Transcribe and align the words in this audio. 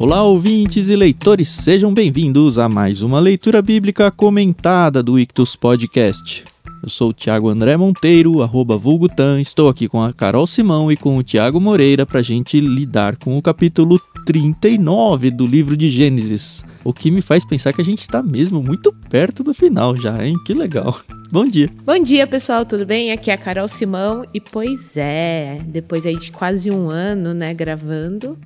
Olá, 0.00 0.22
ouvintes 0.22 0.88
e 0.88 0.94
leitores, 0.94 1.48
sejam 1.48 1.92
bem-vindos 1.92 2.56
a 2.56 2.68
mais 2.68 3.02
uma 3.02 3.18
leitura 3.18 3.60
bíblica 3.60 4.12
comentada 4.12 5.02
do 5.02 5.18
Ictus 5.18 5.56
Podcast. 5.56 6.44
Eu 6.80 6.88
sou 6.88 7.10
o 7.10 7.12
Thiago 7.12 7.48
André 7.48 7.76
Monteiro, 7.76 8.40
arroba 8.40 8.76
Vulgutan, 8.76 9.40
estou 9.40 9.68
aqui 9.68 9.88
com 9.88 10.00
a 10.00 10.12
Carol 10.12 10.46
Simão 10.46 10.92
e 10.92 10.96
com 10.96 11.16
o 11.16 11.22
Tiago 11.24 11.60
Moreira 11.60 12.06
para 12.06 12.22
gente 12.22 12.60
lidar 12.60 13.16
com 13.16 13.36
o 13.36 13.42
capítulo 13.42 14.00
39 14.24 15.32
do 15.32 15.44
livro 15.44 15.76
de 15.76 15.90
Gênesis. 15.90 16.64
O 16.84 16.92
que 16.92 17.10
me 17.10 17.20
faz 17.20 17.44
pensar 17.44 17.72
que 17.72 17.82
a 17.82 17.84
gente 17.84 18.02
está 18.02 18.22
mesmo 18.22 18.62
muito 18.62 18.92
perto 19.10 19.42
do 19.42 19.52
final 19.52 19.96
já, 19.96 20.24
hein? 20.24 20.36
Que 20.46 20.54
legal. 20.54 20.96
Bom 21.32 21.44
dia. 21.44 21.68
Bom 21.84 22.00
dia, 22.00 22.24
pessoal, 22.24 22.64
tudo 22.64 22.86
bem? 22.86 23.10
Aqui 23.10 23.32
é 23.32 23.34
a 23.34 23.36
Carol 23.36 23.66
Simão 23.66 24.24
e 24.32 24.40
pois 24.40 24.96
é, 24.96 25.58
depois 25.66 26.06
aí 26.06 26.16
de 26.16 26.30
quase 26.30 26.70
um 26.70 26.88
ano, 26.88 27.34
né, 27.34 27.52
gravando, 27.52 28.38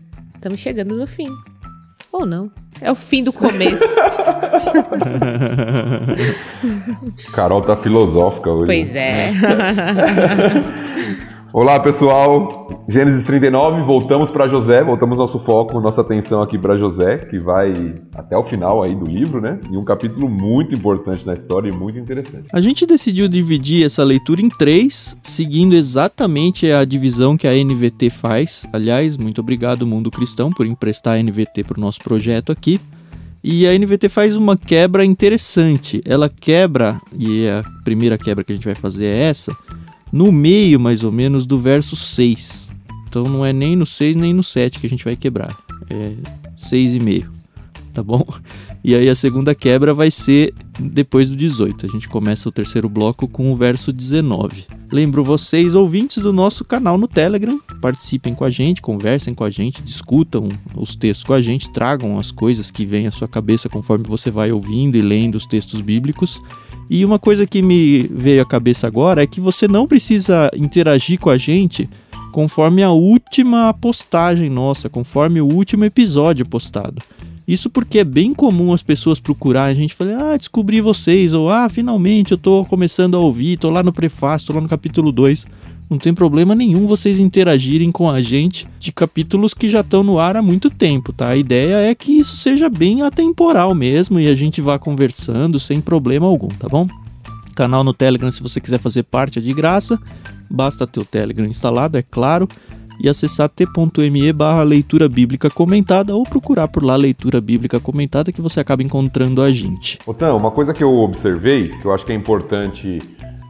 estamos 0.43 0.59
chegando 0.59 0.97
no 0.97 1.07
fim. 1.07 1.29
Ou 2.11 2.27
não? 2.27 2.51
É 2.81 2.91
o 2.91 2.97
fim 2.97 3.23
do 3.23 3.33
começo. 3.33 3.95
Carol 7.33 7.63
tá 7.63 7.77
filosófica 7.77 8.51
hoje. 8.51 8.67
Pois 8.67 8.97
é. 8.97 9.31
Olá, 11.55 11.79
pessoal. 11.79 12.87
Gênesis 12.89 13.25
39, 13.25 13.83
voltamos 13.83 14.31
para 14.31 14.49
José, 14.49 14.83
voltamos 14.83 15.19
nosso 15.19 15.39
foco, 15.39 15.79
nossa 15.83 16.01
atenção 16.01 16.41
aqui 16.41 16.57
para 16.57 16.79
José, 16.79 17.19
que 17.19 17.39
vai 17.39 17.95
até 18.15 18.35
o 18.39 18.43
final 18.43 18.83
aí 18.83 18.95
do 18.95 19.05
livro, 19.05 19.39
né? 19.39 19.61
E 19.71 19.77
um 19.77 19.85
capítulo 19.85 20.31
muito 20.31 20.73
importante 20.75 21.27
na 21.27 21.35
história 21.35 21.69
e 21.69 21.73
muito 21.73 21.99
interessante. 21.99 22.47
A 22.51 22.61
gente 22.63 22.87
decidiu 22.87 23.29
dividir 23.29 23.85
essa 23.85 24.03
leitura 24.03 24.41
em 24.41 24.49
três, 24.49 25.15
seguindo 25.23 25.75
exatamente 25.75 26.73
a 26.73 26.87
divisão 26.87 27.37
que 27.37 27.47
a 27.47 27.53
NVT 27.53 28.09
faz. 28.09 28.65
Aliás, 28.73 29.19
muito 29.19 29.43
obrigado, 29.43 29.87
Mundo 29.87 30.11
Cristão, 30.11 30.51
por 30.51 30.65
emprestar 30.65 31.19
a 31.19 31.23
NVT 31.23 31.65
para 31.65 31.77
o 31.77 31.81
nosso 31.83 32.01
projeto 32.01 32.51
aqui. 32.51 32.81
E 33.45 33.67
a 33.67 33.79
NVT 33.79 34.09
faz 34.09 34.39
uma 34.39 34.57
quebra 34.57 35.05
interessante. 35.05 36.01
Ela 36.07 36.31
quebra, 36.31 36.99
e 37.13 37.47
a 37.47 37.63
primeira 37.85 38.17
quebra 38.17 38.43
que 38.43 38.53
a 38.53 38.55
gente 38.55 38.65
vai 38.65 38.75
fazer 38.75 39.05
é 39.05 39.25
essa 39.25 39.55
no 40.13 40.31
meio, 40.31 40.79
mais 40.79 41.03
ou 41.03 41.11
menos, 41.11 41.47
do 41.47 41.59
verso 41.59 41.97
6. 41.97 42.69
Então 43.09 43.25
não 43.25 43.45
é 43.45 43.53
nem 43.53 43.75
no 43.75 43.87
6 43.87 44.17
nem 44.17 44.33
no 44.33 44.43
7 44.43 44.79
que 44.81 44.87
a 44.87 44.91
gente 44.91 45.05
vai 45.05 45.17
quebrar. 45.17 45.57
É 45.89 46.15
6,5. 46.57 47.27
Tá 47.93 48.03
bom? 48.03 48.27
E 48.85 48.97
aí 48.97 49.09
a 49.09 49.15
segunda 49.15 49.55
quebra 49.55 49.95
vai 49.95 50.11
ser 50.11 50.53
depois 50.79 51.31
do 51.31 51.37
18. 51.37 51.87
A 51.87 51.89
gente 51.89 52.09
começa 52.09 52.49
o 52.49 52.53
terceiro 52.53 52.89
bloco 52.89 53.29
com 53.29 53.53
o 53.53 53.55
verso 53.55 53.93
19. 53.93 54.65
Lembro 54.91 55.23
vocês, 55.23 55.75
ouvintes 55.75 56.23
do 56.23 56.33
nosso 56.33 56.65
canal 56.65 56.99
no 56.99 57.07
Telegram, 57.07 57.61
participem 57.81 58.35
com 58.35 58.45
a 58.45 58.51
gente, 58.51 58.83
conversem 58.83 59.35
com 59.35 59.45
a 59.45 59.51
gente, 59.51 59.83
discutam 59.83 60.49
os 60.75 60.97
textos 60.97 61.25
com 61.25 61.33
a 61.33 61.41
gente, 61.41 61.73
tragam 61.73 62.19
as 62.19 62.33
coisas 62.33 62.71
que 62.71 62.85
vêm 62.85 63.07
à 63.07 63.13
sua 63.13 63.29
cabeça 63.29 63.69
conforme 63.69 64.05
você 64.09 64.31
vai 64.31 64.51
ouvindo 64.51 64.97
e 64.97 65.01
lendo 65.01 65.37
os 65.37 65.47
textos 65.47 65.81
bíblicos. 65.81 66.41
E 66.91 67.05
uma 67.05 67.19
coisa 67.19 67.47
que 67.47 67.63
me 67.63 68.03
veio 68.03 68.43
à 68.43 68.45
cabeça 68.45 68.89
agora 68.89 69.23
é 69.23 69.27
que 69.27 69.41
você 69.41 69.69
não 69.69 69.87
precisa 69.87 70.51
interagir 70.57 71.21
com 71.21 71.31
a 71.31 71.39
gente 71.39 71.89
conforme 72.33 72.83
a 72.83 72.91
última 72.91 73.73
postagem 73.75 74.51
nossa, 74.51 74.89
conforme 74.89 75.41
o 75.41 75.47
último 75.47 75.85
episódio 75.85 76.45
postado. 76.45 77.01
Isso 77.47 77.69
porque 77.69 77.99
é 77.99 78.05
bem 78.05 78.33
comum 78.33 78.73
as 78.73 78.83
pessoas 78.83 79.19
procurarem 79.19 79.73
a 79.73 79.77
gente 79.77 79.95
falar, 79.95 80.33
ah, 80.33 80.37
descobri 80.37 80.81
vocês, 80.81 81.35
ou 81.35 81.51
ah, 81.51 81.69
finalmente 81.69 82.33
eu 82.33 82.39
tô 82.39 82.65
começando 82.65 83.17
a 83.17 83.19
ouvir, 83.19 83.57
tô 83.57 83.69
lá 83.69 83.83
no 83.83 83.93
prefácio, 83.93 84.49
tô 84.49 84.53
lá 84.55 84.61
no 84.61 84.69
capítulo 84.69 85.11
2. 85.11 85.47
Não 85.91 85.99
tem 85.99 86.15
problema 86.15 86.55
nenhum 86.55 86.87
vocês 86.87 87.21
interagirem 87.21 87.93
com 87.93 88.09
a 88.09 88.23
gente 88.23 88.67
de 88.79 88.91
capítulos 88.93 89.53
que 89.53 89.69
já 89.69 89.81
estão 89.81 90.03
no 90.03 90.19
ar 90.19 90.37
há 90.37 90.43
muito 90.43 90.71
tempo, 90.71 91.13
tá? 91.13 91.29
A 91.29 91.37
ideia 91.37 91.91
é 91.91 91.95
que 91.95 92.13
isso 92.13 92.37
seja 92.37 92.71
bem 92.71 93.03
atemporal 93.03 93.75
mesmo 93.75 94.19
e 94.19 94.27
a 94.27 94.35
gente 94.35 94.61
vá 94.63 94.79
conversando 94.79 95.61
sem 95.61 95.83
problema 95.83 96.27
algum, 96.27 96.49
tá 96.49 96.67
bom? 96.67 96.89
Canal 97.55 97.85
no 97.85 97.93
Telegram, 97.93 98.31
se 98.31 98.43
você 98.43 98.59
quiser 98.59 98.79
fazer 98.79 99.03
parte, 99.03 99.39
é 99.39 99.43
de 99.43 99.53
graça. 99.53 99.99
Basta 100.49 100.87
ter 100.87 101.01
o 101.01 101.05
Telegram 101.05 101.47
instalado, 101.47 101.99
é 101.99 102.03
claro 102.03 102.49
e 103.01 103.09
acessar 103.09 103.49
t.me 103.49 104.33
barra 104.33 104.63
leitura 104.63 105.09
bíblica 105.09 105.51
comentada 105.51 106.15
ou 106.15 106.25
procurar 106.25 106.69
por 106.69 106.83
lá 106.83 106.97
leitura 106.97 107.41
bíblica 107.41 107.81
comentada 107.81 108.33
que 108.33 108.41
você 108.41 108.61
acaba 108.61 108.83
encontrando 108.83 109.43
a 109.43 109.51
gente. 109.51 109.99
Otão, 110.07 110.37
uma 110.37 110.51
coisa 110.51 110.73
que 110.73 110.83
eu 110.83 110.95
observei, 110.95 111.69
que 111.69 111.85
eu 111.85 111.93
acho 111.93 112.05
que 112.05 112.13
é 112.13 112.15
importante 112.15 112.99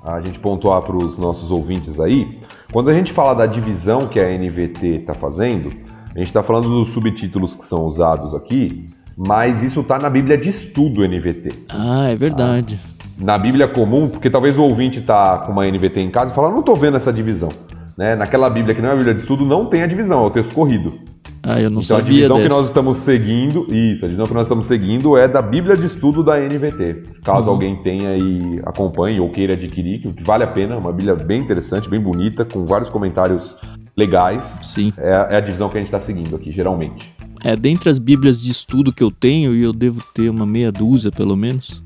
a 0.05 0.21
gente 0.21 0.39
pontuar 0.39 0.83
para 0.83 0.97
os 0.97 1.17
nossos 1.17 1.51
ouvintes 1.51 2.01
aí, 2.01 2.41
quando 2.73 2.91
a 2.91 2.95
gente 2.95 3.13
fala 3.13 3.35
da 3.35 3.47
divisão 3.47 4.09
que 4.09 4.19
a 4.19 4.37
NVT 4.37 4.87
está 4.87 5.15
fazendo, 5.15 5.73
a 6.15 6.19
gente 6.19 6.29
está 6.29 6.43
falando 6.43 6.69
dos 6.69 6.89
subtítulos 6.91 7.55
que 7.55 7.65
são 7.65 7.85
usados 7.85 8.35
aqui, 8.35 8.87
mas 9.17 9.63
isso 9.63 9.81
está 9.81 9.99
na 9.99 10.11
Bíblia 10.11 10.37
de 10.37 10.51
Estudo 10.51 11.07
NVT. 11.07 11.67
Ah, 11.69 12.09
é 12.09 12.17
verdade. 12.17 12.81
Na 13.19 13.39
Bíblia 13.39 13.69
comum, 13.69 14.09
porque 14.09 14.29
talvez 14.29 14.59
o 14.59 14.63
ouvinte 14.63 14.99
está 14.99 15.39
com 15.39 15.53
uma 15.53 15.67
NVT 15.67 16.01
em 16.01 16.11
casa 16.11 16.33
e 16.33 16.35
fala, 16.35 16.51
não 16.51 16.61
estou 16.61 16.75
vendo 16.75 16.97
essa 16.97 17.13
divisão. 17.13 17.51
Né? 17.97 18.15
Naquela 18.17 18.49
Bíblia 18.51 18.75
que 18.75 18.81
não 18.83 18.91
é 18.91 18.93
a 18.93 18.97
Bíblia 18.97 19.15
de 19.15 19.21
Estudo, 19.21 19.45
não 19.45 19.67
tem 19.67 19.83
a 19.83 19.87
divisão, 19.87 20.25
é 20.25 20.27
o 20.27 20.31
texto 20.31 20.55
corrido. 20.55 20.99
Ah, 21.45 21.61
eu 21.61 21.69
não 21.71 21.81
então, 21.83 21.99
sabia 21.99 22.05
a 22.05 22.13
divisão 22.13 22.37
dessa. 22.37 22.49
que 22.49 22.55
nós 22.55 22.67
estamos 22.67 22.97
seguindo, 22.99 23.67
isso, 23.75 24.05
a 24.05 24.09
divisão 24.09 24.27
que 24.27 24.35
nós 24.35 24.43
estamos 24.45 24.67
seguindo 24.67 25.17
é 25.17 25.27
da 25.27 25.43
Bíblia 25.43 25.75
de 25.77 25.87
Estudo 25.87 26.23
da 26.23 26.39
NVT. 26.39 27.03
Caso 27.25 27.47
Uhum. 27.47 27.51
alguém 27.51 27.77
tenha 27.83 28.17
e 28.17 28.61
acompanhe 28.65 29.19
ou 29.21 29.29
queira 29.29 29.55
adquirir, 29.55 30.01
que 30.01 30.23
vale 30.23 30.45
a 30.45 30.47
pena, 30.47 30.77
uma 30.79 30.93
Bíblia 30.93 31.17
bem 31.17 31.41
interessante, 31.41 31.89
bem 31.89 32.01
bonita, 32.01 32.45
com 32.45 32.65
vários 32.65 32.91
comentários 32.91 33.57
legais. 33.97 34.57
Sim. 34.63 34.93
É, 34.97 35.13
a- 35.15 35.27
é 35.31 35.37
a 35.37 35.41
divisão 35.41 35.69
que 35.69 35.77
a 35.77 35.81
gente 35.81 35.89
está 35.89 36.01
seguindo 36.01 36.35
aqui, 36.37 36.53
geralmente. 36.53 37.13
É, 37.45 37.57
dentre 37.57 37.89
as 37.91 37.99
bíblias 37.99 38.41
de 38.41 38.51
estudo 38.53 38.93
que 38.93 39.03
eu 39.03 39.11
tenho, 39.11 39.53
e 39.53 39.63
eu 39.65 39.73
devo 39.73 40.01
ter 40.15 40.31
uma 40.31 40.47
meia 40.47 40.71
dúzia 40.71 41.11
pelo 41.11 41.37
menos, 41.37 41.83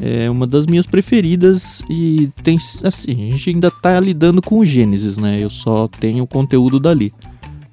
é 0.00 0.30
uma 0.30 0.46
das 0.46 0.66
minhas 0.66 0.86
preferidas 0.86 1.82
e 1.88 2.28
tem, 2.42 2.58
assim, 2.84 3.12
a 3.12 3.32
gente 3.32 3.50
ainda 3.50 3.70
tá 3.70 3.98
lidando 3.98 4.40
com 4.42 4.58
o 4.58 4.64
Gênesis, 4.64 5.16
né? 5.16 5.38
Eu 5.42 5.50
só 5.50 5.88
tenho 5.88 6.24
o 6.24 6.26
conteúdo 6.26 6.78
dali. 6.78 7.12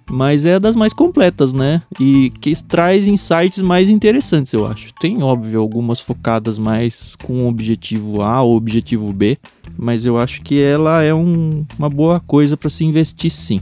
Mas 0.10 0.46
é 0.46 0.58
das 0.58 0.74
mais 0.74 0.94
completas, 0.94 1.52
né? 1.52 1.82
E 2.00 2.32
que 2.40 2.54
traz 2.64 3.08
insights 3.10 3.62
mais 3.62 3.90
interessantes, 3.90 4.54
eu 4.54 4.66
acho. 4.66 4.94
Tem, 5.02 5.22
óbvio, 5.22 5.60
algumas 5.60 6.00
focadas 6.00 6.58
mais 6.58 7.14
com 7.24 7.46
objetivo 7.46 8.22
A 8.22 8.42
ou 8.42 8.56
objetivo 8.56 9.12
B, 9.12 9.38
mas 9.78 10.06
eu 10.06 10.18
acho 10.18 10.42
que 10.44 10.62
ela 10.62 11.04
é 11.04 11.14
um- 11.14 11.66
uma 11.78 11.90
boa 11.90 12.22
coisa 12.22 12.56
para 12.56 12.70
se 12.70 12.86
investir 12.86 13.30
sim. 13.30 13.60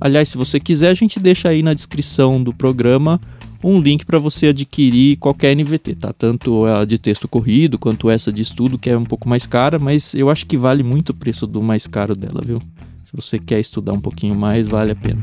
Aliás, 0.00 0.28
se 0.28 0.36
você 0.36 0.58
quiser, 0.58 0.90
a 0.90 0.94
gente 0.94 1.20
deixa 1.20 1.48
aí 1.48 1.62
na 1.62 1.74
descrição 1.74 2.42
do 2.42 2.52
programa 2.52 3.20
um 3.62 3.80
link 3.80 4.04
para 4.06 4.18
você 4.18 4.48
adquirir 4.48 5.16
qualquer 5.16 5.54
NVT, 5.54 5.96
tá? 5.96 6.12
Tanto 6.12 6.64
a 6.64 6.84
de 6.84 6.98
texto 6.98 7.26
corrido 7.26 7.78
quanto 7.78 8.08
essa 8.08 8.32
de 8.32 8.42
estudo, 8.42 8.78
que 8.78 8.90
é 8.90 8.96
um 8.96 9.04
pouco 9.04 9.28
mais 9.28 9.46
cara, 9.46 9.78
mas 9.78 10.14
eu 10.14 10.30
acho 10.30 10.46
que 10.46 10.56
vale 10.56 10.82
muito 10.82 11.10
o 11.10 11.14
preço 11.14 11.46
do 11.46 11.60
mais 11.60 11.86
caro 11.86 12.14
dela, 12.14 12.40
viu? 12.44 12.60
Se 13.04 13.12
você 13.14 13.38
quer 13.38 13.58
estudar 13.58 13.92
um 13.92 14.00
pouquinho 14.00 14.34
mais, 14.34 14.68
vale 14.68 14.92
a 14.92 14.96
pena. 14.96 15.22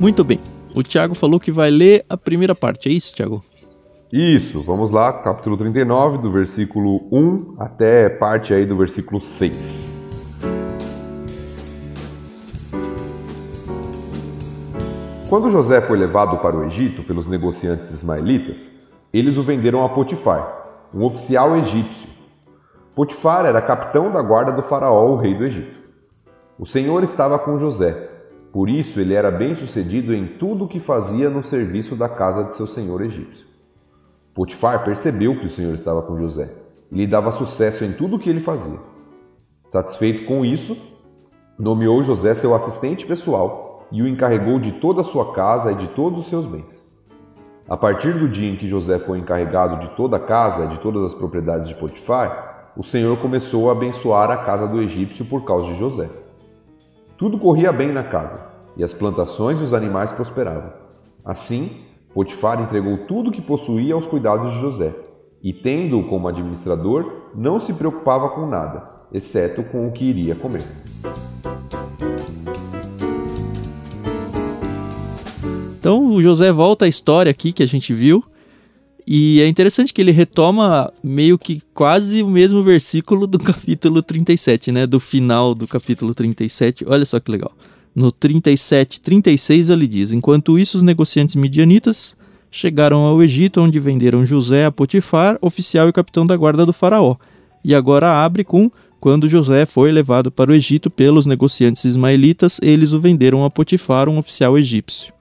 Muito 0.00 0.24
bem. 0.24 0.38
O 0.78 0.82
Thiago 0.84 1.12
falou 1.12 1.40
que 1.40 1.50
vai 1.50 1.72
ler 1.72 2.04
a 2.08 2.16
primeira 2.16 2.54
parte, 2.54 2.88
é 2.88 2.92
isso, 2.92 3.12
Thiago? 3.12 3.42
Isso, 4.12 4.62
vamos 4.62 4.92
lá, 4.92 5.12
capítulo 5.12 5.56
39, 5.56 6.18
do 6.18 6.30
versículo 6.30 7.02
1 7.10 7.56
até 7.58 8.08
parte 8.08 8.54
aí 8.54 8.64
do 8.64 8.76
versículo 8.76 9.20
6. 9.20 9.98
Quando 15.28 15.50
José 15.50 15.80
foi 15.80 15.98
levado 15.98 16.38
para 16.38 16.56
o 16.56 16.66
Egito 16.66 17.02
pelos 17.02 17.26
negociantes 17.26 17.90
ismaelitas, 17.90 18.70
eles 19.12 19.36
o 19.36 19.42
venderam 19.42 19.84
a 19.84 19.88
Potifar, 19.88 20.86
um 20.94 21.02
oficial 21.02 21.56
egípcio. 21.56 22.08
Potifar 22.94 23.46
era 23.46 23.60
capitão 23.60 24.12
da 24.12 24.22
guarda 24.22 24.52
do 24.52 24.62
faraó, 24.62 25.10
o 25.10 25.16
rei 25.16 25.34
do 25.34 25.44
Egito. 25.44 25.76
O 26.56 26.64
Senhor 26.64 27.02
estava 27.02 27.36
com 27.36 27.58
José, 27.58 28.07
por 28.52 28.70
isso 28.70 28.98
ele 28.98 29.14
era 29.14 29.30
bem-sucedido 29.30 30.14
em 30.14 30.26
tudo 30.38 30.64
o 30.64 30.68
que 30.68 30.80
fazia 30.80 31.28
no 31.28 31.44
serviço 31.44 31.94
da 31.94 32.08
casa 32.08 32.44
de 32.44 32.56
seu 32.56 32.66
senhor 32.66 33.02
egípcio. 33.02 33.46
Potifar 34.34 34.84
percebeu 34.84 35.38
que 35.38 35.46
o 35.46 35.50
Senhor 35.50 35.74
estava 35.74 36.00
com 36.02 36.16
José 36.16 36.48
e 36.90 36.96
lhe 36.96 37.06
dava 37.06 37.32
sucesso 37.32 37.84
em 37.84 37.92
tudo 37.92 38.16
o 38.16 38.18
que 38.18 38.30
ele 38.30 38.40
fazia. 38.40 38.78
Satisfeito 39.66 40.26
com 40.26 40.44
isso, 40.44 40.76
nomeou 41.58 42.02
José 42.02 42.34
seu 42.34 42.54
assistente 42.54 43.04
pessoal 43.04 43.86
e 43.90 44.00
o 44.00 44.08
encarregou 44.08 44.58
de 44.58 44.72
toda 44.72 45.00
a 45.00 45.04
sua 45.04 45.32
casa 45.32 45.72
e 45.72 45.74
de 45.74 45.88
todos 45.88 46.20
os 46.20 46.28
seus 46.28 46.46
bens. 46.46 46.86
A 47.68 47.76
partir 47.76 48.14
do 48.18 48.28
dia 48.28 48.50
em 48.50 48.56
que 48.56 48.68
José 48.68 48.98
foi 48.98 49.18
encarregado 49.18 49.80
de 49.80 49.94
toda 49.94 50.16
a 50.16 50.20
casa 50.20 50.64
e 50.64 50.68
de 50.68 50.78
todas 50.78 51.02
as 51.04 51.14
propriedades 51.14 51.68
de 51.68 51.74
Potifar, 51.74 52.72
o 52.76 52.82
Senhor 52.82 53.18
começou 53.18 53.68
a 53.68 53.72
abençoar 53.72 54.30
a 54.30 54.38
casa 54.38 54.66
do 54.66 54.80
egípcio 54.80 55.24
por 55.26 55.44
causa 55.44 55.72
de 55.72 55.78
José. 55.78 56.08
Tudo 57.18 57.36
corria 57.36 57.72
bem 57.72 57.92
na 57.92 58.04
casa, 58.04 58.46
e 58.76 58.84
as 58.84 58.94
plantações 58.94 59.60
e 59.60 59.64
os 59.64 59.74
animais 59.74 60.12
prosperavam. 60.12 60.72
Assim, 61.24 61.80
Potifar 62.14 62.62
entregou 62.62 62.96
tudo 63.08 63.30
o 63.30 63.32
que 63.32 63.42
possuía 63.42 63.92
aos 63.92 64.06
cuidados 64.06 64.52
de 64.52 64.60
José, 64.60 64.94
e 65.42 65.52
tendo-o 65.52 66.06
como 66.08 66.28
administrador, 66.28 67.12
não 67.34 67.60
se 67.60 67.72
preocupava 67.72 68.28
com 68.28 68.46
nada, 68.46 68.88
exceto 69.12 69.64
com 69.64 69.88
o 69.88 69.90
que 69.90 70.04
iria 70.04 70.36
comer. 70.36 70.62
Então 75.80 76.12
o 76.12 76.22
José 76.22 76.52
volta 76.52 76.84
à 76.84 76.88
história 76.88 77.30
aqui 77.32 77.52
que 77.52 77.64
a 77.64 77.66
gente 77.66 77.92
viu. 77.92 78.22
E 79.10 79.40
é 79.40 79.48
interessante 79.48 79.94
que 79.94 80.02
ele 80.02 80.10
retoma 80.10 80.92
meio 81.02 81.38
que 81.38 81.62
quase 81.72 82.22
o 82.22 82.28
mesmo 82.28 82.62
versículo 82.62 83.26
do 83.26 83.38
capítulo 83.40 84.02
37, 84.02 84.70
né? 84.70 84.86
Do 84.86 85.00
final 85.00 85.54
do 85.54 85.66
capítulo 85.66 86.14
37. 86.14 86.84
Olha 86.86 87.06
só 87.06 87.18
que 87.18 87.30
legal. 87.30 87.50
No 87.94 88.12
37, 88.12 89.00
36 89.00 89.70
ele 89.70 89.86
diz: 89.86 90.12
Enquanto 90.12 90.58
isso, 90.58 90.76
os 90.76 90.82
negociantes 90.82 91.36
midianitas 91.36 92.14
chegaram 92.50 92.98
ao 92.98 93.22
Egito, 93.22 93.62
onde 93.62 93.80
venderam 93.80 94.26
José 94.26 94.66
a 94.66 94.70
Potifar, 94.70 95.38
oficial 95.40 95.88
e 95.88 95.92
capitão 95.92 96.26
da 96.26 96.36
guarda 96.36 96.66
do 96.66 96.72
Faraó. 96.74 97.16
E 97.64 97.74
agora 97.74 98.22
abre 98.22 98.44
com: 98.44 98.70
Quando 99.00 99.26
José 99.26 99.64
foi 99.64 99.90
levado 99.90 100.30
para 100.30 100.50
o 100.50 100.54
Egito 100.54 100.90
pelos 100.90 101.24
negociantes 101.24 101.86
ismaelitas, 101.86 102.60
eles 102.62 102.92
o 102.92 103.00
venderam 103.00 103.42
a 103.42 103.48
Potifar, 103.48 104.06
um 104.06 104.18
oficial 104.18 104.58
egípcio. 104.58 105.14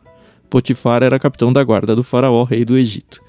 Potifar 0.49 1.03
era 1.03 1.17
capitão 1.17 1.53
da 1.53 1.63
guarda 1.63 1.95
do 1.95 2.03
Faraó, 2.03 2.43
rei 2.43 2.65
do 2.65 2.77
Egito. 2.77 3.25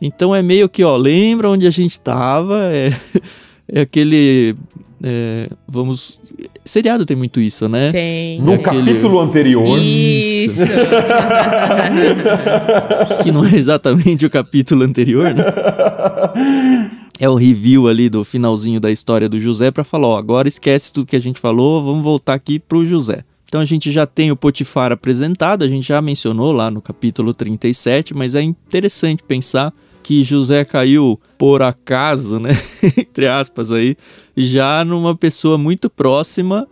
Então 0.00 0.34
é 0.34 0.42
meio 0.42 0.68
que, 0.68 0.82
ó, 0.84 0.96
lembra 0.96 1.50
onde 1.50 1.66
a 1.66 1.70
gente 1.70 1.92
estava? 1.92 2.58
É, 2.72 2.90
é 3.72 3.80
aquele. 3.82 4.54
É, 5.02 5.48
vamos. 5.68 6.20
Seriado 6.64 7.04
tem 7.06 7.16
muito 7.16 7.40
isso, 7.40 7.68
né? 7.68 7.92
Tem. 7.92 8.40
No 8.40 8.52
É 8.52 8.54
aquele- 8.56 8.92
capítulo 8.92 9.20
anterior, 9.20 9.78
Isso. 9.78 10.62
Que 13.22 13.30
não 13.32 13.44
é 13.44 13.54
exatamente 13.54 14.24
o 14.26 14.30
capítulo 14.30 14.84
anterior, 14.84 15.32
né? 15.34 15.44
É 17.18 17.30
o 17.30 17.34
review 17.34 17.88
ali 17.88 18.10
do 18.10 18.22
finalzinho 18.24 18.78
da 18.78 18.90
história 18.90 19.26
do 19.26 19.40
José 19.40 19.70
para 19.70 19.82
falar, 19.84 20.06
ó, 20.08 20.18
agora 20.18 20.48
esquece 20.48 20.92
tudo 20.92 21.06
que 21.06 21.16
a 21.16 21.20
gente 21.20 21.40
falou, 21.40 21.82
vamos 21.82 22.04
voltar 22.04 22.34
aqui 22.34 22.58
pro 22.58 22.84
José. 22.84 23.24
Então 23.48 23.58
a 23.58 23.64
gente 23.64 23.90
já 23.90 24.04
tem 24.04 24.30
o 24.30 24.36
Potifar 24.36 24.92
apresentado, 24.92 25.64
a 25.64 25.68
gente 25.68 25.88
já 25.88 26.02
mencionou 26.02 26.52
lá 26.52 26.70
no 26.70 26.82
capítulo 26.82 27.32
37, 27.32 28.12
mas 28.14 28.34
é 28.34 28.42
interessante 28.42 29.22
pensar 29.22 29.72
que 30.06 30.22
José 30.22 30.64
caiu 30.64 31.20
por 31.36 31.62
acaso, 31.62 32.38
né, 32.38 32.50
entre 32.96 33.26
aspas 33.26 33.72
aí, 33.72 33.96
já 34.36 34.84
numa 34.84 35.16
pessoa 35.16 35.58
muito 35.58 35.90
próxima 35.90 36.68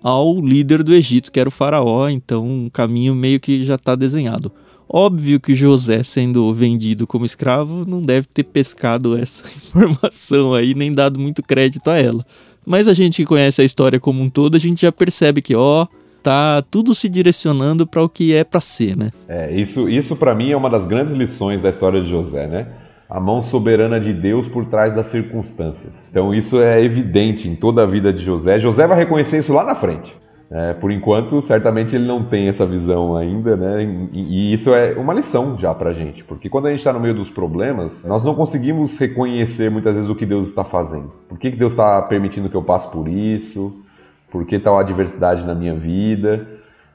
ao 0.00 0.40
líder 0.40 0.84
do 0.84 0.94
Egito, 0.94 1.32
que 1.32 1.40
era 1.40 1.48
o 1.48 1.52
faraó, 1.52 2.08
então 2.08 2.46
um 2.46 2.70
caminho 2.70 3.12
meio 3.12 3.40
que 3.40 3.64
já 3.64 3.74
está 3.74 3.96
desenhado. 3.96 4.52
Óbvio 4.88 5.40
que 5.40 5.52
José, 5.52 6.04
sendo 6.04 6.54
vendido 6.54 7.08
como 7.08 7.26
escravo, 7.26 7.84
não 7.84 8.00
deve 8.00 8.28
ter 8.32 8.44
pescado 8.44 9.18
essa 9.18 9.42
informação 9.50 10.54
aí, 10.54 10.72
nem 10.72 10.92
dado 10.92 11.18
muito 11.18 11.42
crédito 11.42 11.90
a 11.90 11.96
ela. 11.96 12.24
Mas 12.64 12.86
a 12.86 12.94
gente 12.94 13.16
que 13.16 13.26
conhece 13.26 13.60
a 13.60 13.64
história 13.64 13.98
como 13.98 14.22
um 14.22 14.30
todo, 14.30 14.54
a 14.54 14.60
gente 14.60 14.82
já 14.82 14.92
percebe 14.92 15.42
que, 15.42 15.56
ó, 15.56 15.88
tá 16.26 16.60
tudo 16.68 16.92
se 16.92 17.08
direcionando 17.08 17.86
para 17.86 18.02
o 18.02 18.08
que 18.08 18.34
é 18.34 18.42
para 18.42 18.60
ser, 18.60 18.96
né? 18.96 19.10
É, 19.28 19.54
isso, 19.54 19.88
isso 19.88 20.16
para 20.16 20.34
mim 20.34 20.50
é 20.50 20.56
uma 20.56 20.68
das 20.68 20.84
grandes 20.84 21.12
lições 21.12 21.62
da 21.62 21.68
história 21.68 22.02
de 22.02 22.10
José, 22.10 22.48
né? 22.48 22.66
A 23.08 23.20
mão 23.20 23.40
soberana 23.40 24.00
de 24.00 24.12
Deus 24.12 24.48
por 24.48 24.64
trás 24.66 24.92
das 24.92 25.06
circunstâncias. 25.06 25.92
Então 26.10 26.34
isso 26.34 26.60
é 26.60 26.82
evidente 26.82 27.48
em 27.48 27.54
toda 27.54 27.84
a 27.84 27.86
vida 27.86 28.12
de 28.12 28.24
José. 28.24 28.58
José 28.58 28.88
vai 28.88 28.98
reconhecer 28.98 29.38
isso 29.38 29.52
lá 29.52 29.62
na 29.62 29.76
frente. 29.76 30.12
É, 30.50 30.72
por 30.74 30.90
enquanto, 30.90 31.40
certamente 31.42 31.94
ele 31.94 32.06
não 32.06 32.24
tem 32.24 32.48
essa 32.48 32.66
visão 32.66 33.16
ainda, 33.16 33.56
né? 33.56 33.84
E, 34.12 34.50
e 34.50 34.52
isso 34.52 34.74
é 34.74 34.94
uma 34.94 35.14
lição 35.14 35.56
já 35.56 35.72
pra 35.72 35.92
gente, 35.92 36.24
porque 36.24 36.48
quando 36.48 36.66
a 36.66 36.70
gente 36.70 36.80
está 36.80 36.92
no 36.92 37.00
meio 37.00 37.14
dos 37.14 37.30
problemas, 37.30 38.04
nós 38.04 38.24
não 38.24 38.34
conseguimos 38.34 38.98
reconhecer 38.98 39.70
muitas 39.70 39.94
vezes 39.94 40.10
o 40.10 40.14
que 40.16 40.26
Deus 40.26 40.48
está 40.48 40.64
fazendo. 40.64 41.12
Por 41.28 41.38
que, 41.38 41.52
que 41.52 41.56
Deus 41.56 41.72
está 41.72 42.02
permitindo 42.02 42.48
que 42.48 42.56
eu 42.56 42.62
passe 42.62 42.90
por 42.90 43.06
isso? 43.06 43.85
Por 44.30 44.44
que 44.46 44.58
tal 44.58 44.78
adversidade 44.78 45.44
na 45.46 45.54
minha 45.54 45.74
vida? 45.74 46.46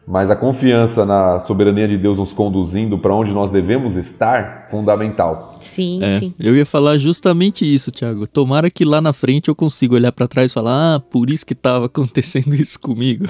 Mas 0.07 0.31
a 0.31 0.35
confiança 0.35 1.05
na 1.05 1.39
soberania 1.41 1.87
de 1.87 1.95
Deus 1.95 2.17
nos 2.17 2.33
conduzindo 2.33 2.97
para 2.97 3.15
onde 3.15 3.31
nós 3.31 3.51
devemos 3.51 3.95
estar, 3.95 4.67
fundamental. 4.71 5.49
Sim, 5.59 6.03
É, 6.03 6.19
sim. 6.19 6.33
eu 6.39 6.55
ia 6.55 6.65
falar 6.65 6.97
justamente 6.97 7.63
isso, 7.63 7.91
Thiago. 7.91 8.25
Tomara 8.27 8.69
que 8.71 8.83
lá 8.83 8.99
na 8.99 9.13
frente 9.13 9.47
eu 9.47 9.55
consiga 9.55 9.93
olhar 9.93 10.11
para 10.11 10.27
trás 10.27 10.49
e 10.49 10.53
falar: 10.53 10.95
"Ah, 10.95 10.99
por 10.99 11.29
isso 11.29 11.45
que 11.45 11.53
estava 11.53 11.85
acontecendo 11.91 12.55
isso 12.55 12.79
comigo". 12.79 13.27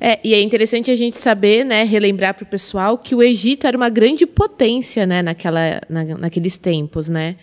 É, 0.00 0.18
e 0.24 0.34
é 0.34 0.42
interessante 0.42 0.90
a 0.90 0.96
gente 0.96 1.16
saber, 1.16 1.64
né, 1.64 1.84
relembrar 1.84 2.34
para 2.34 2.42
o 2.42 2.46
pessoal 2.46 2.98
que 2.98 3.14
o 3.14 3.22
Egito 3.22 3.66
era 3.66 3.76
uma 3.76 3.88
grande 3.88 4.26
potência, 4.26 5.06
né, 5.06 5.22
naquela, 5.22 5.80
na, 5.88 6.04
naqueles 6.18 6.58
tempos, 6.58 7.08
né? 7.08 7.36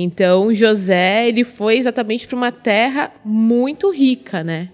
Então, 0.00 0.54
José, 0.54 1.26
ele 1.26 1.42
foi 1.42 1.76
exatamente 1.76 2.24
para 2.24 2.36
uma 2.36 2.52
terra 2.52 3.10
muito 3.24 3.90
rica, 3.90 4.44
né? 4.44 4.68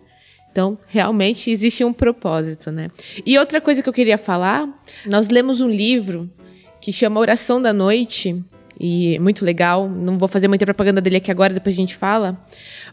Então, 0.53 0.77
realmente 0.87 1.51
existe 1.51 1.83
um 1.83 1.95
propósito, 1.95 2.71
né? 2.71 2.91
E 3.25 3.39
outra 3.39 3.59
coisa 3.59 3.83
que 3.83 3.89
eu 3.89 3.93
queria 3.93 4.19
falar, 4.19 4.69
nós 5.07 5.31
lemos 5.31 5.63
um 5.63 5.71
livro 5.71 6.31
que 6.79 6.93
chama 6.93 7.21
Oração 7.21 7.63
da 7.63 7.73
Noite, 7.73 8.45
e 8.79 9.17
é 9.17 9.19
muito 9.19 9.47
legal. 9.47 9.89
Não 9.89 10.19
vou 10.19 10.29
fazer 10.29 10.47
muita 10.47 10.67
propaganda 10.67 11.01
dele 11.01 11.17
aqui 11.17 11.31
agora, 11.31 11.55
depois 11.55 11.75
a 11.75 11.81
gente 11.81 11.97
fala. 11.97 12.39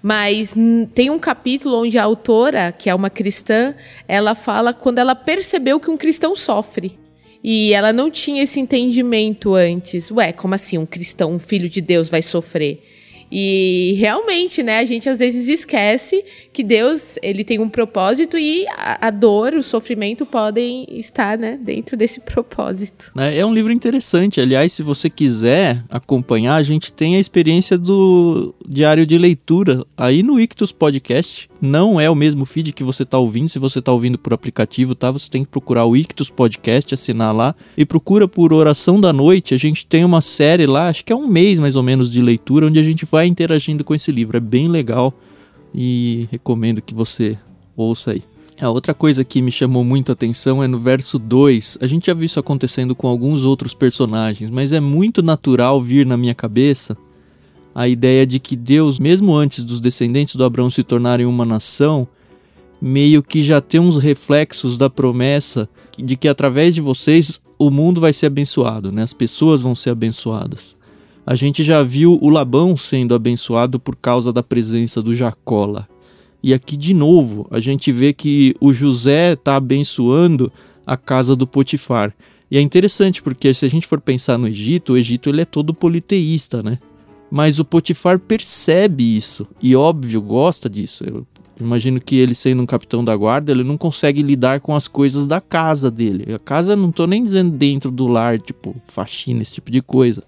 Mas 0.01 0.55
tem 0.93 1.09
um 1.09 1.19
capítulo 1.19 1.81
onde 1.81 1.97
a 1.97 2.03
autora, 2.03 2.71
que 2.71 2.89
é 2.89 2.95
uma 2.95 3.09
cristã, 3.09 3.75
ela 4.07 4.35
fala 4.35 4.73
quando 4.73 4.99
ela 4.99 5.15
percebeu 5.15 5.81
que 5.81 5.91
um 5.91 5.97
cristão 5.97 6.33
sofre. 6.33 6.97
E 7.43 7.73
ela 7.73 7.91
não 7.91 8.11
tinha 8.11 8.43
esse 8.43 8.59
entendimento 8.59 9.55
antes. 9.55 10.11
Ué, 10.11 10.31
como 10.31 10.53
assim 10.53 10.77
um 10.77 10.85
cristão, 10.85 11.33
um 11.33 11.39
filho 11.39 11.67
de 11.67 11.81
Deus 11.81 12.09
vai 12.09 12.21
sofrer? 12.21 12.83
E 13.31 13.95
realmente, 13.97 14.61
né, 14.61 14.79
a 14.79 14.85
gente 14.85 15.09
às 15.09 15.19
vezes 15.19 15.47
esquece 15.47 16.21
que 16.51 16.61
Deus, 16.61 17.17
ele 17.23 17.45
tem 17.45 17.59
um 17.59 17.69
propósito 17.69 18.37
e 18.37 18.65
a, 18.77 19.09
dor, 19.09 19.53
o 19.53 19.63
sofrimento 19.63 20.25
podem 20.25 20.85
estar, 20.91 21.37
né, 21.37 21.57
dentro 21.61 21.95
desse 21.95 22.19
propósito. 22.21 23.09
né? 23.15 23.37
É 23.37 23.45
um 23.45 23.53
livro 23.53 23.71
interessante. 23.71 24.41
Aliás, 24.41 24.73
se 24.73 24.83
você 24.83 25.09
quiser 25.09 25.81
acompanhar, 25.89 26.55
a 26.55 26.63
gente 26.63 26.91
tem 26.91 27.15
a 27.15 27.19
experiência 27.19 27.77
do 27.77 28.53
diário 28.67 29.07
de 29.07 29.17
leitura 29.17 29.85
aí 29.95 30.21
no 30.21 30.37
Ictus 30.37 30.73
Podcast. 30.73 31.49
Não 31.61 32.01
é 32.01 32.09
o 32.09 32.15
mesmo 32.15 32.43
feed 32.43 32.73
que 32.73 32.83
você 32.83 33.03
está 33.03 33.19
ouvindo. 33.19 33.47
Se 33.47 33.59
você 33.59 33.77
está 33.77 33.91
ouvindo 33.91 34.17
por 34.17 34.33
aplicativo, 34.33 34.95
tá? 34.95 35.11
Você 35.11 35.29
tem 35.29 35.43
que 35.43 35.49
procurar 35.51 35.85
o 35.85 35.95
Ictus 35.95 36.31
Podcast, 36.31 36.95
assinar 36.95 37.35
lá 37.35 37.55
e 37.77 37.85
procura 37.85 38.27
por 38.27 38.51
Oração 38.51 38.99
da 38.99 39.13
Noite. 39.13 39.53
A 39.53 39.57
gente 39.57 39.85
tem 39.85 40.03
uma 40.03 40.21
série 40.21 40.65
lá, 40.65 40.87
acho 40.87 41.05
que 41.05 41.13
é 41.13 41.15
um 41.15 41.27
mês 41.27 41.59
mais 41.59 41.75
ou 41.75 41.83
menos 41.83 42.09
de 42.09 42.19
leitura, 42.19 42.65
onde 42.65 42.79
a 42.79 42.83
gente 42.83 43.05
vai 43.05 43.27
interagindo 43.27 43.83
com 43.83 43.93
esse 43.93 44.11
livro. 44.11 44.37
É 44.37 44.39
bem 44.39 44.67
legal 44.67 45.13
e 45.73 46.27
recomendo 46.31 46.81
que 46.81 46.95
você 46.95 47.37
ouça 47.77 48.11
aí. 48.11 48.23
A 48.59 48.69
outra 48.69 48.93
coisa 48.93 49.23
que 49.23 49.41
me 49.41 49.51
chamou 49.51 49.83
muito 49.83 50.11
a 50.11 50.13
atenção 50.13 50.63
é 50.63 50.67
no 50.67 50.79
verso 50.79 51.19
2. 51.19 51.79
A 51.81 51.87
gente 51.87 52.07
já 52.07 52.13
viu 52.13 52.25
isso 52.25 52.39
acontecendo 52.39 52.95
com 52.95 53.07
alguns 53.07 53.43
outros 53.43 53.73
personagens, 53.73 54.49
mas 54.49 54.71
é 54.71 54.79
muito 54.79 55.21
natural 55.21 55.79
vir 55.79 56.05
na 56.05 56.17
minha 56.17 56.35
cabeça 56.35 56.97
a 57.73 57.87
ideia 57.87 58.25
de 58.25 58.39
que 58.39 58.55
Deus, 58.55 58.99
mesmo 58.99 59.35
antes 59.35 59.63
dos 59.63 59.79
descendentes 59.79 60.35
do 60.35 60.43
Abraão 60.43 60.69
se 60.69 60.83
tornarem 60.83 61.25
uma 61.25 61.45
nação, 61.45 62.07
meio 62.81 63.21
que 63.21 63.43
já 63.43 63.61
tem 63.61 63.79
uns 63.79 63.97
reflexos 63.97 64.77
da 64.77 64.89
promessa 64.89 65.69
de 65.97 66.15
que 66.15 66.27
através 66.27 66.73
de 66.73 66.81
vocês 66.81 67.39
o 67.57 67.69
mundo 67.69 68.01
vai 68.01 68.11
ser 68.11 68.25
abençoado, 68.25 68.91
né? 68.91 69.03
As 69.03 69.13
pessoas 69.13 69.61
vão 69.61 69.75
ser 69.75 69.91
abençoadas. 69.91 70.75
A 71.25 71.35
gente 71.35 71.63
já 71.63 71.83
viu 71.83 72.17
o 72.19 72.29
Labão 72.29 72.75
sendo 72.75 73.13
abençoado 73.13 73.79
por 73.79 73.95
causa 73.95 74.33
da 74.33 74.41
presença 74.41 75.01
do 75.01 75.15
Jacó 75.15 75.67
lá. 75.67 75.87
E 76.41 76.55
aqui 76.55 76.75
de 76.75 76.93
novo, 76.93 77.47
a 77.51 77.59
gente 77.59 77.91
vê 77.91 78.11
que 78.11 78.55
o 78.59 78.73
José 78.73 79.33
está 79.33 79.57
abençoando 79.57 80.51
a 80.85 80.97
casa 80.97 81.35
do 81.35 81.45
Potifar. 81.45 82.11
E 82.49 82.57
é 82.57 82.61
interessante 82.61 83.21
porque 83.21 83.53
se 83.53 83.63
a 83.63 83.69
gente 83.69 83.85
for 83.85 84.01
pensar 84.01 84.39
no 84.39 84.47
Egito, 84.47 84.93
o 84.93 84.97
Egito 84.97 85.29
ele 85.29 85.41
é 85.41 85.45
todo 85.45 85.73
politeísta, 85.73 86.63
né? 86.63 86.79
Mas 87.31 87.59
o 87.59 87.65
Potifar 87.65 88.19
percebe 88.19 89.15
isso 89.15 89.47
e 89.61 89.73
óbvio 89.73 90.21
gosta 90.21 90.69
disso. 90.69 91.05
Eu 91.07 91.25
imagino 91.57 92.01
que 92.01 92.17
ele 92.17 92.35
sendo 92.35 92.61
um 92.61 92.65
capitão 92.65 93.05
da 93.05 93.15
guarda, 93.15 93.53
ele 93.53 93.63
não 93.63 93.77
consegue 93.77 94.21
lidar 94.21 94.59
com 94.59 94.75
as 94.75 94.85
coisas 94.85 95.25
da 95.25 95.39
casa 95.39 95.89
dele. 95.89 96.33
A 96.33 96.39
casa 96.39 96.75
não 96.75 96.91
tô 96.91 97.07
nem 97.07 97.23
dizendo 97.23 97.51
dentro 97.51 97.89
do 97.89 98.05
lar, 98.05 98.41
tipo 98.41 98.75
faxina, 98.85 99.41
esse 99.41 99.53
tipo 99.53 99.71
de 99.71 99.81
coisa. 99.81 100.21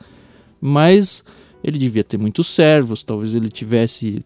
Mas 0.61 1.25
ele 1.61 1.77
devia 1.77 2.05
ter 2.05 2.17
muitos 2.17 2.47
servos, 2.47 3.03
talvez 3.03 3.33
ele 3.33 3.49
tivesse 3.49 4.23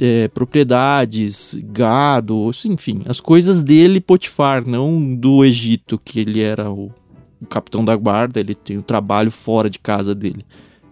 é, 0.00 0.26
propriedades, 0.26 1.56
gado, 1.62 2.50
enfim, 2.64 3.02
as 3.06 3.20
coisas 3.20 3.62
dele, 3.62 4.00
Potifar, 4.00 4.66
não 4.66 5.14
do 5.14 5.44
Egito, 5.44 6.00
que 6.04 6.18
ele 6.18 6.40
era 6.40 6.68
o, 6.68 6.90
o 7.40 7.46
capitão 7.46 7.84
da 7.84 7.94
guarda, 7.94 8.40
ele 8.40 8.56
tem 8.56 8.76
o 8.76 8.82
trabalho 8.82 9.30
fora 9.30 9.70
de 9.70 9.78
casa 9.78 10.16
dele. 10.16 10.44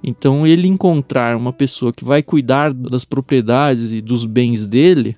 Então, 0.02 0.47
ele 0.47 0.66
encontrar 0.66 1.37
uma 1.37 1.52
pessoa 1.52 1.92
que 1.92 2.04
vai 2.04 2.23
cuidar 2.23 2.73
das 2.73 3.04
propriedades 3.04 3.92
e 3.92 4.00
dos 4.00 4.25
bens 4.25 4.66
dele 4.66 5.16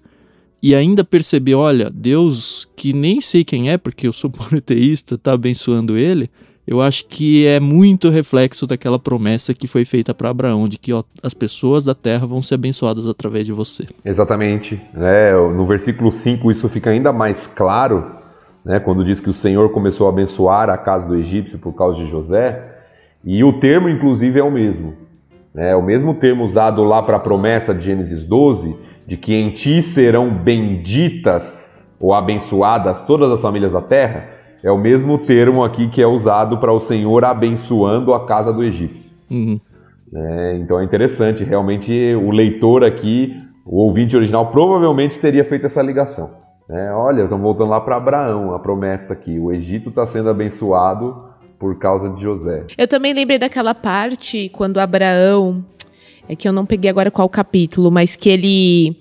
e 0.63 0.75
ainda 0.75 1.03
perceber, 1.03 1.55
olha, 1.55 1.91
Deus, 1.91 2.69
que 2.77 2.93
nem 2.93 3.21
sei 3.21 3.45
quem 3.45 3.71
é, 3.71 3.77
porque 3.77 4.07
eu 4.07 4.13
sou 4.13 4.31
politeísta, 4.31 5.19
tá 5.19 5.33
abençoando 5.33 5.97
ele, 5.97 6.31
eu 6.65 6.81
acho 6.81 7.07
que 7.07 7.45
é 7.45 7.59
muito 7.59 8.09
reflexo 8.09 8.67
daquela 8.67 8.99
promessa 8.99 9.53
que 9.53 9.67
foi 9.67 9.85
feita 9.85 10.15
para 10.15 10.31
Abraão, 10.31 10.69
de 10.69 10.79
que 10.79 10.93
ó, 10.93 11.03
as 11.21 11.35
pessoas 11.35 11.85
da 11.85 11.95
terra 11.95 12.25
vão 12.25 12.41
ser 12.41 12.55
abençoadas 12.55 13.09
através 13.09 13.45
de 13.45 13.53
você. 13.53 13.85
Exatamente. 14.05 14.81
É, 14.95 15.33
no 15.33 15.67
versículo 15.67 16.13
5 16.13 16.53
isso 16.53 16.69
fica 16.69 16.91
ainda 16.91 17.13
mais 17.13 17.49
claro, 17.49 18.13
né, 18.65 18.79
quando 18.79 19.05
diz 19.05 19.19
que 19.19 19.29
o 19.29 19.35
Senhor 19.35 19.71
começou 19.71 20.07
a 20.07 20.11
abençoar 20.11 20.71
a 20.71 20.79
casa 20.79 21.05
do 21.05 21.17
egípcio 21.17 21.59
por 21.59 21.73
causa 21.73 21.99
de 21.99 22.09
José, 22.09 22.72
e 23.25 23.45
o 23.45 23.53
termo, 23.55 23.89
inclusive, 23.89 24.41
é 24.41 24.45
o 24.45 24.51
mesmo. 24.51 24.95
É 25.55 25.77
o 25.77 25.83
mesmo 25.83 26.15
termo 26.15 26.45
usado 26.45 26.83
lá 26.83 27.03
para 27.03 27.17
a 27.17 27.21
promessa 27.21 27.75
de 27.75 27.85
Gênesis 27.85 28.25
12, 28.25 28.77
de 29.07 29.17
que 29.17 29.35
em 29.35 29.51
ti 29.51 29.83
serão 29.83 30.31
benditas 30.31 31.87
ou 32.01 32.15
abençoadas 32.15 33.01
todas 33.01 33.31
as 33.31 33.41
famílias 33.41 33.73
da 33.73 33.81
terra 33.81 34.43
é 34.63 34.71
o 34.71 34.79
mesmo 34.79 35.19
termo 35.19 35.65
aqui 35.65 35.89
que 35.89 36.01
é 36.01 36.07
usado 36.07 36.59
para 36.59 36.73
o 36.73 36.81
Senhor 36.81 37.25
abençoando 37.25 38.15
a 38.15 38.27
casa 38.27 38.53
do 38.53 38.63
Egito. 38.63 38.95
Uhum. 39.31 39.59
É, 40.15 40.57
então 40.59 40.79
é 40.79 40.85
interessante, 40.85 41.43
realmente 41.43 41.93
o 42.15 42.31
leitor 42.31 42.85
aqui, 42.85 43.35
o 43.67 43.79
ouvinte 43.79 44.17
original, 44.17 44.47
provavelmente 44.47 45.19
teria 45.19 45.45
feito 45.45 45.67
essa 45.67 45.83
ligação. 45.83 46.31
É, 46.71 46.93
olha, 46.93 47.23
estamos 47.23 47.43
voltando 47.43 47.71
lá 47.71 47.81
para 47.81 47.97
Abraão, 47.97 48.55
a 48.55 48.59
promessa 48.59 49.15
aqui: 49.15 49.39
o 49.39 49.51
Egito 49.51 49.89
está 49.89 50.07
sendo 50.07 50.31
abençoado 50.31 51.32
por 51.63 51.79
causa 51.79 52.09
de 52.09 52.21
José. 52.21 52.65
Eu 52.77 52.89
também 52.89 53.15
lembrei 53.15 53.39
daquela 53.39 53.73
parte 53.73 54.51
quando 54.53 54.81
Abraão, 54.81 55.65
é 56.29 56.35
que 56.35 56.49
eu 56.49 56.53
não 56.53 56.67
peguei 56.67 56.91
agora 56.91 57.09
qual 57.09 57.29
capítulo, 57.29 57.89
mas 57.89 58.17
que 58.17 58.29
ele 58.29 58.97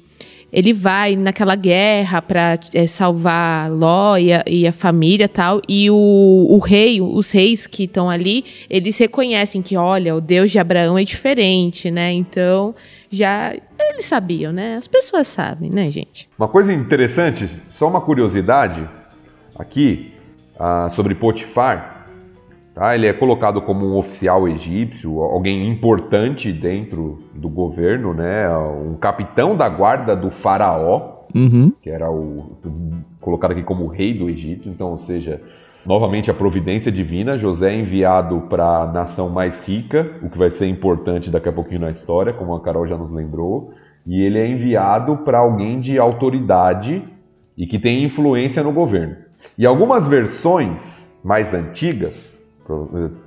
ele 0.54 0.72
vai 0.72 1.16
naquela 1.16 1.56
guerra 1.56 2.22
para 2.22 2.60
é, 2.74 2.86
salvar 2.86 3.72
Ló 3.72 4.16
e 4.16 4.32
a, 4.32 4.44
e 4.46 4.68
a, 4.68 4.72
família 4.74 5.28
tal. 5.28 5.60
E 5.68 5.90
o, 5.90 5.96
o 5.96 6.60
rei, 6.60 7.02
os 7.02 7.32
reis 7.32 7.66
que 7.66 7.86
estão 7.86 8.10
ali, 8.10 8.46
eles 8.70 8.96
reconhecem 9.00 9.62
que, 9.62 9.76
olha, 9.76 10.14
o 10.14 10.22
Deus 10.22 10.52
de 10.52 10.60
Abraão 10.60 11.00
é 11.00 11.04
diferente, 11.04 11.90
né? 11.90 12.12
Então, 12.12 12.76
já 13.10 13.56
eles 13.80 14.06
sabiam, 14.06 14.52
né? 14.52 14.76
As 14.76 14.88
pessoas 14.88 15.26
sabem, 15.28 15.72
né, 15.72 15.90
gente? 15.90 16.30
Uma 16.38 16.50
coisa 16.50 16.72
interessante, 16.72 17.50
só 17.80 17.88
uma 17.88 18.02
curiosidade 18.02 18.88
aqui 19.58 20.14
uh, 20.60 20.94
sobre 20.94 21.16
Potifar. 21.16 22.01
Tá? 22.74 22.96
Ele 22.96 23.06
é 23.06 23.14
colocado 23.14 23.62
como 23.62 23.86
um 23.86 23.98
oficial 23.98 24.48
egípcio, 24.48 25.22
alguém 25.22 25.70
importante 25.70 26.52
dentro 26.54 27.20
do 27.36 27.50
governo, 27.50 28.14
né? 28.14 28.48
um 28.58 28.96
capitão 28.96 29.56
da 29.56 29.68
guarda 29.68 30.16
do 30.16 30.32
faraó, 30.32 31.26
uhum. 31.36 31.74
que 31.82 31.90
era 31.90 32.10
o 32.10 32.58
colocado 33.20 33.52
aqui 33.52 33.64
como 33.64 33.88
rei 33.88 34.14
do 34.14 34.30
Egito. 34.30 34.70
Então, 34.70 34.92
ou 34.92 35.00
seja, 35.00 35.42
novamente 35.86 36.32
a 36.32 36.34
providência 36.34 36.92
divina. 36.92 37.38
José 37.38 37.74
é 37.74 37.80
enviado 37.80 38.42
para 38.50 38.84
a 38.84 38.88
nação 38.88 39.30
mais 39.30 39.60
rica, 39.68 40.10
o 40.22 40.30
que 40.30 40.38
vai 40.38 40.50
ser 40.50 40.68
importante 40.68 41.30
daqui 41.30 41.50
a 41.50 41.54
pouquinho 41.54 41.82
na 41.82 41.92
história, 41.92 42.34
como 42.34 42.56
a 42.56 42.62
Carol 42.62 42.88
já 42.88 42.98
nos 42.98 43.12
lembrou. 43.12 43.74
E 44.08 44.22
ele 44.22 44.40
é 44.40 44.48
enviado 44.48 45.18
para 45.18 45.40
alguém 45.40 45.80
de 45.80 46.00
autoridade 46.00 47.04
e 47.58 47.68
que 47.68 47.78
tem 47.78 48.04
influência 48.04 48.64
no 48.64 48.72
governo. 48.72 49.18
E 49.58 49.66
algumas 49.66 50.08
versões 50.08 51.06
mais 51.24 51.54
antigas 51.54 52.41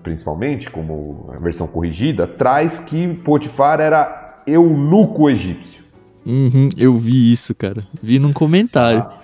principalmente, 0.03 0.71
como 0.71 1.31
a 1.35 1.39
versão 1.39 1.67
corrigida, 1.67 2.27
traz 2.27 2.79
que 2.81 3.15
Potifar 3.17 3.81
era 3.81 4.43
eunuco 4.47 5.29
egípcio. 5.29 5.85
Uhum, 6.27 6.71
eu 6.77 6.95
vi 6.95 7.33
isso, 7.33 7.55
cara. 7.55 7.83
Vi 8.03 8.19
num 8.19 8.33
comentário. 8.33 9.01
Ah, 9.01 9.19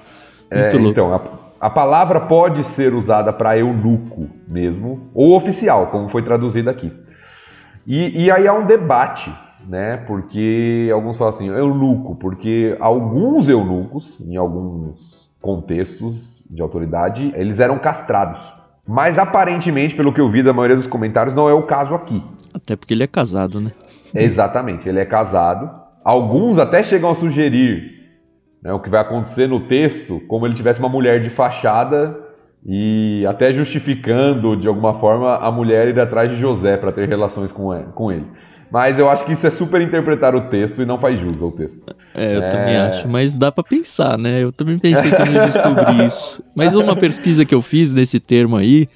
é, 0.50 0.66
então, 0.76 1.14
a, 1.14 1.22
a, 1.60 1.70
palavra 1.70 2.20
pode 2.20 2.62
ser 2.64 2.92
usada 2.92 3.32
para 3.32 3.56
eunuco 3.56 4.28
mesmo, 4.46 5.08
ou 5.14 5.36
oficial, 5.36 5.86
como 5.86 6.08
foi 6.08 6.22
traduzido 6.22 6.68
aqui. 6.68 6.92
E, 7.86 8.24
e 8.24 8.30
aí 8.30 8.46
há 8.46 8.52
um 8.52 8.66
debate, 8.66 9.32
né? 9.66 9.96
Porque 10.06 10.90
alguns 10.92 11.16
falam 11.16 11.34
assim, 11.34 11.48
eunuco, 11.48 12.16
porque 12.16 12.76
alguns 12.80 13.48
eunucos, 13.48 14.20
em 14.20 14.36
alguns 14.36 14.98
contextos 15.40 16.44
de 16.50 16.60
autoridade, 16.60 17.32
eles 17.34 17.60
eram 17.60 17.78
castrados. 17.78 18.59
Mas 18.86 19.18
aparentemente, 19.18 19.94
pelo 19.94 20.12
que 20.12 20.20
eu 20.20 20.30
vi 20.30 20.42
da 20.42 20.52
maioria 20.52 20.76
dos 20.76 20.86
comentários, 20.86 21.34
não 21.34 21.48
é 21.48 21.52
o 21.52 21.62
caso 21.62 21.94
aqui. 21.94 22.22
Até 22.52 22.76
porque 22.76 22.94
ele 22.94 23.04
é 23.04 23.06
casado, 23.06 23.60
né? 23.60 23.70
Exatamente, 24.14 24.88
ele 24.88 24.98
é 24.98 25.04
casado. 25.04 25.70
Alguns 26.04 26.58
até 26.58 26.82
chegam 26.82 27.10
a 27.10 27.14
sugerir 27.14 28.00
né, 28.62 28.72
o 28.72 28.80
que 28.80 28.90
vai 28.90 29.00
acontecer 29.00 29.46
no 29.46 29.60
texto, 29.60 30.20
como 30.26 30.46
ele 30.46 30.54
tivesse 30.54 30.80
uma 30.80 30.88
mulher 30.88 31.22
de 31.22 31.30
fachada 31.30 32.16
e 32.64 33.24
até 33.26 33.52
justificando 33.52 34.56
de 34.56 34.68
alguma 34.68 34.98
forma 34.98 35.36
a 35.36 35.50
mulher 35.50 35.88
ir 35.88 35.98
atrás 35.98 36.30
de 36.30 36.36
José 36.36 36.76
para 36.76 36.92
ter 36.92 37.08
relações 37.08 37.50
com 37.52 38.12
ele. 38.12 38.26
Mas 38.70 38.98
eu 38.98 39.10
acho 39.10 39.24
que 39.24 39.32
isso 39.32 39.46
é 39.46 39.50
super 39.50 39.80
interpretar 39.80 40.34
o 40.34 40.42
texto 40.48 40.80
e 40.80 40.86
não 40.86 40.98
faz 40.98 41.18
jus 41.18 41.42
ao 41.42 41.50
texto. 41.50 41.78
É, 42.14 42.36
eu 42.36 42.42
é... 42.42 42.48
também 42.48 42.76
acho. 42.76 43.08
Mas 43.08 43.34
dá 43.34 43.50
para 43.50 43.64
pensar, 43.64 44.16
né? 44.16 44.42
Eu 44.42 44.52
também 44.52 44.78
pensei 44.78 45.10
quando 45.10 45.34
eu 45.34 45.44
descobri 45.44 46.06
isso. 46.06 46.42
Mas 46.54 46.76
uma 46.76 46.94
pesquisa 46.94 47.44
que 47.44 47.54
eu 47.54 47.60
fiz 47.60 47.92
nesse 47.92 48.20
termo 48.20 48.56
aí 48.56 48.86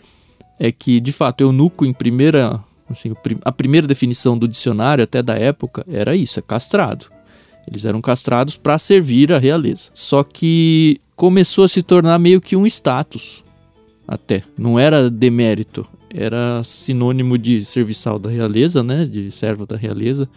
é 0.61 0.71
que, 0.71 1.01
de 1.01 1.11
fato, 1.11 1.41
eunuco 1.43 1.85
em 1.85 1.93
primeira. 1.93 2.61
Assim, 2.89 3.13
a 3.45 3.51
primeira 3.51 3.87
definição 3.87 4.39
do 4.39 4.47
dicionário, 4.47 5.03
até 5.03 5.23
da 5.23 5.37
época, 5.37 5.85
era 5.89 6.15
isso: 6.15 6.39
é 6.39 6.43
castrado. 6.43 7.07
Eles 7.67 7.85
eram 7.85 8.01
castrados 8.01 8.57
para 8.57 8.79
servir 8.79 9.33
a 9.33 9.39
realeza. 9.39 9.91
Só 9.93 10.23
que 10.23 11.01
começou 11.17 11.65
a 11.65 11.69
se 11.69 11.83
tornar 11.83 12.19
meio 12.19 12.41
que 12.41 12.55
um 12.55 12.67
status. 12.67 13.43
Até. 14.07 14.43
Não 14.57 14.79
era 14.79 15.11
demérito 15.11 15.89
era 16.15 16.63
sinônimo 16.63 17.37
de 17.37 17.65
serviçal 17.65 18.19
da 18.19 18.31
realeza, 18.31 18.83
né, 18.85 19.05
de 19.05 19.33
servo 19.33 19.67
da 19.67 19.77
realeza. 19.77 20.29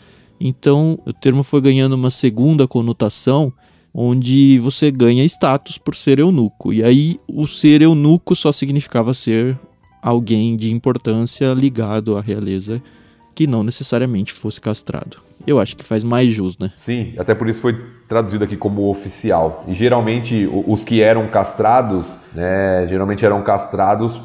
Então, 0.42 1.00
o 1.06 1.14
termo 1.14 1.44
foi 1.44 1.62
ganhando 1.62 1.94
uma 1.94 2.10
segunda 2.10 2.68
conotação, 2.68 3.54
onde 3.94 4.60
você 4.60 4.92
ganha 4.92 5.24
status 5.24 5.78
por 5.78 5.96
ser 5.96 6.20
eunuco. 6.20 6.74
E 6.74 6.84
aí, 6.84 7.20
o 7.28 7.46
ser 7.46 7.84
eunuco 7.84 8.36
só 8.36 8.52
significava 8.52 9.14
ser 9.14 9.58
alguém 10.02 10.56
de 10.56 10.74
importância 10.74 11.54
ligado 11.54 12.18
à 12.18 12.22
realeza, 12.22 12.82
que 13.36 13.46
não 13.46 13.64
necessariamente 13.64 14.34
fosse 14.34 14.60
castrado. 14.60 15.18
Eu 15.46 15.60
acho 15.60 15.76
que 15.78 15.84
faz 15.84 16.04
mais 16.04 16.34
jus, 16.34 16.58
né? 16.58 16.72
Sim, 16.80 17.14
até 17.18 17.36
por 17.36 17.48
isso 17.48 17.62
foi 17.62 17.76
traduzido 18.10 18.44
aqui 18.44 18.58
como 18.58 18.90
oficial. 18.90 19.64
E 19.68 19.74
geralmente 19.74 20.50
os 20.66 20.84
que 20.84 21.02
eram 21.02 21.28
castrados, 21.28 22.06
né, 22.34 22.88
geralmente 22.90 23.24
eram 23.24 23.44
castrados 23.44 24.20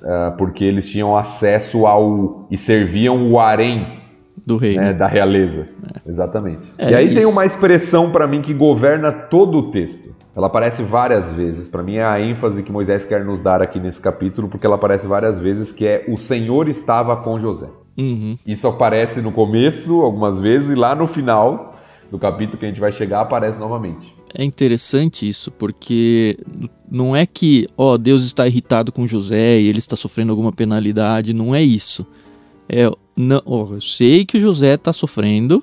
uh, 0.00 0.36
porque 0.36 0.64
eles 0.64 0.88
tinham 0.88 1.16
acesso 1.16 1.86
ao 1.86 2.46
e 2.50 2.58
serviam 2.58 3.30
o 3.30 3.38
harém 3.38 4.00
do 4.44 4.56
rei, 4.56 4.76
né, 4.76 4.86
né? 4.86 4.92
da 4.92 5.06
realeza. 5.06 5.68
É. 6.06 6.10
Exatamente. 6.10 6.72
É, 6.78 6.90
e 6.90 6.94
aí 6.94 7.06
isso. 7.06 7.16
tem 7.16 7.26
uma 7.26 7.44
expressão 7.44 8.10
para 8.10 8.26
mim 8.26 8.42
que 8.42 8.54
governa 8.54 9.12
todo 9.12 9.58
o 9.58 9.70
texto. 9.70 10.10
Ela 10.34 10.46
aparece 10.46 10.82
várias 10.82 11.30
vezes. 11.30 11.68
Para 11.68 11.82
mim 11.82 11.96
é 11.96 12.04
a 12.04 12.20
ênfase 12.20 12.62
que 12.62 12.72
Moisés 12.72 13.04
quer 13.04 13.24
nos 13.24 13.40
dar 13.40 13.60
aqui 13.60 13.78
nesse 13.80 14.00
capítulo, 14.00 14.48
porque 14.48 14.64
ela 14.64 14.76
aparece 14.76 15.06
várias 15.06 15.38
vezes, 15.38 15.72
que 15.72 15.86
é 15.86 16.04
o 16.08 16.16
Senhor 16.16 16.68
estava 16.68 17.16
com 17.16 17.38
José. 17.38 17.68
Uhum. 17.98 18.36
Isso 18.46 18.66
aparece 18.66 19.20
no 19.20 19.32
começo 19.32 20.00
algumas 20.00 20.38
vezes 20.38 20.70
e 20.70 20.74
lá 20.74 20.94
no 20.94 21.06
final 21.06 21.76
do 22.10 22.18
capítulo 22.18 22.58
que 22.58 22.64
a 22.64 22.68
gente 22.68 22.80
vai 22.80 22.92
chegar 22.92 23.20
aparece 23.20 23.58
novamente 23.58 24.19
é 24.34 24.44
interessante 24.44 25.28
isso, 25.28 25.50
porque 25.50 26.38
não 26.90 27.14
é 27.14 27.26
que, 27.26 27.66
ó, 27.76 27.96
Deus 27.96 28.24
está 28.24 28.46
irritado 28.46 28.92
com 28.92 29.06
José 29.06 29.60
e 29.60 29.66
ele 29.66 29.78
está 29.78 29.96
sofrendo 29.96 30.32
alguma 30.32 30.52
penalidade, 30.52 31.32
não 31.32 31.54
é 31.54 31.62
isso. 31.62 32.06
É, 32.68 32.90
não, 33.16 33.42
ó, 33.44 33.74
eu 33.74 33.80
sei 33.80 34.24
que 34.24 34.38
o 34.38 34.40
José 34.40 34.74
está 34.74 34.92
sofrendo, 34.92 35.62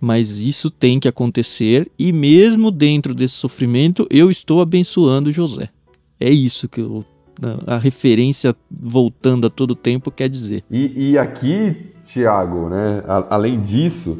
mas 0.00 0.38
isso 0.40 0.70
tem 0.70 0.98
que 0.98 1.08
acontecer 1.08 1.90
e 1.98 2.12
mesmo 2.12 2.70
dentro 2.70 3.14
desse 3.14 3.34
sofrimento 3.34 4.06
eu 4.10 4.30
estou 4.30 4.60
abençoando 4.60 5.32
José. 5.32 5.70
É 6.20 6.30
isso 6.30 6.68
que 6.68 6.80
eu, 6.80 7.04
a 7.66 7.78
referência 7.78 8.54
voltando 8.70 9.46
a 9.46 9.50
todo 9.50 9.74
tempo 9.74 10.10
quer 10.10 10.28
dizer. 10.28 10.62
E, 10.70 11.10
e 11.10 11.18
aqui, 11.18 11.92
Tiago, 12.04 12.68
né, 12.68 13.02
além 13.30 13.62
disso, 13.62 14.18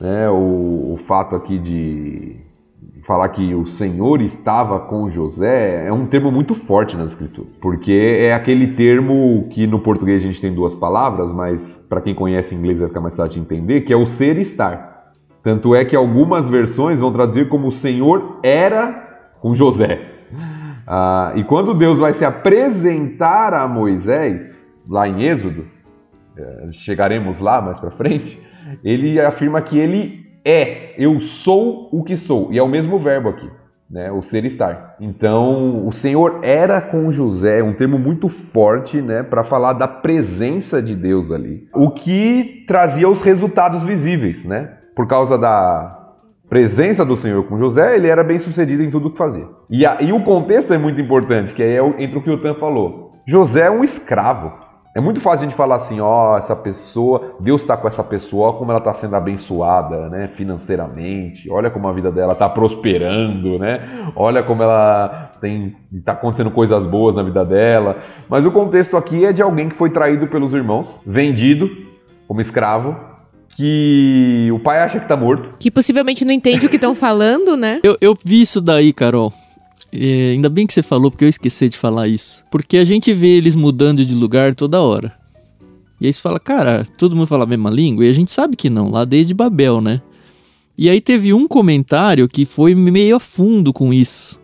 né, 0.00 0.28
o, 0.28 0.94
o 0.94 1.00
fato 1.06 1.34
aqui 1.34 1.58
de 1.58 2.36
falar 3.02 3.28
que 3.30 3.54
o 3.54 3.66
Senhor 3.66 4.20
estava 4.22 4.78
com 4.78 5.10
José 5.10 5.86
é 5.86 5.92
um 5.92 6.06
termo 6.06 6.30
muito 6.30 6.54
forte 6.54 6.96
nas 6.96 7.12
escrituras, 7.12 7.50
porque 7.60 7.92
é 7.92 8.32
aquele 8.32 8.74
termo 8.74 9.48
que 9.50 9.66
no 9.66 9.80
português 9.80 10.22
a 10.22 10.26
gente 10.26 10.40
tem 10.40 10.54
duas 10.54 10.74
palavras, 10.74 11.32
mas 11.32 11.76
para 11.88 12.00
quem 12.00 12.14
conhece 12.14 12.54
inglês 12.54 12.78
vai 12.78 12.88
ficar 12.88 13.00
mais 13.00 13.16
fácil 13.16 13.32
de 13.32 13.40
entender, 13.40 13.82
que 13.82 13.92
é 13.92 13.96
o 13.96 14.06
ser 14.06 14.38
e 14.38 14.42
estar. 14.42 15.12
Tanto 15.42 15.74
é 15.74 15.84
que 15.84 15.96
algumas 15.96 16.48
versões 16.48 17.00
vão 17.00 17.12
traduzir 17.12 17.48
como 17.48 17.68
o 17.68 17.72
Senhor 17.72 18.38
era 18.42 19.30
com 19.40 19.54
José. 19.54 20.00
Ah, 20.86 21.32
e 21.34 21.42
quando 21.44 21.74
Deus 21.74 21.98
vai 21.98 22.14
se 22.14 22.24
apresentar 22.24 23.52
a 23.52 23.66
Moisés, 23.66 24.64
lá 24.88 25.08
em 25.08 25.24
Êxodo, 25.24 25.64
eh, 26.36 26.68
chegaremos 26.70 27.40
lá 27.40 27.60
mais 27.60 27.78
para 27.78 27.90
frente, 27.90 28.40
ele 28.84 29.20
afirma 29.20 29.60
que 29.60 29.78
ele 29.78 30.21
é, 30.44 30.94
eu 30.98 31.20
sou 31.20 31.88
o 31.92 32.02
que 32.02 32.16
sou. 32.16 32.52
E 32.52 32.58
é 32.58 32.62
o 32.62 32.68
mesmo 32.68 32.98
verbo 32.98 33.28
aqui. 33.28 33.48
né, 33.92 34.10
o 34.10 34.22
ser 34.22 34.46
estar. 34.46 34.96
Então, 34.98 35.86
o 35.86 35.92
Senhor 35.92 36.40
era 36.42 36.80
com 36.80 37.12
José, 37.12 37.58
é 37.58 37.62
um 37.62 37.74
termo 37.74 37.98
muito 37.98 38.30
forte, 38.30 39.02
né, 39.02 39.22
para 39.22 39.44
falar 39.44 39.74
da 39.74 39.86
presença 39.86 40.82
de 40.82 40.96
Deus 40.96 41.30
ali. 41.30 41.68
O 41.74 41.90
que 41.90 42.64
trazia 42.66 43.06
os 43.06 43.20
resultados 43.20 43.84
visíveis, 43.84 44.46
né? 44.46 44.70
Por 44.96 45.06
causa 45.06 45.36
da 45.36 45.98
presença 46.48 47.04
do 47.04 47.18
Senhor 47.18 47.44
com 47.44 47.58
José, 47.58 47.94
ele 47.94 48.08
era 48.08 48.24
bem 48.24 48.38
sucedido 48.38 48.82
em 48.82 48.90
tudo 48.90 49.10
que 49.10 49.18
fazia. 49.18 49.46
E, 49.70 49.84
e 50.04 50.12
o 50.12 50.24
contexto 50.24 50.72
é 50.72 50.78
muito 50.78 51.00
importante, 51.00 51.52
que 51.52 51.62
é 51.62 51.78
entre 51.98 52.18
o 52.18 52.22
que 52.22 52.30
o 52.30 52.40
Tan 52.40 52.54
falou. 52.54 53.12
José 53.26 53.66
é 53.66 53.70
um 53.70 53.84
escravo. 53.84 54.52
É 54.94 55.00
muito 55.00 55.22
fácil 55.22 55.46
a 55.46 55.48
gente 55.48 55.56
falar 55.56 55.76
assim, 55.76 56.00
ó, 56.00 56.34
oh, 56.34 56.36
essa 56.36 56.54
pessoa, 56.54 57.36
Deus 57.40 57.62
está 57.62 57.78
com 57.78 57.88
essa 57.88 58.04
pessoa, 58.04 58.48
olha 58.48 58.58
como 58.58 58.70
ela 58.72 58.78
está 58.78 58.92
sendo 58.92 59.16
abençoada, 59.16 60.10
né, 60.10 60.28
financeiramente, 60.36 61.50
olha 61.50 61.70
como 61.70 61.88
a 61.88 61.92
vida 61.92 62.12
dela 62.12 62.34
está 62.34 62.46
prosperando, 62.46 63.58
né, 63.58 64.12
olha 64.14 64.42
como 64.42 64.62
ela 64.62 65.30
tem, 65.40 65.74
está 65.90 66.12
acontecendo 66.12 66.50
coisas 66.50 66.86
boas 66.86 67.14
na 67.14 67.22
vida 67.22 67.42
dela. 67.42 68.02
Mas 68.28 68.44
o 68.44 68.52
contexto 68.52 68.94
aqui 68.94 69.24
é 69.24 69.32
de 69.32 69.40
alguém 69.40 69.70
que 69.70 69.76
foi 69.76 69.88
traído 69.88 70.26
pelos 70.26 70.52
irmãos, 70.52 70.94
vendido 71.06 71.70
como 72.28 72.42
escravo, 72.42 72.94
que 73.56 74.50
o 74.52 74.58
pai 74.58 74.80
acha 74.80 74.98
que 74.98 75.04
está 75.06 75.16
morto. 75.16 75.54
Que 75.58 75.70
possivelmente 75.70 76.24
não 76.24 76.32
entende 76.32 76.66
o 76.66 76.68
que 76.68 76.76
estão 76.76 76.94
falando, 76.94 77.56
né? 77.56 77.80
Eu, 77.82 77.96
eu 78.00 78.16
vi 78.24 78.42
isso 78.42 78.60
daí, 78.60 78.92
Carol. 78.92 79.32
É, 79.92 80.30
ainda 80.32 80.48
bem 80.48 80.66
que 80.66 80.72
você 80.72 80.82
falou, 80.82 81.10
porque 81.10 81.24
eu 81.24 81.28
esqueci 81.28 81.68
de 81.68 81.76
falar 81.76 82.08
isso. 82.08 82.44
Porque 82.50 82.78
a 82.78 82.84
gente 82.84 83.12
vê 83.12 83.36
eles 83.36 83.54
mudando 83.54 84.04
de 84.04 84.14
lugar 84.14 84.54
toda 84.54 84.80
hora. 84.80 85.14
E 86.00 86.06
aí 86.06 86.12
você 86.12 86.20
fala, 86.20 86.40
cara, 86.40 86.84
todo 86.96 87.14
mundo 87.14 87.26
fala 87.26 87.44
a 87.44 87.46
mesma 87.46 87.70
língua? 87.70 88.04
E 88.04 88.10
a 88.10 88.12
gente 88.12 88.32
sabe 88.32 88.56
que 88.56 88.70
não, 88.70 88.90
lá 88.90 89.04
desde 89.04 89.34
Babel, 89.34 89.80
né? 89.80 90.00
E 90.76 90.88
aí 90.88 91.00
teve 91.00 91.34
um 91.34 91.46
comentário 91.46 92.26
que 92.26 92.46
foi 92.46 92.74
meio 92.74 93.16
a 93.16 93.20
fundo 93.20 93.72
com 93.72 93.92
isso. 93.92 94.40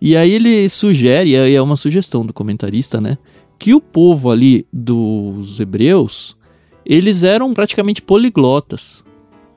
E 0.00 0.16
aí 0.16 0.32
ele 0.32 0.68
sugere, 0.68 1.30
e 1.30 1.54
é 1.54 1.60
uma 1.60 1.76
sugestão 1.76 2.24
do 2.24 2.32
comentarista, 2.32 3.00
né? 3.00 3.18
Que 3.58 3.74
o 3.74 3.80
povo 3.80 4.30
ali 4.30 4.66
dos 4.72 5.58
hebreus, 5.58 6.36
eles 6.84 7.24
eram 7.24 7.52
praticamente 7.52 8.00
poliglotas. 8.00 9.02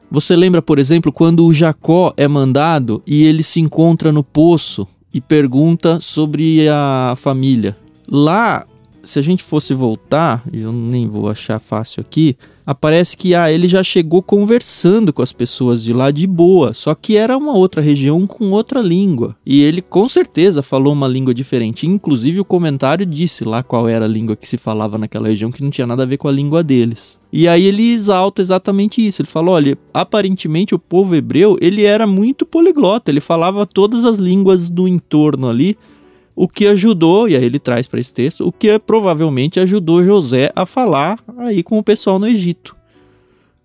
Você 0.09 0.35
lembra, 0.35 0.61
por 0.61 0.79
exemplo, 0.79 1.11
quando 1.11 1.45
o 1.45 1.53
Jacó 1.53 2.13
é 2.17 2.27
mandado 2.27 3.03
e 3.05 3.23
ele 3.23 3.43
se 3.43 3.59
encontra 3.59 4.11
no 4.11 4.23
poço 4.23 4.87
e 5.13 5.19
pergunta 5.19 5.99
sobre 5.99 6.67
a 6.69 7.13
família. 7.17 7.75
Lá, 8.07 8.65
se 9.03 9.19
a 9.19 9.21
gente 9.21 9.43
fosse 9.43 9.73
voltar, 9.73 10.43
eu 10.51 10.71
nem 10.71 11.07
vou 11.07 11.29
achar 11.29 11.59
fácil 11.59 12.01
aqui, 12.01 12.37
aparece 12.69 13.17
que 13.17 13.33
ah, 13.33 13.51
ele 13.51 13.67
já 13.67 13.83
chegou 13.83 14.21
conversando 14.21 15.11
com 15.11 15.23
as 15.23 15.33
pessoas 15.33 15.83
de 15.83 15.91
lá 15.91 16.11
de 16.11 16.27
boa, 16.27 16.71
só 16.71 16.93
que 16.93 17.17
era 17.17 17.35
uma 17.35 17.53
outra 17.53 17.81
região 17.81 18.27
com 18.27 18.51
outra 18.51 18.79
língua. 18.79 19.35
E 19.43 19.63
ele 19.63 19.81
com 19.81 20.07
certeza 20.07 20.61
falou 20.61 20.93
uma 20.93 21.07
língua 21.07 21.33
diferente. 21.33 21.87
Inclusive 21.87 22.39
o 22.39 22.45
comentário 22.45 23.07
disse 23.07 23.43
lá 23.43 23.63
qual 23.63 23.87
era 23.87 24.05
a 24.05 24.07
língua 24.07 24.35
que 24.35 24.47
se 24.47 24.55
falava 24.55 24.99
naquela 24.99 25.27
região 25.27 25.49
que 25.49 25.63
não 25.63 25.71
tinha 25.71 25.87
nada 25.87 26.03
a 26.03 26.05
ver 26.05 26.17
com 26.17 26.27
a 26.27 26.31
língua 26.31 26.63
deles. 26.63 27.19
E 27.33 27.47
aí 27.47 27.65
ele 27.65 27.91
exalta 27.91 28.39
exatamente 28.39 29.05
isso. 29.05 29.23
Ele 29.23 29.29
fala: 29.29 29.49
olha, 29.49 29.75
aparentemente 29.91 30.75
o 30.75 30.79
povo 30.79 31.15
hebreu 31.15 31.57
ele 31.59 31.85
era 31.85 32.05
muito 32.05 32.45
poliglota, 32.45 33.09
ele 33.09 33.19
falava 33.19 33.65
todas 33.65 34.05
as 34.05 34.19
línguas 34.19 34.69
do 34.69 34.87
entorno 34.87 35.49
ali 35.49 35.75
o 36.39 36.47
que 36.47 36.65
ajudou, 36.67 37.27
e 37.27 37.35
aí 37.35 37.43
ele 37.43 37.59
traz 37.59 37.85
para 37.85 37.99
esse 37.99 38.13
texto, 38.13 38.47
o 38.47 38.51
que 38.53 38.79
provavelmente 38.79 39.59
ajudou 39.59 40.01
José 40.01 40.49
a 40.55 40.65
falar 40.65 41.19
aí 41.37 41.61
com 41.61 41.77
o 41.77 41.83
pessoal 41.83 42.17
no 42.17 42.25
Egito. 42.25 42.77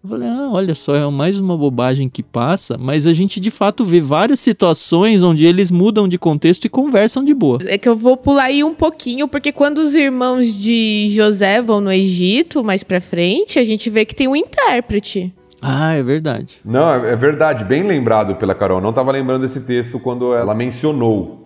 Eu 0.03 0.11
falei, 0.11 0.29
ah, 0.29 0.49
olha 0.51 0.75
só, 0.75 0.93
é 0.93 1.09
mais 1.09 1.39
uma 1.39 1.57
bobagem 1.57 2.09
que 2.09 2.21
passa, 2.21 2.77
mas 2.77 3.07
a 3.07 3.13
gente 3.13 3.39
de 3.39 3.49
fato 3.49 3.85
vê 3.85 4.01
várias 4.01 4.41
situações 4.41 5.23
onde 5.23 5.47
eles 5.47 5.71
mudam 5.71 6.09
de 6.09 6.19
contexto 6.19 6.65
e 6.65 6.69
conversam 6.69 7.25
de 7.25 7.33
boa. 7.33 7.61
É 7.65 7.79
que 7.79 7.89
eu 7.89 7.95
vou 7.95 8.17
pular 8.17 8.47
aí 8.47 8.65
um 8.65 8.75
pouquinho, 8.75 9.29
porque 9.29 9.53
quando 9.53 9.79
os 9.79 9.95
irmãos 9.95 10.53
de 10.53 11.07
José 11.11 11.63
vão 11.63 11.81
no 11.81 11.93
Egito, 11.93 12.65
mais 12.65 12.83
pra 12.83 13.01
frente, 13.01 13.61
a 13.61 13.65
gente 13.65 13.89
vê 13.89 14.05
que 14.05 14.17
tem 14.17 14.27
um 14.27 14.35
intérprete. 14.35 15.33
Ah, 15.63 15.93
é 15.93 16.03
verdade. 16.03 16.57
Não, 16.65 16.91
é 16.91 17.15
verdade, 17.15 17.65
bem 17.65 17.85
lembrado 17.85 18.35
pela 18.35 18.53
Carol. 18.53 18.81
Não 18.81 18.91
estava 18.91 19.13
lembrando 19.13 19.43
desse 19.43 19.61
texto 19.61 20.01
quando 20.01 20.35
ela 20.35 20.57
mencionou 20.57 21.44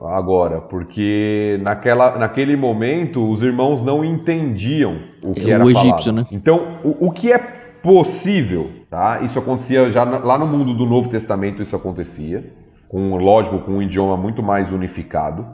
agora, 0.00 0.60
porque 0.60 1.58
naquela, 1.62 2.16
naquele 2.18 2.56
momento 2.56 3.28
os 3.30 3.42
irmãos 3.42 3.82
não 3.84 4.04
entendiam 4.04 4.98
o 5.24 5.32
que 5.32 5.50
é 5.50 5.54
era 5.54 5.64
o 5.64 5.70
egípcio, 5.70 6.12
falado. 6.12 6.16
né? 6.16 6.24
Então, 6.32 6.78
o, 6.84 7.06
o 7.08 7.10
que 7.10 7.32
é 7.32 7.38
possível, 7.82 8.70
tá? 8.88 9.20
Isso 9.22 9.38
acontecia 9.38 9.90
já 9.90 10.04
lá 10.04 10.38
no 10.38 10.46
mundo 10.46 10.74
do 10.74 10.86
Novo 10.86 11.08
Testamento, 11.08 11.62
isso 11.62 11.74
acontecia, 11.74 12.52
com 12.88 13.16
lógico 13.16 13.58
com 13.60 13.72
um 13.72 13.82
idioma 13.82 14.16
muito 14.16 14.42
mais 14.42 14.72
unificado, 14.72 15.46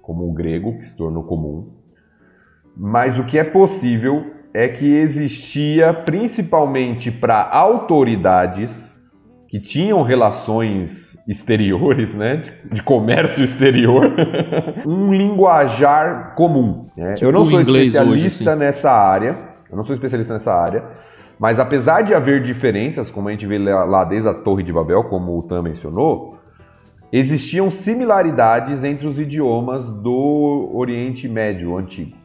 como 0.00 0.28
o 0.28 0.32
grego, 0.32 0.78
que 0.78 0.86
se 0.86 0.96
tornou 0.96 1.22
comum. 1.22 1.70
Mas 2.76 3.18
o 3.18 3.24
que 3.24 3.38
é 3.38 3.44
possível 3.44 4.32
é 4.52 4.68
que 4.68 4.86
existia 4.86 5.94
principalmente 5.94 7.10
para 7.10 7.48
autoridades 7.50 8.92
que 9.48 9.60
tinham 9.60 10.02
relações 10.02 11.11
exteriores, 11.26 12.14
né, 12.14 12.42
de 12.70 12.82
comércio 12.82 13.44
exterior, 13.44 14.12
um 14.84 15.12
linguajar 15.12 16.34
comum. 16.34 16.86
Né? 16.96 17.14
Tipo 17.14 17.28
eu 17.28 17.32
não 17.32 17.46
sou 17.46 17.60
especialista 17.60 18.04
hoje, 18.04 18.26
assim. 18.26 18.44
nessa 18.56 18.90
área, 18.90 19.36
eu 19.70 19.76
não 19.76 19.84
sou 19.84 19.94
especialista 19.94 20.34
nessa 20.34 20.52
área, 20.52 20.82
mas 21.38 21.58
apesar 21.58 22.02
de 22.02 22.14
haver 22.14 22.42
diferenças, 22.42 23.10
como 23.10 23.28
a 23.28 23.32
gente 23.32 23.46
vê 23.46 23.58
lá 23.58 24.04
desde 24.04 24.28
a 24.28 24.34
Torre 24.34 24.62
de 24.62 24.72
Babel, 24.72 25.04
como 25.04 25.38
o 25.38 25.42
Tam 25.42 25.62
mencionou, 25.62 26.38
existiam 27.12 27.70
similaridades 27.70 28.84
entre 28.84 29.06
os 29.06 29.18
idiomas 29.18 29.88
do 29.88 30.70
Oriente 30.72 31.28
Médio 31.28 31.76
antigo. 31.76 32.21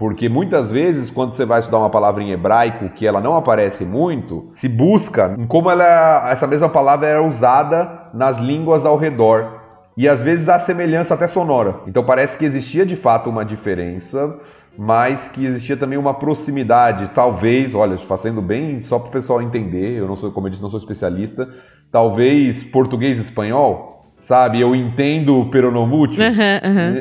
Porque 0.00 0.30
muitas 0.30 0.70
vezes, 0.70 1.10
quando 1.10 1.34
você 1.34 1.44
vai 1.44 1.60
estudar 1.60 1.76
uma 1.76 1.90
palavra 1.90 2.22
em 2.22 2.32
hebraico 2.32 2.88
que 2.88 3.06
ela 3.06 3.20
não 3.20 3.36
aparece 3.36 3.84
muito, 3.84 4.48
se 4.50 4.66
busca 4.66 5.36
em 5.38 5.46
como 5.46 5.70
ela, 5.70 6.30
essa 6.30 6.46
mesma 6.46 6.70
palavra 6.70 7.06
era 7.06 7.22
usada 7.22 8.08
nas 8.14 8.38
línguas 8.38 8.86
ao 8.86 8.96
redor. 8.96 9.60
E 9.94 10.08
às 10.08 10.22
vezes 10.22 10.48
há 10.48 10.58
semelhança 10.58 11.12
até 11.12 11.28
sonora. 11.28 11.80
Então 11.86 12.02
parece 12.02 12.38
que 12.38 12.46
existia 12.46 12.86
de 12.86 12.96
fato 12.96 13.28
uma 13.28 13.44
diferença, 13.44 14.38
mas 14.78 15.20
que 15.34 15.44
existia 15.44 15.76
também 15.76 15.98
uma 15.98 16.14
proximidade. 16.14 17.10
Talvez, 17.14 17.74
olha, 17.74 17.98
fazendo 17.98 18.40
bem 18.40 18.82
só 18.84 18.98
para 18.98 19.10
o 19.10 19.12
pessoal 19.12 19.42
entender, 19.42 19.98
eu 19.98 20.06
não 20.06 20.16
sou, 20.16 20.32
como 20.32 20.46
eu 20.46 20.50
disse, 20.50 20.62
não 20.62 20.70
sou 20.70 20.80
especialista, 20.80 21.46
talvez 21.92 22.64
português 22.64 23.18
e 23.18 23.20
espanhol 23.20 23.98
sabe? 24.16 24.60
Eu 24.60 24.74
entendo 24.74 25.40
o 25.40 25.50
peronomútil. 25.50 26.22
Uhum, 26.22 26.60
uhum. 26.70 26.94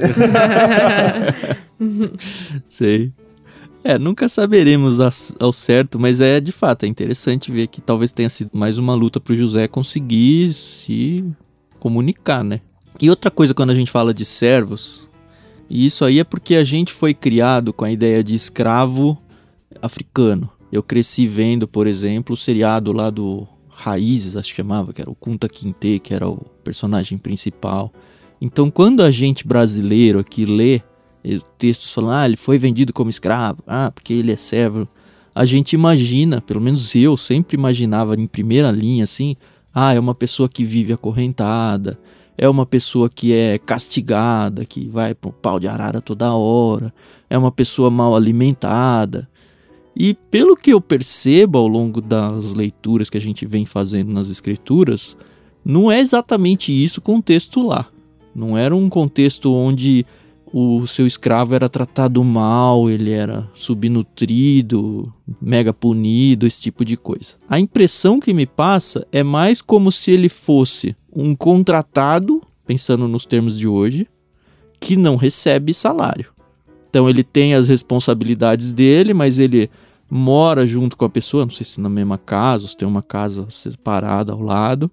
Sei. 2.68 3.14
É, 3.84 3.98
nunca 3.98 4.28
saberemos 4.28 5.00
ao 5.40 5.54
certo, 5.54 5.98
mas 5.98 6.20
é 6.20 6.42
de 6.42 6.52
fato, 6.52 6.84
é 6.84 6.88
interessante 6.88 7.50
ver 7.52 7.68
que 7.68 7.80
talvez 7.80 8.12
tenha 8.12 8.30
sido 8.30 8.52
mais 8.54 8.78
uma 8.78 8.94
luta 8.94 9.22
pro 9.22 9.36
José 9.36 9.68
conseguir 9.68 10.54
se 10.54 11.24
comunicar, 11.80 12.44
né? 12.44 12.60
E 13.02 13.10
outra 13.10 13.32
coisa 13.32 13.54
quando 13.54 13.70
a 13.70 13.76
gente 13.76 13.90
fala 13.90 14.14
de 14.14 14.26
servos, 14.26 15.10
e 15.70 15.86
isso 15.86 16.04
aí 16.04 16.20
é 16.20 16.24
porque 16.26 16.56
a 16.56 16.64
gente 16.64 16.92
foi 16.92 17.14
criado 17.14 17.72
com 17.72 17.86
a 17.86 17.92
ideia 17.92 18.22
de 18.22 18.36
escravo 18.36 19.18
africano. 19.82 20.50
Eu 20.72 20.84
cresci 20.84 21.26
vendo, 21.26 21.68
por 21.68 21.88
exemplo, 21.88 22.34
o 22.34 22.38
seriado 22.38 22.92
lá 22.92 23.10
do 23.10 23.48
Raízes, 23.70 24.36
acho 24.36 24.50
que 24.50 24.58
chamava, 24.58 24.92
que 24.92 25.02
era 25.02 25.10
o 25.10 25.16
Kunta 25.16 25.48
Kinte, 25.48 26.00
que 26.00 26.14
era 26.14 26.28
o 26.28 26.38
personagem 26.64 27.18
principal. 27.18 27.94
Então, 28.42 28.70
quando 28.70 29.02
a 29.02 29.10
gente 29.10 29.48
brasileiro 29.48 30.20
aqui 30.20 30.46
lê 30.46 30.82
textos 31.58 31.92
falando, 31.92 32.14
ah, 32.14 32.26
ele 32.26 32.38
foi 32.38 32.58
vendido 32.58 32.94
como 32.94 33.10
escravo, 33.10 33.64
ah, 33.68 33.92
porque 33.94 34.14
ele 34.14 34.32
é 34.32 34.38
servo, 34.38 34.88
a 35.34 35.46
gente 35.46 35.74
imagina, 35.74 36.42
pelo 36.42 36.60
menos 36.60 36.94
eu 36.96 37.16
sempre 37.16 37.56
imaginava 37.56 38.16
em 38.16 38.28
primeira 38.28 38.72
linha 38.72 39.04
assim, 39.04 39.36
ah, 39.74 39.94
é 39.94 40.00
uma 40.00 40.16
pessoa 40.16 40.50
que 40.50 40.64
vive 40.64 40.92
acorrentada, 40.92 42.00
é 42.38 42.48
uma 42.48 42.66
pessoa 42.66 43.10
que 43.10 43.34
é 43.34 43.58
castigada, 43.58 44.66
que 44.66 44.88
vai 44.88 45.14
pro 45.14 45.32
pau 45.32 45.60
de 45.60 45.68
arara 45.68 46.02
toda 46.02 46.34
hora, 46.34 46.94
é 47.30 47.38
uma 47.38 47.52
pessoa 47.52 47.90
mal 47.90 48.16
alimentada. 48.16 49.28
E 49.96 50.14
pelo 50.32 50.56
que 50.56 50.72
eu 50.72 50.80
percebo 50.80 51.58
ao 51.58 51.68
longo 51.68 52.00
das 52.00 52.54
leituras 52.54 53.10
que 53.10 53.18
a 53.18 53.22
gente 53.22 53.46
vem 53.46 53.66
fazendo 53.66 54.14
nas 54.14 54.30
escrituras, 54.30 55.18
não 55.66 55.92
é 55.92 56.00
exatamente 56.00 56.72
isso 56.72 57.00
o 57.00 57.04
contexto 57.04 57.68
lá. 57.68 57.88
Não 58.34 58.58
era 58.58 58.74
um 58.76 58.88
contexto 58.88 59.54
onde 59.54 60.06
o 60.52 60.86
seu 60.88 61.06
escravo 61.06 61.54
era 61.54 61.70
tratado 61.70 62.24
mal, 62.24 62.90
ele 62.90 63.12
era 63.12 63.50
subnutrido, 63.54 65.14
mega 65.42 65.74
punido, 65.74 66.48
esse 66.48 66.62
tipo 66.62 66.84
de 66.84 66.98
coisa. 66.98 67.36
A 67.48 67.60
impressão 67.60 68.20
que 68.20 68.34
me 68.34 68.46
passa 68.46 69.06
é 69.12 69.24
mais 69.24 69.62
como 69.62 69.92
se 69.92 70.12
ele 70.12 70.30
fosse 70.30 70.96
um 71.14 71.36
contratado, 71.36 72.42
pensando 72.66 73.08
nos 73.08 73.26
termos 73.26 73.58
de 73.58 73.68
hoje, 73.68 74.08
que 74.80 74.96
não 74.96 75.16
recebe 75.16 75.74
salário. 75.74 76.32
Então 76.90 77.10
ele 77.10 77.24
tem 77.24 77.54
as 77.54 77.68
responsabilidades 77.68 78.74
dele, 78.74 79.14
mas 79.14 79.38
ele 79.38 79.70
mora 80.10 80.66
junto 80.66 80.98
com 80.98 81.06
a 81.06 81.10
pessoa, 81.10 81.46
não 81.46 81.52
sei 81.52 81.66
se 81.66 81.80
na 81.80 81.90
mesma 81.90 82.18
casa, 82.18 82.68
se 82.68 82.76
tem 82.76 82.88
uma 82.88 83.04
casa 83.04 83.46
separada 83.50 84.32
ao 84.32 84.42
lado, 84.42 84.90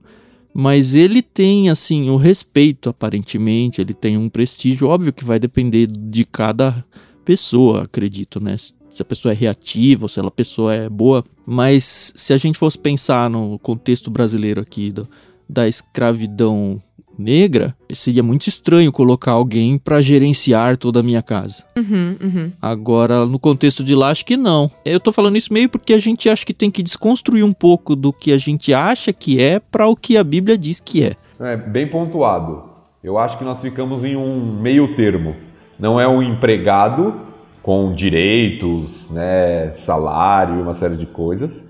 Mas 0.58 0.94
ele 0.94 1.20
tem, 1.20 1.68
assim, 1.68 2.08
o 2.08 2.16
respeito, 2.16 2.88
aparentemente, 2.88 3.78
ele 3.78 3.92
tem 3.92 4.16
um 4.16 4.26
prestígio. 4.26 4.88
Óbvio 4.88 5.12
que 5.12 5.22
vai 5.22 5.38
depender 5.38 5.86
de 5.86 6.24
cada 6.24 6.82
pessoa, 7.26 7.82
acredito, 7.82 8.40
né? 8.40 8.56
Se 8.90 9.02
a 9.02 9.04
pessoa 9.04 9.32
é 9.32 9.36
reativa 9.36 10.06
ou 10.06 10.08
se 10.08 10.18
a 10.18 10.30
pessoa 10.30 10.72
é 10.74 10.88
boa. 10.88 11.22
Mas 11.44 12.10
se 12.16 12.32
a 12.32 12.38
gente 12.38 12.56
fosse 12.56 12.78
pensar 12.78 13.28
no 13.28 13.58
contexto 13.58 14.10
brasileiro 14.10 14.58
aqui 14.58 14.90
do, 14.90 15.06
da 15.46 15.68
escravidão 15.68 16.82
negra, 17.18 17.74
seria 17.92 18.22
muito 18.22 18.48
estranho 18.48 18.92
colocar 18.92 19.32
alguém 19.32 19.78
para 19.78 20.00
gerenciar 20.00 20.76
toda 20.76 21.00
a 21.00 21.02
minha 21.02 21.22
casa. 21.22 21.64
Uhum, 21.76 22.16
uhum. 22.22 22.52
Agora, 22.60 23.26
no 23.26 23.38
contexto 23.38 23.82
de 23.82 23.94
lá, 23.94 24.10
acho 24.10 24.24
que 24.24 24.36
não. 24.36 24.70
Eu 24.84 25.00
tô 25.00 25.12
falando 25.12 25.36
isso 25.36 25.52
meio 25.52 25.68
porque 25.68 25.92
a 25.94 25.98
gente 25.98 26.28
acha 26.28 26.44
que 26.44 26.54
tem 26.54 26.70
que 26.70 26.82
desconstruir 26.82 27.44
um 27.44 27.52
pouco 27.52 27.96
do 27.96 28.12
que 28.12 28.32
a 28.32 28.38
gente 28.38 28.72
acha 28.74 29.12
que 29.12 29.40
é 29.40 29.58
para 29.58 29.86
o 29.86 29.96
que 29.96 30.16
a 30.16 30.24
Bíblia 30.24 30.58
diz 30.58 30.80
que 30.80 31.04
é. 31.04 31.12
É 31.40 31.56
bem 31.56 31.88
pontuado. 31.88 32.64
Eu 33.02 33.18
acho 33.18 33.38
que 33.38 33.44
nós 33.44 33.60
ficamos 33.60 34.04
em 34.04 34.16
um 34.16 34.60
meio 34.60 34.96
termo. 34.96 35.36
Não 35.78 36.00
é 36.00 36.08
um 36.08 36.22
empregado 36.22 37.26
com 37.62 37.92
direitos, 37.94 39.10
né, 39.10 39.72
salário, 39.74 40.62
uma 40.62 40.72
série 40.72 40.96
de 40.96 41.06
coisas, 41.06 41.64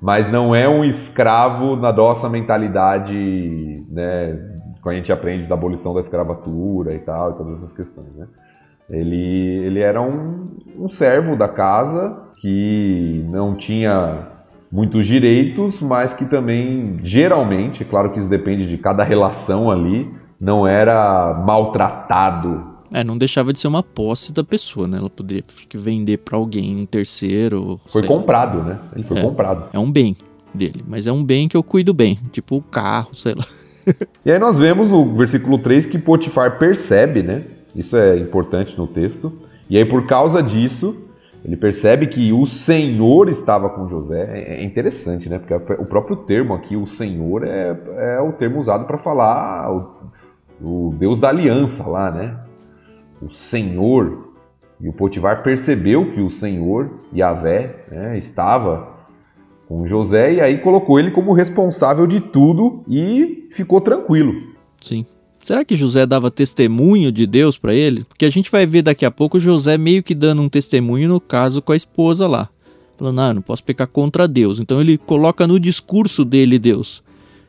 mas 0.00 0.32
não 0.32 0.54
é 0.54 0.68
um 0.68 0.82
escravo 0.82 1.76
na 1.76 1.92
nossa 1.92 2.28
mentalidade, 2.28 3.84
né, 3.90 4.51
quando 4.82 4.96
a 4.96 4.98
gente 4.98 5.12
aprende 5.12 5.44
da 5.44 5.54
abolição 5.54 5.94
da 5.94 6.00
escravatura 6.00 6.92
e 6.92 6.98
tal, 6.98 7.30
e 7.30 7.34
todas 7.34 7.58
essas 7.58 7.72
questões, 7.72 8.12
né? 8.16 8.26
Ele, 8.90 9.64
ele 9.64 9.80
era 9.80 10.02
um, 10.02 10.48
um 10.76 10.88
servo 10.90 11.36
da 11.36 11.48
casa 11.48 12.18
que 12.40 13.24
não 13.30 13.54
tinha 13.54 14.26
muitos 14.70 15.06
direitos, 15.06 15.80
mas 15.80 16.12
que 16.14 16.24
também, 16.26 16.98
geralmente, 17.04 17.84
claro 17.84 18.10
que 18.12 18.18
isso 18.18 18.28
depende 18.28 18.66
de 18.66 18.76
cada 18.76 19.04
relação 19.04 19.70
ali, 19.70 20.12
não 20.40 20.66
era 20.66 21.32
maltratado. 21.46 22.72
É, 22.92 23.04
não 23.04 23.16
deixava 23.16 23.52
de 23.52 23.60
ser 23.60 23.68
uma 23.68 23.82
posse 23.82 24.32
da 24.32 24.42
pessoa, 24.42 24.88
né? 24.88 24.98
Ela 24.98 25.08
poderia 25.08 25.44
vender 25.72 26.18
para 26.18 26.36
alguém, 26.36 26.76
um 26.76 26.84
terceiro. 26.84 27.80
Foi 27.86 28.02
comprado, 28.02 28.58
lá. 28.58 28.64
né? 28.64 28.78
Ele 28.94 29.04
foi 29.04 29.18
é, 29.18 29.22
comprado. 29.22 29.68
É 29.72 29.78
um 29.78 29.90
bem 29.90 30.16
dele, 30.52 30.84
mas 30.86 31.06
é 31.06 31.12
um 31.12 31.24
bem 31.24 31.48
que 31.48 31.56
eu 31.56 31.62
cuido 31.62 31.94
bem, 31.94 32.18
tipo 32.32 32.56
o 32.56 32.62
carro, 32.62 33.14
sei 33.14 33.34
lá 33.34 33.44
e 34.24 34.32
aí 34.32 34.38
nós 34.38 34.58
vemos 34.58 34.90
no 34.90 35.14
versículo 35.14 35.58
3 35.58 35.86
que 35.86 35.98
Potifar 35.98 36.58
percebe, 36.58 37.22
né? 37.22 37.42
Isso 37.74 37.96
é 37.96 38.18
importante 38.18 38.76
no 38.76 38.86
texto. 38.86 39.32
E 39.68 39.76
aí 39.78 39.84
por 39.84 40.06
causa 40.06 40.42
disso, 40.42 40.96
ele 41.44 41.56
percebe 41.56 42.06
que 42.06 42.32
o 42.32 42.46
Senhor 42.46 43.28
estava 43.28 43.68
com 43.68 43.88
José. 43.88 44.28
É, 44.32 44.60
é 44.60 44.64
interessante, 44.64 45.28
né? 45.28 45.38
Porque 45.38 45.54
o 45.74 45.86
próprio 45.86 46.16
termo 46.16 46.54
aqui, 46.54 46.76
o 46.76 46.86
Senhor, 46.86 47.44
é, 47.44 47.76
é 47.96 48.20
o 48.20 48.32
termo 48.32 48.60
usado 48.60 48.86
para 48.86 48.98
falar 48.98 49.72
o, 49.72 49.90
o, 50.60 50.94
Deus 50.96 51.18
da 51.18 51.28
aliança 51.28 51.84
lá, 51.84 52.10
né? 52.10 52.36
O 53.20 53.30
Senhor. 53.30 54.30
E 54.80 54.88
o 54.88 54.92
Potifar 54.92 55.42
percebeu 55.42 56.12
que 56.12 56.20
o 56.20 56.30
Senhor, 56.30 56.90
Yahvé, 57.14 57.84
né, 57.88 58.18
estava 58.18 58.91
com 59.72 59.88
José 59.88 60.34
e 60.34 60.40
aí 60.40 60.58
colocou 60.58 60.98
ele 60.98 61.10
como 61.10 61.32
responsável 61.32 62.06
de 62.06 62.20
tudo 62.20 62.84
e 62.86 63.48
ficou 63.52 63.80
tranquilo. 63.80 64.34
Sim. 64.78 65.06
Será 65.42 65.64
que 65.64 65.74
José 65.74 66.04
dava 66.04 66.30
testemunho 66.30 67.10
de 67.10 67.26
Deus 67.26 67.56
para 67.56 67.74
ele? 67.74 68.04
Porque 68.04 68.26
a 68.26 68.30
gente 68.30 68.50
vai 68.50 68.66
ver 68.66 68.82
daqui 68.82 69.04
a 69.06 69.10
pouco 69.10 69.40
José 69.40 69.78
meio 69.78 70.02
que 70.02 70.14
dando 70.14 70.42
um 70.42 70.48
testemunho 70.48 71.08
no 71.08 71.18
caso 71.18 71.62
com 71.62 71.72
a 71.72 71.76
esposa 71.76 72.28
lá. 72.28 72.50
Falando, 72.98 73.20
ah, 73.20 73.34
não 73.34 73.42
posso 73.42 73.64
pecar 73.64 73.88
contra 73.88 74.28
Deus. 74.28 74.60
Então 74.60 74.78
ele 74.78 74.98
coloca 74.98 75.46
no 75.46 75.58
discurso 75.58 76.22
dele 76.22 76.58
Deus. 76.58 77.02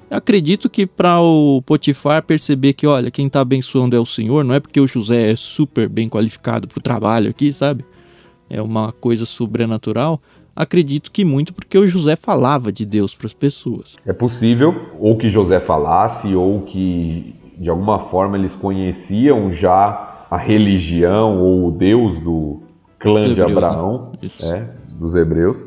Eu 0.09 0.17
acredito 0.17 0.69
que 0.69 0.87
para 0.87 1.19
o 1.19 1.61
Potifar 1.61 2.23
perceber 2.23 2.73
que, 2.73 2.87
olha, 2.87 3.11
quem 3.11 3.27
está 3.27 3.41
abençoando 3.41 3.95
é 3.95 3.99
o 3.99 4.05
Senhor, 4.05 4.45
não 4.45 4.55
é 4.55 4.59
porque 4.59 4.79
o 4.79 4.87
José 4.87 5.31
é 5.31 5.35
super 5.35 5.89
bem 5.89 6.07
qualificado 6.07 6.67
para 6.67 6.79
o 6.79 6.81
trabalho 6.81 7.29
aqui, 7.29 7.51
sabe? 7.51 7.83
É 8.49 8.61
uma 8.61 8.91
coisa 8.91 9.25
sobrenatural. 9.25 10.21
Acredito 10.55 11.11
que 11.11 11.25
muito 11.25 11.53
porque 11.53 11.77
o 11.77 11.87
José 11.87 12.15
falava 12.15 12.71
de 12.71 12.85
Deus 12.85 13.15
para 13.15 13.27
as 13.27 13.33
pessoas. 13.33 13.95
É 14.05 14.13
possível, 14.13 14.91
ou 14.99 15.17
que 15.17 15.29
José 15.29 15.59
falasse, 15.59 16.35
ou 16.35 16.61
que 16.61 17.35
de 17.57 17.69
alguma 17.69 18.07
forma 18.07 18.37
eles 18.37 18.55
conheciam 18.55 19.53
já 19.53 20.25
a 20.29 20.37
religião 20.37 21.39
ou 21.39 21.67
o 21.67 21.71
Deus 21.71 22.19
do 22.19 22.61
clã 22.99 23.21
de 23.21 23.31
Hebreus, 23.31 23.49
né? 23.49 23.55
Abraão, 23.55 24.11
né? 24.41 24.75
dos 24.99 25.15
hebreus, 25.15 25.57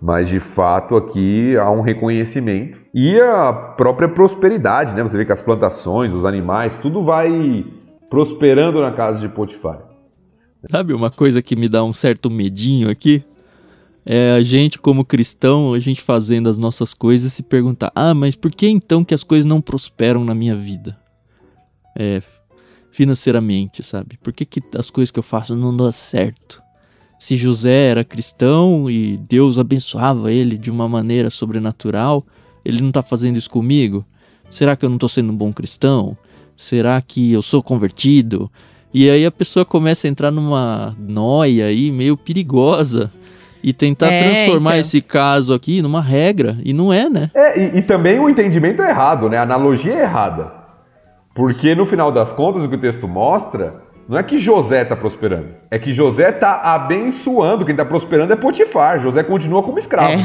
mas 0.00 0.28
de 0.28 0.40
fato 0.40 0.96
aqui 0.96 1.56
há 1.56 1.70
um 1.70 1.80
reconhecimento 1.80 2.78
e 2.94 3.18
a 3.20 3.52
própria 3.52 4.08
prosperidade, 4.08 4.94
né? 4.94 5.02
Você 5.02 5.16
vê 5.16 5.24
que 5.24 5.32
as 5.32 5.42
plantações, 5.42 6.14
os 6.14 6.24
animais, 6.24 6.76
tudo 6.78 7.02
vai 7.02 7.64
prosperando 8.08 8.80
na 8.80 8.92
casa 8.92 9.18
de 9.18 9.28
Potifar. 9.28 9.80
Sabe 10.70 10.94
uma 10.94 11.10
coisa 11.10 11.42
que 11.42 11.56
me 11.56 11.68
dá 11.68 11.82
um 11.82 11.92
certo 11.92 12.30
medinho 12.30 12.88
aqui? 12.90 13.24
É 14.06 14.32
a 14.32 14.42
gente 14.42 14.78
como 14.78 15.04
cristão, 15.04 15.72
a 15.72 15.78
gente 15.78 16.02
fazendo 16.02 16.48
as 16.48 16.58
nossas 16.58 16.92
coisas 16.92 17.32
se 17.32 17.42
perguntar: 17.42 17.90
"Ah, 17.94 18.14
mas 18.14 18.36
por 18.36 18.50
que 18.50 18.68
então 18.68 19.04
que 19.04 19.14
as 19.14 19.24
coisas 19.24 19.46
não 19.46 19.60
prosperam 19.60 20.24
na 20.24 20.34
minha 20.34 20.54
vida?" 20.54 20.98
É, 21.96 22.22
financeiramente, 22.90 23.82
sabe? 23.82 24.18
Por 24.22 24.32
que, 24.32 24.44
que 24.44 24.60
as 24.76 24.90
coisas 24.90 25.10
que 25.10 25.18
eu 25.18 25.22
faço 25.22 25.56
não 25.56 25.76
dão 25.76 25.90
certo? 25.90 26.62
Se 27.18 27.36
José 27.36 27.90
era 27.90 28.04
cristão 28.04 28.90
e 28.90 29.16
Deus 29.16 29.58
abençoava 29.58 30.30
ele 30.32 30.58
de 30.58 30.70
uma 30.70 30.88
maneira 30.88 31.30
sobrenatural, 31.30 32.26
ele 32.64 32.80
não 32.80 32.88
está 32.88 33.02
fazendo 33.02 33.36
isso 33.36 33.48
comigo? 33.48 34.04
Será 34.50 34.76
que 34.76 34.84
eu 34.84 34.88
não 34.88 34.96
estou 34.96 35.08
sendo 35.08 35.32
um 35.32 35.36
bom 35.36 35.52
cristão? 35.52 36.16
Será 36.56 37.00
que 37.00 37.32
eu 37.32 37.42
sou 37.42 37.62
convertido? 37.62 38.50
E 38.92 39.08
aí 39.10 39.24
a 39.24 39.30
pessoa 39.30 39.64
começa 39.64 40.06
a 40.06 40.10
entrar 40.10 40.30
numa 40.30 40.94
noia 40.98 41.66
aí 41.66 41.90
meio 41.90 42.16
perigosa 42.16 43.10
e 43.64 43.72
tentar 43.72 44.12
é, 44.12 44.18
transformar 44.18 44.72
então. 44.72 44.80
esse 44.82 45.00
caso 45.00 45.54
aqui 45.54 45.80
numa 45.80 46.02
regra, 46.02 46.54
e 46.62 46.74
não 46.74 46.92
é, 46.92 47.08
né? 47.08 47.30
É, 47.34 47.58
e, 47.58 47.78
e, 47.78 47.82
também 47.82 48.20
o 48.20 48.28
entendimento 48.28 48.82
é 48.82 48.90
errado, 48.90 49.30
né? 49.30 49.38
A 49.38 49.42
analogia 49.42 49.94
é 49.94 50.02
errada. 50.02 50.52
Porque 51.34 51.74
no 51.74 51.86
final 51.86 52.12
das 52.12 52.30
contas, 52.30 52.62
o 52.62 52.68
que 52.68 52.76
o 52.76 52.80
texto 52.80 53.08
mostra, 53.08 53.82
não 54.06 54.18
é 54.18 54.22
que 54.22 54.38
José 54.38 54.82
está 54.82 54.94
prosperando, 54.94 55.48
é 55.70 55.78
que 55.78 55.94
José 55.94 56.28
está 56.28 56.60
abençoando, 56.60 57.64
quem 57.64 57.72
está 57.72 57.86
prosperando 57.86 58.34
é 58.34 58.36
Potifar, 58.36 59.00
José 59.00 59.22
continua 59.22 59.62
como 59.62 59.78
escravo. 59.78 60.12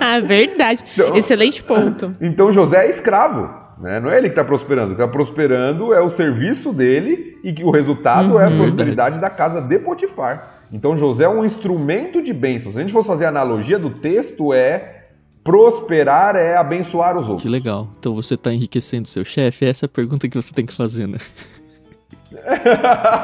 É. 0.00 0.20
Verdade, 0.20 0.84
então, 0.92 1.14
excelente 1.14 1.62
ponto. 1.62 2.14
Então 2.20 2.52
José 2.52 2.86
é 2.86 2.90
escravo. 2.90 3.48
Né? 3.78 4.00
Não 4.00 4.10
é 4.10 4.18
ele 4.18 4.28
que 4.28 4.32
está 4.32 4.44
prosperando. 4.44 4.92
O 4.92 4.96
que 4.96 5.02
está 5.02 5.12
prosperando 5.12 5.92
é 5.92 6.00
o 6.00 6.10
serviço 6.10 6.72
dele 6.72 7.38
e 7.44 7.52
que 7.52 7.62
o 7.62 7.70
resultado 7.70 8.34
uhum, 8.34 8.40
é 8.40 8.46
a 8.46 8.48
uhum. 8.48 8.58
prosperidade 8.58 9.20
da 9.20 9.28
casa 9.28 9.60
de 9.60 9.78
Potifar. 9.78 10.54
Então 10.72 10.98
José 10.98 11.24
é 11.24 11.28
um 11.28 11.44
instrumento 11.44 12.22
de 12.22 12.32
bênção. 12.32 12.72
Se 12.72 12.78
a 12.78 12.80
gente 12.80 12.92
fosse 12.92 13.06
fazer 13.06 13.26
a 13.26 13.28
analogia 13.28 13.78
do 13.78 13.90
texto, 13.90 14.52
é 14.52 15.04
prosperar 15.44 16.34
é 16.34 16.56
abençoar 16.56 17.16
os 17.16 17.28
outros. 17.28 17.42
Que 17.42 17.48
legal. 17.48 17.88
Então 17.98 18.14
você 18.14 18.34
está 18.34 18.52
enriquecendo 18.52 19.06
seu 19.06 19.24
chefe? 19.24 19.64
Essa 19.64 19.84
é 19.84 19.86
a 19.86 19.90
pergunta 19.90 20.28
que 20.28 20.36
você 20.36 20.52
tem 20.52 20.66
que 20.66 20.74
fazer, 20.74 21.06
né? 21.06 21.18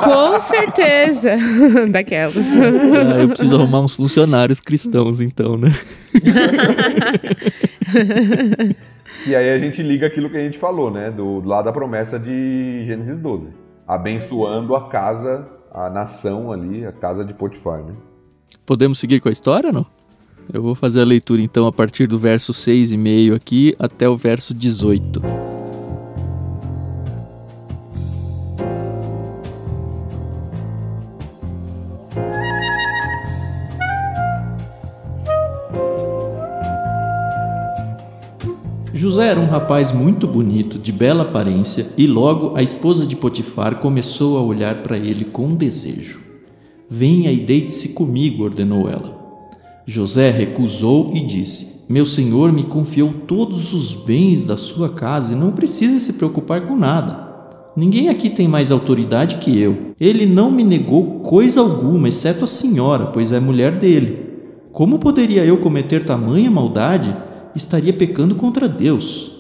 Com 0.04 0.38
certeza. 0.38 1.36
Daquelas. 1.90 2.56
Ah, 2.56 3.20
eu 3.20 3.28
preciso 3.28 3.56
arrumar 3.56 3.80
uns 3.80 3.96
funcionários 3.96 4.60
cristãos, 4.60 5.20
então, 5.20 5.56
né? 5.56 5.68
E 9.26 9.36
aí 9.36 9.50
a 9.50 9.58
gente 9.58 9.82
liga 9.82 10.06
aquilo 10.06 10.28
que 10.28 10.36
a 10.36 10.40
gente 10.40 10.58
falou, 10.58 10.90
né? 10.90 11.10
Do, 11.10 11.40
do 11.40 11.48
lado 11.48 11.66
da 11.66 11.72
promessa 11.72 12.18
de 12.18 12.84
Gênesis 12.86 13.18
12. 13.20 13.50
Abençoando 13.86 14.74
a 14.74 14.88
casa, 14.88 15.46
a 15.72 15.88
nação 15.88 16.50
ali, 16.50 16.84
a 16.84 16.92
casa 16.92 17.24
de 17.24 17.32
Potifar, 17.32 17.82
né? 17.82 17.94
Podemos 18.66 18.98
seguir 18.98 19.20
com 19.20 19.28
a 19.28 19.32
história, 19.32 19.70
não? 19.70 19.86
Eu 20.52 20.62
vou 20.62 20.74
fazer 20.74 21.00
a 21.02 21.04
leitura 21.04 21.40
então 21.40 21.66
a 21.66 21.72
partir 21.72 22.06
do 22.06 22.18
verso 22.18 22.52
6 22.52 22.92
e 22.92 22.96
meio 22.96 23.34
aqui 23.34 23.74
até 23.78 24.08
o 24.08 24.16
verso 24.16 24.52
18. 24.52 25.51
José 39.02 39.30
era 39.30 39.40
um 39.40 39.46
rapaz 39.46 39.90
muito 39.90 40.28
bonito, 40.28 40.78
de 40.78 40.92
bela 40.92 41.24
aparência, 41.24 41.88
e 41.98 42.06
logo 42.06 42.56
a 42.56 42.62
esposa 42.62 43.04
de 43.04 43.16
Potifar 43.16 43.80
começou 43.80 44.38
a 44.38 44.42
olhar 44.42 44.76
para 44.76 44.96
ele 44.96 45.24
com 45.24 45.56
desejo. 45.56 46.20
Venha 46.88 47.32
e 47.32 47.38
deite-se 47.38 47.88
comigo, 47.88 48.44
ordenou 48.44 48.88
ela. 48.88 49.12
José 49.84 50.30
recusou 50.30 51.10
e 51.12 51.20
disse: 51.26 51.92
Meu 51.92 52.06
senhor 52.06 52.52
me 52.52 52.62
confiou 52.62 53.12
todos 53.26 53.74
os 53.74 53.92
bens 53.92 54.44
da 54.44 54.56
sua 54.56 54.88
casa 54.88 55.32
e 55.32 55.36
não 55.36 55.50
precisa 55.50 55.98
se 55.98 56.12
preocupar 56.12 56.60
com 56.60 56.76
nada. 56.76 57.28
Ninguém 57.76 58.08
aqui 58.08 58.30
tem 58.30 58.46
mais 58.46 58.70
autoridade 58.70 59.38
que 59.38 59.60
eu. 59.60 59.96
Ele 59.98 60.26
não 60.26 60.48
me 60.48 60.62
negou 60.62 61.18
coisa 61.22 61.58
alguma, 61.58 62.08
exceto 62.08 62.44
a 62.44 62.46
senhora, 62.46 63.06
pois 63.06 63.32
é 63.32 63.40
mulher 63.40 63.80
dele. 63.80 64.30
Como 64.70 65.00
poderia 65.00 65.44
eu 65.44 65.56
cometer 65.56 66.04
tamanha 66.04 66.48
maldade? 66.52 67.31
Estaria 67.54 67.92
pecando 67.92 68.34
contra 68.34 68.68
Deus. 68.68 69.32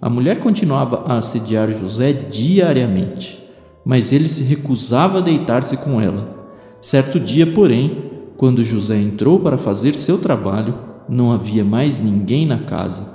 A 0.00 0.08
mulher 0.08 0.40
continuava 0.40 1.04
a 1.06 1.18
assediar 1.18 1.70
José 1.70 2.12
diariamente, 2.12 3.38
mas 3.84 4.12
ele 4.12 4.28
se 4.28 4.44
recusava 4.44 5.18
a 5.18 5.20
deitar-se 5.20 5.76
com 5.78 6.00
ela. 6.00 6.38
Certo 6.80 7.20
dia, 7.20 7.46
porém, 7.46 8.10
quando 8.36 8.64
José 8.64 8.98
entrou 8.98 9.40
para 9.40 9.58
fazer 9.58 9.94
seu 9.94 10.18
trabalho, 10.18 10.74
não 11.08 11.30
havia 11.32 11.64
mais 11.64 12.02
ninguém 12.02 12.46
na 12.46 12.58
casa. 12.58 13.14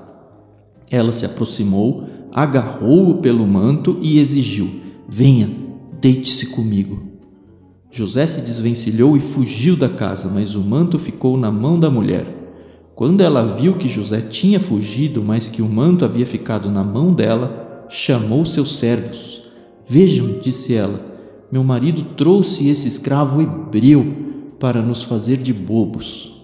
Ela 0.91 1.11
se 1.11 1.25
aproximou, 1.25 2.03
agarrou-o 2.31 3.19
pelo 3.21 3.47
manto 3.47 3.97
e 4.03 4.19
exigiu: 4.19 4.69
Venha, 5.07 5.49
deite-se 5.99 6.47
comigo. 6.47 7.01
José 7.89 8.27
se 8.27 8.41
desvencilhou 8.41 9.15
e 9.17 9.21
fugiu 9.21 9.75
da 9.75 9.89
casa, 9.89 10.29
mas 10.31 10.53
o 10.53 10.61
manto 10.61 10.99
ficou 10.99 11.37
na 11.37 11.49
mão 11.49 11.79
da 11.79 11.89
mulher. 11.89 12.44
Quando 12.95 13.19
ela 13.19 13.43
viu 13.43 13.75
que 13.75 13.89
José 13.89 14.21
tinha 14.21 14.57
fugido, 14.57 15.21
mas 15.21 15.49
que 15.49 15.61
o 15.61 15.67
manto 15.67 16.05
havia 16.05 16.25
ficado 16.25 16.71
na 16.71 16.81
mão 16.81 17.13
dela, 17.13 17.85
chamou 17.89 18.45
seus 18.45 18.79
servos. 18.79 19.43
Vejam, 19.85 20.39
disse 20.41 20.73
ela, 20.73 21.01
meu 21.51 21.61
marido 21.61 22.05
trouxe 22.15 22.69
esse 22.69 22.87
escravo 22.87 23.41
hebreu 23.41 24.05
para 24.57 24.81
nos 24.81 25.03
fazer 25.03 25.35
de 25.35 25.51
bobos. 25.51 26.41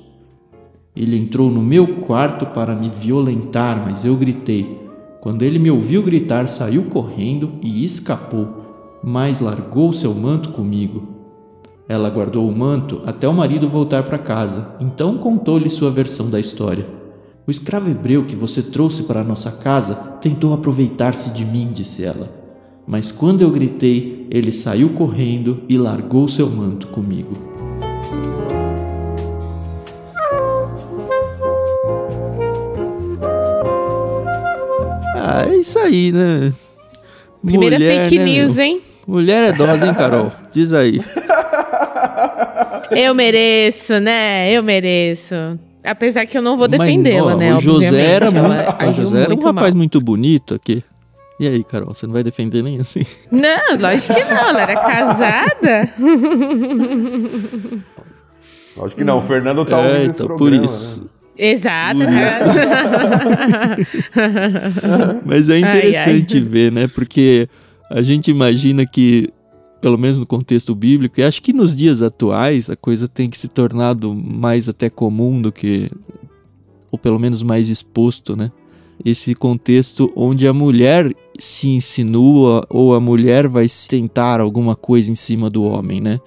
Ele 0.94 1.18
entrou 1.18 1.50
no 1.50 1.62
meu 1.62 1.88
quarto 2.02 2.46
para 2.46 2.76
me 2.76 2.90
violentar, 2.90 3.82
mas 3.86 4.04
eu 4.04 4.18
gritei. 4.18 4.78
Quando 5.22 5.44
ele 5.44 5.58
me 5.58 5.72
ouviu 5.72 6.04
gritar, 6.04 6.50
saiu 6.50 6.84
correndo 6.84 7.54
e 7.62 7.86
escapou, 7.86 9.00
mas 9.02 9.40
largou 9.40 9.94
seu 9.94 10.14
manto 10.14 10.50
comigo. 10.50 11.21
Ela 11.92 12.10
guardou 12.10 12.48
o 12.48 12.58
manto 12.58 13.02
até 13.06 13.28
o 13.28 13.34
marido 13.34 13.68
voltar 13.68 14.04
para 14.04 14.18
casa, 14.18 14.78
então 14.80 15.18
contou-lhe 15.18 15.70
sua 15.70 15.92
versão 15.92 16.30
da 16.30 16.40
história. 16.40 16.88
O 17.46 17.52
escravo 17.52 17.92
hebreu 17.92 18.24
que 18.24 18.34
você 18.34 18.62
trouxe 18.62 19.04
para 19.04 19.26
nossa 19.26 19.52
casa 19.52 19.94
tentou 20.22 20.54
aproveitar-se 20.54 21.32
de 21.32 21.44
mim, 21.44 21.70
disse 21.74 22.06
ela. 22.06 22.30
Mas 22.88 23.12
quando 23.12 23.42
eu 23.42 23.52
gritei, 23.52 24.26
ele 24.32 24.54
saiu 24.54 24.92
correndo 24.92 25.64
e 25.68 25.78
largou 25.78 26.30
seu 26.30 26.50
manto 26.50 26.88
comigo. 26.88 27.34
Ah, 35.18 35.46
é 35.46 35.58
isso 35.58 35.78
aí, 35.78 36.14
né? 36.14 36.54
Primeira 37.44 37.78
Mulher, 37.78 38.04
fake 38.06 38.18
né, 38.18 38.24
news, 38.24 38.56
meu? 38.56 38.66
hein? 38.66 38.82
Mulher 39.06 39.44
é 39.44 39.52
dose, 39.52 39.86
hein, 39.86 39.94
Carol? 39.94 40.32
Diz 40.54 40.72
aí. 40.72 41.02
Eu 42.90 43.14
mereço, 43.14 44.00
né? 44.00 44.52
Eu 44.52 44.64
mereço. 44.64 45.36
Apesar 45.84 46.26
que 46.26 46.38
eu 46.38 46.42
não 46.42 46.58
vou 46.58 46.68
defendê-la, 46.68 47.36
né? 47.36 47.56
O 47.56 47.62
José 47.62 48.02
era, 48.02 48.30
muito, 48.30 48.90
o 48.90 48.94
José 48.94 49.24
era 49.24 49.34
um 49.34 49.40
rapaz 49.40 49.74
muito 49.74 50.00
bonito 50.00 50.56
aqui. 50.56 50.84
E 51.40 51.48
aí, 51.48 51.64
Carol, 51.64 51.96
você 51.96 52.06
não 52.06 52.14
vai 52.14 52.22
defender 52.22 52.62
nem 52.62 52.80
assim? 52.80 53.04
Não, 53.32 53.80
lógico 53.80 54.14
que 54.14 54.24
não. 54.26 54.50
Ela 54.50 54.62
era 54.62 54.76
casada. 54.76 55.94
Lógico 58.78 59.00
que 59.00 59.04
não. 59.04 59.18
O 59.18 59.28
Fernando 59.28 59.66
tá 59.66 59.80
é, 59.82 60.06
então, 60.06 60.28
programa, 60.28 60.38
por 60.38 60.54
isso. 60.54 61.02
Né? 61.02 61.08
Exato. 61.38 61.98
Por 61.98 62.10
isso. 62.10 62.44
Mas 65.26 65.50
é 65.50 65.58
interessante 65.58 66.36
ai, 66.38 66.44
ai. 66.44 66.48
ver, 66.48 66.72
né? 66.72 66.88
Porque 66.94 67.50
a 67.90 68.04
gente 68.04 68.30
imagina 68.30 68.86
que 68.86 69.30
pelo 69.82 69.98
menos 69.98 70.18
no 70.18 70.26
contexto 70.26 70.76
bíblico, 70.76 71.20
e 71.20 71.24
acho 71.24 71.42
que 71.42 71.52
nos 71.52 71.76
dias 71.76 72.02
atuais 72.02 72.70
a 72.70 72.76
coisa 72.76 73.08
tem 73.08 73.30
que 73.30 73.38
se 73.38 73.48
tornado 73.48 74.14
mais 74.14 74.70
até 74.70 74.90
comum 74.90 75.42
do 75.42 75.52
que, 75.52 75.90
ou 76.92 77.00
pelo 77.00 77.20
menos 77.20 77.42
mais 77.42 77.70
exposto, 77.70 78.36
né? 78.36 78.52
Esse 79.04 79.34
contexto 79.34 80.14
onde 80.16 80.48
a 80.48 80.54
mulher 80.54 81.12
se 81.40 81.70
insinua 81.70 82.64
ou 82.70 82.94
a 82.94 83.00
mulher 83.00 83.48
vai 83.48 83.66
tentar 83.90 84.40
alguma 84.40 84.76
coisa 84.76 85.12
em 85.12 85.16
cima 85.16 85.50
do 85.50 85.64
homem, 85.64 86.00
né? 86.00 86.20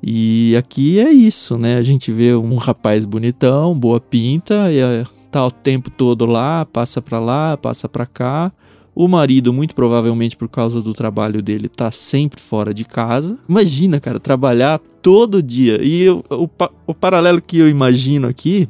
E 0.00 0.54
aqui 0.56 1.00
é 1.00 1.10
isso, 1.10 1.58
né? 1.58 1.76
A 1.76 1.82
gente 1.82 2.12
vê 2.12 2.34
um 2.34 2.54
rapaz 2.54 3.04
bonitão, 3.04 3.76
boa 3.76 4.00
pinta, 4.00 4.70
e 4.70 4.78
é, 4.78 5.04
tá 5.30 5.44
o 5.44 5.50
tempo 5.50 5.90
todo 5.90 6.24
lá, 6.24 6.64
passa 6.64 7.02
pra 7.02 7.18
lá, 7.18 7.56
passa 7.56 7.88
pra 7.88 8.06
cá 8.06 8.52
o 8.94 9.06
marido, 9.08 9.52
muito 9.52 9.74
provavelmente 9.74 10.36
por 10.36 10.48
causa 10.48 10.82
do 10.82 10.92
trabalho 10.92 11.40
dele, 11.42 11.68
tá 11.68 11.90
sempre 11.90 12.40
fora 12.40 12.74
de 12.74 12.84
casa. 12.84 13.38
Imagina, 13.48 14.00
cara, 14.00 14.18
trabalhar 14.18 14.78
todo 15.00 15.42
dia. 15.42 15.82
E 15.82 16.02
eu, 16.02 16.24
o, 16.30 16.48
o 16.86 16.94
paralelo 16.94 17.40
que 17.40 17.58
eu 17.58 17.68
imagino 17.68 18.28
aqui 18.28 18.68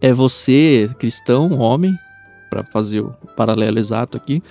é 0.00 0.12
você, 0.12 0.88
cristão, 0.98 1.58
homem, 1.58 1.96
para 2.50 2.64
fazer 2.64 3.00
o 3.00 3.12
paralelo 3.36 3.78
exato 3.78 4.16
aqui, 4.16 4.42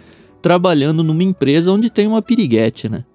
trabalhando 0.41 1.03
numa 1.03 1.23
empresa 1.23 1.71
onde 1.71 1.89
tem 1.89 2.07
uma 2.07 2.21
piriguete, 2.21 2.89
né? 2.89 3.05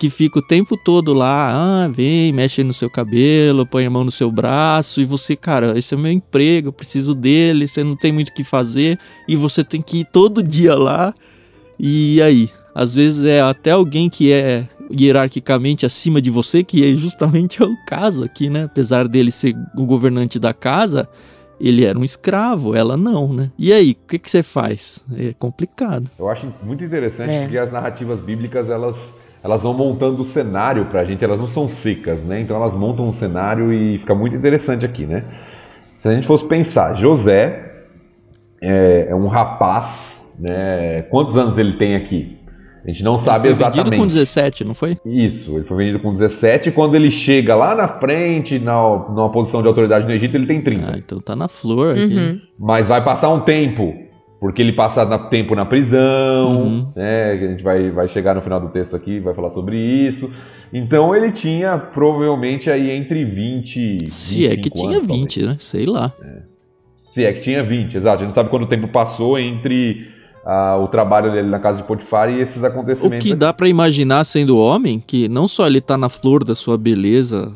Que 0.00 0.08
fica 0.08 0.38
o 0.38 0.42
tempo 0.42 0.78
todo 0.78 1.12
lá, 1.12 1.52
ah, 1.84 1.86
vem, 1.86 2.32
mexe 2.32 2.64
no 2.64 2.72
seu 2.72 2.88
cabelo, 2.88 3.66
põe 3.66 3.84
a 3.84 3.90
mão 3.90 4.02
no 4.02 4.10
seu 4.10 4.32
braço, 4.32 4.98
e 5.02 5.04
você, 5.04 5.36
cara, 5.36 5.78
esse 5.78 5.92
é 5.92 5.96
o 5.96 6.00
meu 6.00 6.10
emprego, 6.10 6.68
eu 6.68 6.72
preciso 6.72 7.14
dele, 7.14 7.68
você 7.68 7.84
não 7.84 7.94
tem 7.94 8.10
muito 8.10 8.30
o 8.30 8.32
que 8.32 8.42
fazer, 8.42 8.98
e 9.28 9.36
você 9.36 9.62
tem 9.62 9.82
que 9.82 9.98
ir 9.98 10.06
todo 10.06 10.42
dia 10.42 10.74
lá. 10.74 11.12
E 11.78 12.20
aí? 12.22 12.48
Às 12.74 12.94
vezes 12.94 13.26
é 13.26 13.42
até 13.42 13.72
alguém 13.72 14.08
que 14.08 14.32
é 14.32 14.66
hierarquicamente 14.90 15.84
acima 15.84 16.18
de 16.18 16.30
você, 16.30 16.64
que 16.64 16.82
é 16.82 16.96
justamente 16.96 17.62
é 17.62 17.66
o 17.68 17.76
caso 17.84 18.24
aqui, 18.24 18.48
né? 18.48 18.64
Apesar 18.64 19.06
dele 19.06 19.30
ser 19.30 19.54
o 19.76 19.84
governante 19.84 20.38
da 20.38 20.54
casa, 20.54 21.06
ele 21.60 21.84
era 21.84 21.98
um 21.98 22.04
escravo, 22.04 22.74
ela 22.74 22.96
não, 22.96 23.30
né? 23.30 23.52
E 23.58 23.70
aí, 23.70 23.90
o 23.90 24.08
que, 24.08 24.18
que 24.18 24.30
você 24.30 24.42
faz? 24.42 25.04
É 25.14 25.34
complicado. 25.38 26.10
Eu 26.18 26.30
acho 26.30 26.50
muito 26.62 26.82
interessante 26.82 27.32
é. 27.32 27.42
porque 27.42 27.58
as 27.58 27.70
narrativas 27.70 28.22
bíblicas, 28.22 28.70
elas 28.70 29.19
elas 29.42 29.62
vão 29.62 29.72
montando 29.72 30.22
o 30.22 30.24
cenário 30.24 30.86
para 30.86 31.00
a 31.00 31.04
gente, 31.04 31.24
elas 31.24 31.40
não 31.40 31.48
são 31.48 31.68
secas, 31.68 32.22
né? 32.22 32.40
Então 32.40 32.56
elas 32.56 32.74
montam 32.74 33.08
um 33.08 33.12
cenário 33.12 33.72
e 33.72 33.98
fica 33.98 34.14
muito 34.14 34.36
interessante 34.36 34.84
aqui, 34.84 35.06
né? 35.06 35.24
Se 35.98 36.08
a 36.08 36.14
gente 36.14 36.26
fosse 36.26 36.44
pensar, 36.46 36.94
José 36.94 37.84
é, 38.62 39.08
é 39.08 39.14
um 39.14 39.28
rapaz, 39.28 40.34
né? 40.38 41.02
Quantos 41.10 41.36
anos 41.36 41.56
ele 41.56 41.74
tem 41.74 41.96
aqui? 41.96 42.38
A 42.84 42.88
gente 42.88 43.02
não 43.02 43.12
ele 43.12 43.20
sabe 43.20 43.40
foi 43.40 43.50
exatamente. 43.50 43.84
vendido 43.84 44.02
com 44.02 44.06
17, 44.06 44.64
não 44.64 44.74
foi? 44.74 44.96
Isso, 45.04 45.56
ele 45.56 45.64
foi 45.64 45.76
vendido 45.76 46.00
com 46.00 46.12
17 46.12 46.68
e 46.70 46.72
quando 46.72 46.94
ele 46.94 47.10
chega 47.10 47.54
lá 47.54 47.74
na 47.74 47.88
frente, 47.88 48.58
na, 48.58 48.80
numa 49.08 49.30
posição 49.30 49.60
de 49.60 49.68
autoridade 49.68 50.06
no 50.06 50.12
Egito, 50.12 50.36
ele 50.36 50.46
tem 50.46 50.62
30. 50.62 50.86
Ah, 50.86 50.98
então 50.98 51.20
tá 51.20 51.36
na 51.36 51.48
flor 51.48 51.92
aqui. 51.92 52.16
Uhum. 52.16 52.40
Mas 52.58 52.88
vai 52.88 53.04
passar 53.04 53.28
um 53.30 53.40
tempo 53.40 54.09
porque 54.40 54.62
ele 54.62 54.72
passa 54.72 55.06
tempo 55.28 55.54
na 55.54 55.66
prisão, 55.66 56.62
uhum. 56.62 56.92
né? 56.96 57.32
A 57.32 57.36
gente 57.36 57.62
vai, 57.62 57.90
vai 57.90 58.08
chegar 58.08 58.34
no 58.34 58.40
final 58.40 58.58
do 58.58 58.68
texto 58.68 58.96
aqui, 58.96 59.20
vai 59.20 59.34
falar 59.34 59.50
sobre 59.50 59.76
isso. 59.76 60.30
Então 60.72 61.14
ele 61.14 61.30
tinha 61.30 61.76
provavelmente 61.76 62.70
aí 62.70 62.90
entre 62.90 63.22
20 63.24 64.08
Se 64.08 64.46
é 64.46 64.56
que 64.56 64.70
tinha 64.70 64.98
20, 64.98 65.04
talvez. 65.04 65.36
né? 65.36 65.56
Sei 65.58 65.84
lá. 65.84 66.12
É. 66.22 66.42
Se 67.06 67.24
é 67.24 67.32
que 67.32 67.40
tinha 67.40 67.62
20, 67.62 67.96
exato. 67.96 68.16
A 68.16 68.18
gente 68.18 68.28
não 68.28 68.34
sabe 68.34 68.48
quando 68.48 68.62
o 68.62 68.68
tempo 68.68 68.88
passou 68.88 69.38
entre 69.38 70.08
ah, 70.46 70.78
o 70.78 70.88
trabalho 70.88 71.32
dele 71.32 71.48
na 71.48 71.58
casa 71.58 71.78
de 71.78 71.84
Potifar 71.84 72.30
e 72.30 72.40
esses 72.40 72.64
acontecimentos. 72.64 73.26
O 73.26 73.28
que 73.28 73.34
dá 73.34 73.52
para 73.52 73.68
imaginar 73.68 74.24
sendo 74.24 74.56
homem, 74.56 75.02
que 75.04 75.28
não 75.28 75.46
só 75.46 75.66
ele 75.66 75.80
tá 75.80 75.98
na 75.98 76.08
flor 76.08 76.44
da 76.44 76.54
sua 76.54 76.78
beleza 76.78 77.52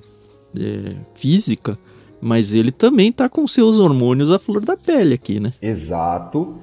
é, 0.58 0.96
física, 1.14 1.78
mas 2.20 2.52
ele 2.52 2.72
também 2.72 3.12
tá 3.12 3.28
com 3.28 3.46
seus 3.46 3.78
hormônios 3.78 4.30
à 4.30 4.38
flor 4.38 4.60
da 4.60 4.76
pele 4.76 5.14
aqui, 5.14 5.40
né? 5.40 5.52
Exato. 5.62 6.58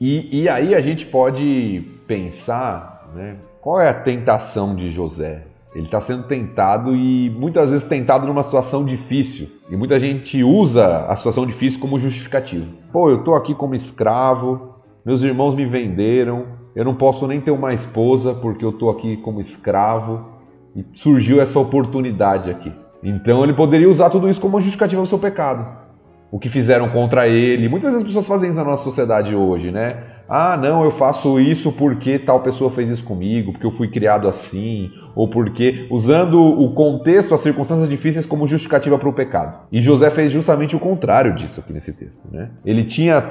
E, 0.00 0.42
e 0.42 0.48
aí 0.48 0.74
a 0.74 0.80
gente 0.80 1.04
pode 1.06 1.82
pensar, 2.06 3.10
né, 3.14 3.36
qual 3.60 3.80
é 3.80 3.88
a 3.88 3.94
tentação 3.94 4.74
de 4.76 4.90
José? 4.90 5.44
Ele 5.74 5.84
está 5.84 6.00
sendo 6.00 6.22
tentado 6.22 6.94
e 6.94 7.28
muitas 7.30 7.70
vezes 7.70 7.86
tentado 7.86 8.26
numa 8.26 8.42
situação 8.42 8.84
difícil. 8.84 9.48
E 9.68 9.76
muita 9.76 9.98
gente 9.98 10.42
usa 10.42 11.06
a 11.06 11.16
situação 11.16 11.44
difícil 11.44 11.80
como 11.80 11.98
justificativo. 11.98 12.66
Pô, 12.92 13.10
eu 13.10 13.18
estou 13.18 13.34
aqui 13.34 13.54
como 13.54 13.74
escravo, 13.74 14.76
meus 15.04 15.22
irmãos 15.22 15.54
me 15.54 15.66
venderam, 15.66 16.46
eu 16.74 16.84
não 16.84 16.94
posso 16.94 17.26
nem 17.26 17.40
ter 17.40 17.50
uma 17.50 17.74
esposa 17.74 18.32
porque 18.34 18.64
eu 18.64 18.70
estou 18.70 18.90
aqui 18.90 19.16
como 19.18 19.40
escravo. 19.40 20.38
E 20.76 20.84
surgiu 20.94 21.40
essa 21.40 21.58
oportunidade 21.58 22.50
aqui. 22.50 22.72
Então 23.02 23.42
ele 23.42 23.52
poderia 23.52 23.90
usar 23.90 24.10
tudo 24.10 24.30
isso 24.30 24.40
como 24.40 24.60
justificativa 24.60 25.02
do 25.02 25.08
seu 25.08 25.18
pecado 25.18 25.87
o 26.30 26.38
que 26.38 26.48
fizeram 26.48 26.88
contra 26.88 27.26
ele. 27.26 27.68
Muitas 27.68 27.90
vezes 27.90 28.02
as 28.02 28.08
pessoas 28.08 28.26
fazem 28.26 28.50
isso 28.50 28.58
na 28.58 28.64
nossa 28.64 28.84
sociedade 28.84 29.34
hoje, 29.34 29.70
né? 29.70 29.96
Ah, 30.28 30.58
não, 30.58 30.84
eu 30.84 30.92
faço 30.98 31.40
isso 31.40 31.72
porque 31.72 32.18
tal 32.18 32.40
pessoa 32.40 32.70
fez 32.70 32.90
isso 32.90 33.04
comigo, 33.04 33.52
porque 33.52 33.64
eu 33.64 33.70
fui 33.70 33.88
criado 33.88 34.28
assim, 34.28 34.90
ou 35.14 35.26
porque 35.26 35.86
usando 35.90 36.38
o 36.38 36.74
contexto, 36.74 37.34
as 37.34 37.40
circunstâncias 37.40 37.88
difíceis 37.88 38.26
como 38.26 38.46
justificativa 38.46 38.98
para 38.98 39.08
o 39.08 39.12
pecado. 39.12 39.60
E 39.72 39.80
José 39.80 40.10
fez 40.10 40.30
justamente 40.30 40.76
o 40.76 40.78
contrário 40.78 41.34
disso 41.34 41.60
aqui 41.60 41.72
nesse 41.72 41.94
texto, 41.94 42.28
né? 42.30 42.50
Ele 42.62 42.84
tinha 42.84 43.22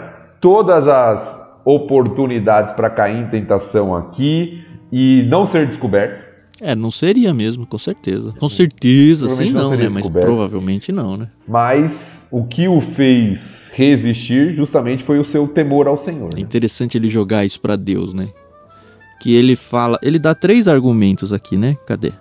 todas 0.42 0.88
as 0.88 1.40
oportunidades 1.64 2.74
para 2.74 2.90
cair 2.90 3.18
em 3.18 3.28
tentação 3.28 3.96
aqui 3.96 4.64
e 4.92 5.24
não 5.30 5.46
ser 5.46 5.68
descoberto. 5.68 6.26
É, 6.60 6.74
não 6.74 6.90
seria 6.90 7.32
mesmo, 7.32 7.68
com 7.68 7.78
certeza. 7.78 8.34
Com 8.40 8.50
certeza, 8.50 9.28
sim, 9.28 9.52
não, 9.52 9.76
né? 9.76 9.88
Mas 9.88 10.10
provavelmente 10.10 10.92
não, 10.92 11.16
né? 11.16 11.28
Mas 11.48 12.17
o 12.32 12.44
que 12.46 12.68
o 12.68 12.82
fez 12.82 13.72
resistir 13.74 14.54
justamente 14.54 15.04
foi 15.04 15.20
o 15.20 15.24
seu 15.24 15.48
temor 15.48 15.88
ao 15.88 16.04
Senhor. 16.04 16.30
É 16.36 16.40
interessante 16.40 16.98
ele 16.98 17.08
jogar 17.08 17.46
isso 17.46 17.62
para 17.62 17.76
Deus, 17.76 18.14
né? 18.14 18.30
Que 19.22 19.36
ele 19.36 19.56
fala, 19.56 20.00
ele 20.02 20.20
dá 20.20 20.36
três 20.36 20.68
argumentos 20.68 21.32
aqui, 21.32 21.58
né? 21.58 21.78
Cadê? 21.86 22.12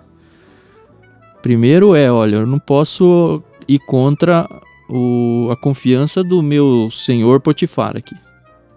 Primeiro 1.43 1.95
é, 1.95 2.11
olha, 2.11 2.37
eu 2.37 2.47
não 2.47 2.59
posso 2.59 3.43
ir 3.69 3.79
contra 3.81 4.49
o, 4.89 5.49
a 5.51 5.57
confiança 5.57 6.23
do 6.23 6.43
meu 6.43 6.89
senhor 6.91 7.41
Potifar 7.41 7.97
aqui. 7.97 8.15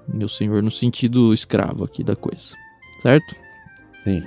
Meu 0.08 0.28
senhor 0.28 0.64
no 0.64 0.72
sentido 0.72 1.34
escravo 1.34 1.84
aqui 1.84 2.04
da 2.04 2.16
coisa. 2.16 2.56
Certo? 3.02 3.36
Sim. 4.04 4.24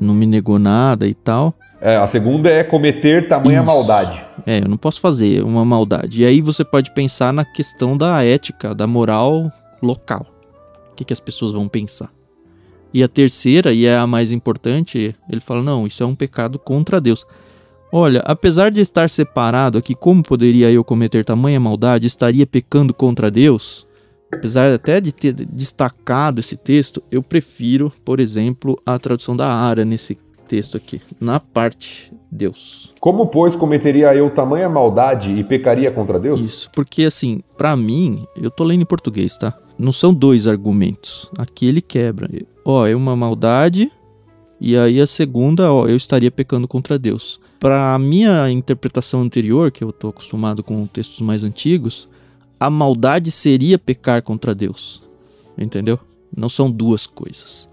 Não 0.00 0.14
me 0.14 0.26
negou 0.26 0.58
nada 0.58 1.06
e 1.06 1.14
tal. 1.14 1.54
É, 1.80 1.96
a 1.96 2.06
segunda 2.06 2.50
é 2.50 2.62
cometer 2.62 3.28
tamanha 3.28 3.58
Isso. 3.58 3.66
maldade. 3.66 4.29
É, 4.46 4.60
eu 4.60 4.68
não 4.68 4.76
posso 4.76 5.00
fazer 5.00 5.42
uma 5.42 5.64
maldade. 5.64 6.22
E 6.22 6.26
aí 6.26 6.40
você 6.40 6.64
pode 6.64 6.92
pensar 6.92 7.32
na 7.32 7.44
questão 7.44 7.96
da 7.96 8.22
ética, 8.24 8.74
da 8.74 8.86
moral 8.86 9.50
local. 9.82 10.26
O 10.92 10.94
que, 10.94 11.04
que 11.04 11.12
as 11.12 11.20
pessoas 11.20 11.52
vão 11.52 11.68
pensar? 11.68 12.10
E 12.92 13.02
a 13.02 13.08
terceira, 13.08 13.72
e 13.72 13.86
é 13.86 13.96
a 13.96 14.06
mais 14.06 14.32
importante, 14.32 15.14
ele 15.28 15.40
fala: 15.40 15.62
não, 15.62 15.86
isso 15.86 16.02
é 16.02 16.06
um 16.06 16.14
pecado 16.14 16.58
contra 16.58 17.00
Deus. 17.00 17.24
Olha, 17.92 18.20
apesar 18.24 18.70
de 18.70 18.80
estar 18.80 19.10
separado 19.10 19.78
aqui, 19.78 19.94
como 19.94 20.22
poderia 20.22 20.70
eu 20.70 20.84
cometer 20.84 21.24
tamanha 21.24 21.58
maldade? 21.58 22.06
Estaria 22.06 22.46
pecando 22.46 22.94
contra 22.94 23.30
Deus? 23.30 23.86
Apesar 24.32 24.72
até 24.72 25.00
de 25.00 25.12
ter 25.12 25.32
destacado 25.32 26.38
esse 26.38 26.56
texto, 26.56 27.02
eu 27.10 27.20
prefiro, 27.20 27.92
por 28.04 28.20
exemplo, 28.20 28.80
a 28.86 28.96
tradução 28.96 29.36
da 29.36 29.52
Ara 29.52 29.84
nesse 29.84 30.16
texto 30.46 30.76
aqui, 30.76 31.00
na 31.20 31.40
parte 31.40 32.12
Deus. 32.30 32.92
Como, 33.00 33.26
pois, 33.26 33.56
cometeria 33.56 34.14
eu 34.14 34.30
tamanha 34.30 34.68
maldade 34.68 35.32
e 35.32 35.42
pecaria 35.42 35.90
contra 35.90 36.18
Deus? 36.18 36.40
Isso, 36.40 36.70
porque 36.72 37.04
assim, 37.04 37.42
pra 37.56 37.76
mim, 37.76 38.24
eu 38.36 38.50
tô 38.50 38.64
lendo 38.64 38.82
em 38.82 38.86
português, 38.86 39.36
tá? 39.36 39.52
Não 39.78 39.92
são 39.92 40.14
dois 40.14 40.46
argumentos. 40.46 41.30
Aqui 41.38 41.66
ele 41.66 41.80
quebra. 41.80 42.28
Ó, 42.64 42.86
é 42.86 42.94
uma 42.94 43.16
maldade, 43.16 43.90
e 44.60 44.76
aí 44.76 45.00
a 45.00 45.06
segunda, 45.06 45.72
ó, 45.72 45.86
eu 45.86 45.96
estaria 45.96 46.30
pecando 46.30 46.68
contra 46.68 46.98
Deus. 46.98 47.40
Pra 47.58 47.98
minha 47.98 48.50
interpretação 48.50 49.22
anterior, 49.22 49.70
que 49.70 49.82
eu 49.82 49.92
tô 49.92 50.08
acostumado 50.08 50.62
com 50.62 50.86
textos 50.86 51.20
mais 51.20 51.42
antigos, 51.42 52.08
a 52.58 52.68
maldade 52.68 53.30
seria 53.30 53.78
pecar 53.78 54.22
contra 54.22 54.54
Deus. 54.54 55.02
Entendeu? 55.56 55.98
Não 56.36 56.48
são 56.48 56.70
duas 56.70 57.06
coisas. 57.06 57.69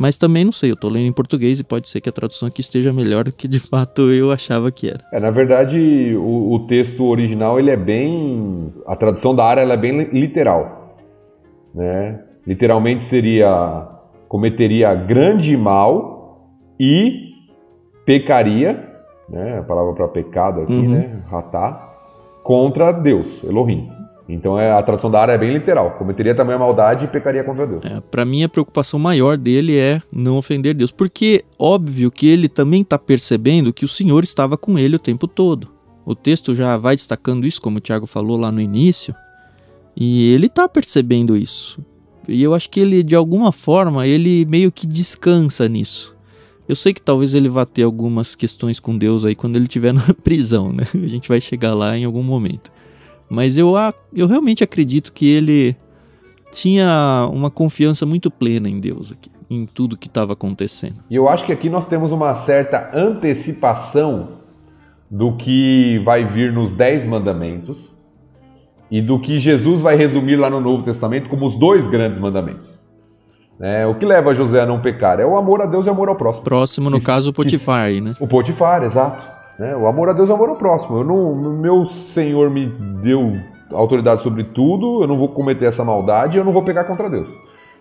Mas 0.00 0.16
também 0.16 0.46
não 0.46 0.52
sei, 0.52 0.70
eu 0.70 0.76
tô 0.76 0.88
lendo 0.88 1.06
em 1.08 1.12
português 1.12 1.60
e 1.60 1.64
pode 1.64 1.86
ser 1.86 2.00
que 2.00 2.08
a 2.08 2.12
tradução 2.12 2.48
aqui 2.48 2.62
esteja 2.62 2.90
melhor 2.90 3.24
do 3.24 3.32
que 3.32 3.46
de 3.46 3.60
fato 3.60 4.10
eu 4.10 4.32
achava 4.32 4.70
que 4.72 4.88
era. 4.88 5.00
É, 5.12 5.20
na 5.20 5.30
verdade, 5.30 5.78
o, 6.16 6.54
o 6.54 6.66
texto 6.66 7.04
original 7.04 7.58
ele 7.58 7.70
é 7.70 7.76
bem. 7.76 8.72
A 8.86 8.96
tradução 8.96 9.34
da 9.34 9.44
área 9.44 9.60
é 9.60 9.76
bem 9.76 10.04
literal. 10.04 10.96
Né? 11.74 12.18
Literalmente 12.46 13.04
seria 13.04 13.86
cometeria 14.26 14.94
grande 14.94 15.54
mal 15.56 16.48
e 16.80 17.28
pecaria, 18.06 18.88
né? 19.28 19.58
A 19.58 19.62
palavra 19.62 19.92
para 19.92 20.08
pecado 20.08 20.62
aqui, 20.62 20.72
Uhum. 20.72 20.88
né? 20.92 21.22
Ratá, 21.30 21.92
contra 22.42 22.90
Deus, 22.92 23.26
Elohim. 23.44 23.90
Então 24.34 24.58
é, 24.58 24.72
a 24.72 24.82
tradução 24.82 25.10
da 25.10 25.20
área 25.20 25.32
é 25.32 25.38
bem 25.38 25.52
literal. 25.52 25.92
Cometeria 25.92 26.34
também 26.34 26.54
a 26.54 26.58
maldade 26.58 27.04
e 27.04 27.08
pecaria 27.08 27.44
contra 27.44 27.66
Deus. 27.66 27.84
É, 27.84 28.00
para 28.00 28.24
mim 28.24 28.42
a 28.42 28.48
preocupação 28.48 28.98
maior 28.98 29.36
dele 29.36 29.76
é 29.76 30.00
não 30.12 30.36
ofender 30.38 30.74
Deus, 30.74 30.90
porque 30.90 31.44
óbvio 31.58 32.10
que 32.10 32.26
ele 32.28 32.48
também 32.48 32.82
está 32.82 32.98
percebendo 32.98 33.72
que 33.72 33.84
o 33.84 33.88
Senhor 33.88 34.22
estava 34.22 34.56
com 34.56 34.78
ele 34.78 34.96
o 34.96 35.00
tempo 35.00 35.26
todo. 35.26 35.68
O 36.04 36.14
texto 36.14 36.56
já 36.56 36.76
vai 36.76 36.96
destacando 36.96 37.46
isso, 37.46 37.60
como 37.60 37.78
o 37.78 37.80
Tiago 37.80 38.06
falou 38.06 38.36
lá 38.36 38.50
no 38.50 38.60
início, 38.60 39.14
e 39.96 40.32
ele 40.32 40.46
está 40.46 40.68
percebendo 40.68 41.36
isso. 41.36 41.78
E 42.26 42.42
eu 42.42 42.54
acho 42.54 42.70
que 42.70 42.80
ele 42.80 43.02
de 43.02 43.14
alguma 43.14 43.52
forma 43.52 44.06
ele 44.06 44.46
meio 44.46 44.70
que 44.72 44.86
descansa 44.86 45.68
nisso. 45.68 46.16
Eu 46.68 46.76
sei 46.76 46.94
que 46.94 47.02
talvez 47.02 47.34
ele 47.34 47.48
vá 47.48 47.66
ter 47.66 47.82
algumas 47.82 48.36
questões 48.36 48.78
com 48.78 48.96
Deus 48.96 49.24
aí 49.24 49.34
quando 49.34 49.56
ele 49.56 49.64
estiver 49.64 49.92
na 49.94 50.14
prisão, 50.22 50.72
né? 50.72 50.86
A 50.94 51.08
gente 51.08 51.28
vai 51.28 51.40
chegar 51.40 51.74
lá 51.74 51.98
em 51.98 52.04
algum 52.04 52.22
momento. 52.22 52.70
Mas 53.30 53.56
eu, 53.56 53.74
eu 54.12 54.26
realmente 54.26 54.64
acredito 54.64 55.12
que 55.12 55.30
ele 55.30 55.76
tinha 56.50 57.28
uma 57.32 57.48
confiança 57.48 58.04
muito 58.04 58.28
plena 58.28 58.68
em 58.68 58.80
Deus 58.80 59.12
aqui, 59.12 59.30
em 59.48 59.64
tudo 59.66 59.96
que 59.96 60.08
estava 60.08 60.32
acontecendo. 60.32 60.96
E 61.08 61.14
eu 61.14 61.28
acho 61.28 61.44
que 61.44 61.52
aqui 61.52 61.70
nós 61.70 61.86
temos 61.86 62.10
uma 62.10 62.34
certa 62.34 62.90
antecipação 62.92 64.40
do 65.08 65.36
que 65.36 66.00
vai 66.04 66.24
vir 66.24 66.52
nos 66.52 66.72
Dez 66.72 67.04
Mandamentos 67.04 67.90
e 68.90 69.00
do 69.00 69.20
que 69.20 69.38
Jesus 69.38 69.80
vai 69.80 69.96
resumir 69.96 70.36
lá 70.36 70.50
no 70.50 70.60
Novo 70.60 70.82
Testamento 70.82 71.28
como 71.28 71.46
os 71.46 71.56
dois 71.56 71.86
grandes 71.86 72.18
mandamentos. 72.18 72.80
né? 73.58 73.86
o 73.86 73.94
que 73.94 74.04
leva 74.04 74.34
José 74.34 74.60
a 74.60 74.66
não 74.66 74.80
pecar 74.80 75.20
é 75.20 75.26
o 75.26 75.36
amor 75.36 75.62
a 75.62 75.66
Deus 75.66 75.86
e 75.86 75.88
o 75.88 75.92
amor 75.92 76.08
ao 76.08 76.16
próximo. 76.16 76.42
Próximo, 76.42 76.90
no 76.90 77.00
caso, 77.00 77.30
o 77.30 77.32
Potifar 77.32 77.84
aí, 77.84 78.00
né? 78.00 78.14
O 78.18 78.26
Potifar, 78.26 78.82
exato. 78.82 79.39
Né? 79.60 79.76
O 79.76 79.86
amor 79.86 80.08
a 80.08 80.14
Deus 80.14 80.30
e 80.30 80.32
o 80.32 80.34
amor 80.34 80.48
ao 80.48 80.56
próximo. 80.56 81.00
Eu 81.00 81.04
não, 81.04 81.34
meu 81.34 81.84
Senhor 81.84 82.48
me 82.48 82.66
deu 83.02 83.34
autoridade 83.70 84.22
sobre 84.22 84.42
tudo, 84.42 85.02
eu 85.02 85.06
não 85.06 85.18
vou 85.18 85.28
cometer 85.28 85.66
essa 85.66 85.84
maldade, 85.84 86.38
eu 86.38 86.44
não 86.44 86.52
vou 86.52 86.64
pegar 86.64 86.84
contra 86.84 87.10
Deus. 87.10 87.28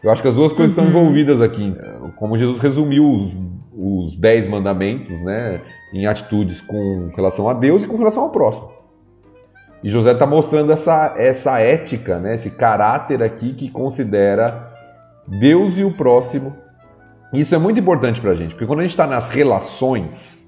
Eu 0.03 0.11
acho 0.11 0.21
que 0.21 0.27
as 0.27 0.35
duas 0.35 0.51
coisas 0.51 0.77
estão 0.77 0.85
envolvidas 0.85 1.41
aqui. 1.41 1.73
Como 2.17 2.37
Jesus 2.37 2.59
resumiu 2.59 3.09
os, 3.09 3.37
os 3.73 4.19
dez 4.19 4.45
mandamentos, 4.47 5.19
né, 5.21 5.61
em 5.93 6.05
atitudes 6.05 6.59
com 6.59 7.11
relação 7.15 7.49
a 7.49 7.53
Deus 7.53 7.81
e 7.81 7.87
com 7.87 7.95
relação 7.95 8.23
ao 8.23 8.29
próximo. 8.29 8.69
E 9.81 9.89
José 9.89 10.11
está 10.11 10.25
mostrando 10.25 10.73
essa, 10.73 11.15
essa 11.17 11.59
ética, 11.59 12.19
né, 12.19 12.35
esse 12.35 12.51
caráter 12.51 13.23
aqui 13.23 13.53
que 13.53 13.69
considera 13.69 14.69
Deus 15.25 15.77
e 15.77 15.85
o 15.85 15.93
próximo. 15.93 16.53
Isso 17.31 17.55
é 17.55 17.57
muito 17.57 17.79
importante 17.79 18.19
para 18.19 18.31
a 18.31 18.35
gente, 18.35 18.49
porque 18.51 18.65
quando 18.65 18.79
a 18.79 18.81
gente 18.81 18.91
está 18.91 19.07
nas 19.07 19.29
relações, 19.29 20.38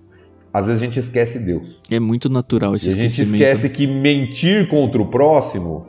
às 0.54 0.68
vezes 0.68 0.82
a 0.82 0.86
gente 0.86 1.00
esquece 1.00 1.40
Deus. 1.40 1.80
É 1.90 2.00
muito 2.00 2.30
natural 2.30 2.76
esse 2.76 2.88
E 2.88 2.90
a 2.90 2.92
gente 2.94 3.06
esquecimento. 3.06 3.44
esquece 3.44 3.70
que 3.70 3.88
mentir 3.88 4.68
contra 4.68 5.02
o 5.02 5.08
próximo 5.08 5.88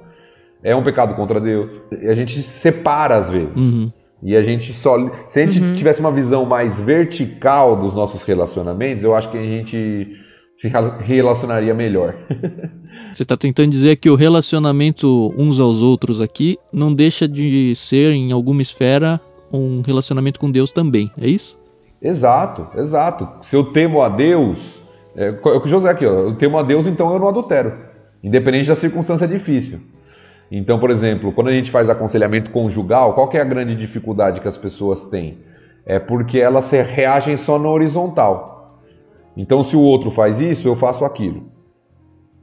é 0.62 0.74
um 0.74 0.84
pecado 0.84 1.14
contra 1.14 1.40
Deus. 1.40 1.72
E 2.00 2.06
a 2.06 2.14
gente 2.14 2.40
se 2.42 2.60
separa 2.60 3.16
às 3.16 3.28
vezes. 3.28 3.56
Uhum. 3.56 3.90
E 4.22 4.36
a 4.36 4.42
gente 4.42 4.72
só. 4.72 4.96
Se 5.30 5.40
a 5.40 5.46
gente 5.46 5.76
tivesse 5.76 5.98
uma 6.00 6.12
visão 6.12 6.46
mais 6.46 6.78
vertical 6.78 7.76
dos 7.76 7.92
nossos 7.92 8.22
relacionamentos, 8.22 9.02
eu 9.02 9.16
acho 9.16 9.30
que 9.32 9.36
a 9.36 9.42
gente 9.42 10.16
se 10.56 10.70
relacionaria 11.04 11.74
melhor. 11.74 12.14
Você 13.12 13.24
está 13.24 13.36
tentando 13.36 13.70
dizer 13.70 13.96
que 13.96 14.08
o 14.08 14.14
relacionamento 14.14 15.34
uns 15.36 15.58
aos 15.58 15.82
outros 15.82 16.20
aqui 16.20 16.56
não 16.72 16.94
deixa 16.94 17.26
de 17.26 17.74
ser, 17.74 18.12
em 18.12 18.30
alguma 18.30 18.62
esfera, 18.62 19.20
um 19.52 19.82
relacionamento 19.82 20.38
com 20.38 20.50
Deus 20.50 20.70
também, 20.70 21.10
é 21.18 21.26
isso? 21.26 21.58
Exato, 22.02 22.66
exato. 22.76 23.28
Se 23.42 23.56
eu 23.56 23.72
temo 23.72 24.02
a 24.02 24.08
Deus. 24.08 24.80
É, 25.14 25.28
é 25.28 25.30
o 25.30 25.60
que 25.60 25.68
José 25.68 25.90
aqui, 25.90 26.06
ó. 26.06 26.10
Eu 26.10 26.36
temo 26.36 26.58
a 26.58 26.62
Deus, 26.62 26.86
então 26.86 27.12
eu 27.12 27.18
não 27.18 27.28
adultero. 27.28 27.72
Independente 28.22 28.68
da 28.68 28.76
circunstância 28.76 29.26
difícil. 29.26 29.80
Então, 30.50 30.78
por 30.78 30.90
exemplo, 30.90 31.32
quando 31.32 31.48
a 31.48 31.52
gente 31.52 31.70
faz 31.70 31.88
aconselhamento 31.88 32.50
conjugal, 32.50 33.14
qual 33.14 33.30
é 33.32 33.40
a 33.40 33.44
grande 33.44 33.74
dificuldade 33.74 34.40
que 34.40 34.48
as 34.48 34.56
pessoas 34.56 35.02
têm? 35.04 35.38
É 35.86 35.98
porque 35.98 36.38
elas 36.38 36.70
reagem 36.70 37.38
só 37.38 37.58
na 37.58 37.68
horizontal. 37.68 38.80
Então, 39.36 39.64
se 39.64 39.74
o 39.74 39.80
outro 39.80 40.10
faz 40.10 40.40
isso, 40.40 40.68
eu 40.68 40.76
faço 40.76 41.04
aquilo. 41.04 41.44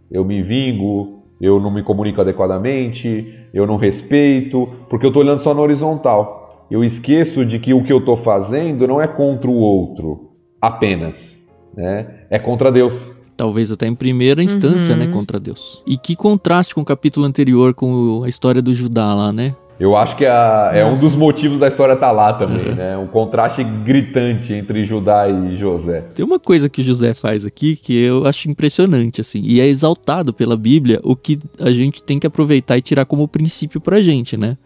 Eu 0.10 0.26
me 0.26 0.42
vingo, 0.42 1.24
eu 1.40 1.60
não 1.60 1.72
me 1.72 1.84
comunico 1.84 2.20
adequadamente, 2.20 3.48
eu 3.54 3.68
não 3.68 3.78
respeito, 3.78 4.68
porque 4.90 5.06
eu 5.06 5.10
estou 5.10 5.24
olhando 5.24 5.42
só 5.42 5.54
na 5.54 5.62
horizontal. 5.62 6.49
Eu 6.70 6.84
esqueço 6.84 7.46
de 7.46 7.58
que 7.60 7.74
o 7.74 7.84
que 7.84 7.92
eu 7.92 7.98
estou 8.00 8.18
fazendo 8.18 8.88
não 8.88 9.02
é 9.02 9.08
contra 9.08 9.50
o 9.50 9.56
outro 9.56 10.32
apenas, 10.62 11.38
né? 11.76 12.06
É 12.30 12.38
contra 12.38 12.72
Deus. 12.72 12.98
Talvez 13.36 13.72
até 13.72 13.88
em 13.88 13.96
primeira 13.96 14.44
instância, 14.44 14.96
né, 14.98 15.08
contra 15.08 15.40
Deus. 15.40 15.82
E 15.88 15.96
que 15.98 16.14
contraste 16.16 16.76
com 16.76 16.82
o 16.82 16.86
capítulo 16.86 17.26
anterior, 17.26 17.74
com 17.74 18.22
a 18.26 18.30
história 18.30 18.62
do 18.62 18.74
Judá 18.74 19.14
lá, 19.14 19.32
né? 19.32 19.56
Eu 19.80 19.96
acho 19.96 20.18
que 20.18 20.26
a- 20.26 20.72
é 20.74 20.86
um 20.86 20.94
dos 20.94 21.16
motivos 21.16 21.58
da 21.58 21.70
história 21.70 21.94
estar 21.94 22.12
lá 22.12 22.34
também, 22.34 22.76
né? 22.76 22.98
Um 22.98 23.08
contraste 23.08 23.64
gritante 23.64 24.54
entre 24.54 24.86
Judá 24.86 25.30
e 25.30 25.58
José. 25.58 26.02
Tem 26.14 26.26
uma 26.26 26.38
coisa 26.38 26.68
que 26.68 26.84
José 26.84 27.14
faz 27.14 27.46
aqui 27.46 27.78
que 27.78 27.98
eu 28.04 28.26
acho 28.28 28.50
impressionante, 28.50 29.22
assim, 29.22 29.40
e 29.42 29.62
é 29.62 29.66
exaltado 29.68 30.34
pela 30.34 30.58
Bíblia, 30.58 31.00
o 31.02 31.16
que 31.16 31.40
a 31.62 31.72
gente 31.72 32.04
tem 32.04 32.20
que 32.20 32.28
aproveitar 32.28 32.78
e 32.78 32.82
tirar 32.82 33.06
como 33.06 33.26
princípio 33.26 33.80
pra 33.80 34.02
gente, 34.02 34.36
né? 34.36 34.58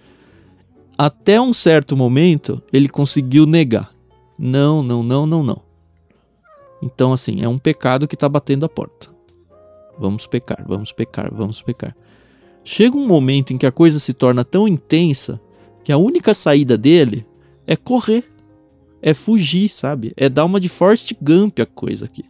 Até 0.97 1.39
um 1.41 1.53
certo 1.53 1.97
momento, 1.97 2.61
ele 2.71 2.87
conseguiu 2.87 3.45
negar. 3.45 3.93
Não, 4.37 4.83
não, 4.83 5.01
não, 5.01 5.25
não, 5.25 5.43
não. 5.43 5.61
Então, 6.81 7.13
assim, 7.13 7.41
é 7.41 7.47
um 7.47 7.57
pecado 7.57 8.07
que 8.07 8.17
tá 8.17 8.27
batendo 8.27 8.65
a 8.65 8.69
porta. 8.69 9.09
Vamos 9.97 10.27
pecar, 10.27 10.63
vamos 10.67 10.91
pecar, 10.91 11.33
vamos 11.33 11.61
pecar. 11.61 11.95
Chega 12.63 12.95
um 12.95 13.07
momento 13.07 13.53
em 13.53 13.57
que 13.57 13.65
a 13.65 13.71
coisa 13.71 13.99
se 13.99 14.13
torna 14.13 14.43
tão 14.43 14.67
intensa 14.67 15.39
que 15.83 15.91
a 15.91 15.97
única 15.97 16.33
saída 16.33 16.77
dele 16.77 17.25
é 17.67 17.75
correr 17.75 18.33
é 19.03 19.13
fugir, 19.13 19.67
sabe? 19.67 20.13
É 20.15 20.29
dar 20.29 20.45
uma 20.45 20.61
de 20.61 20.69
Forrest 20.69 21.11
Gump 21.21 21.59
a 21.59 21.65
coisa 21.65 22.05
aqui. 22.05 22.23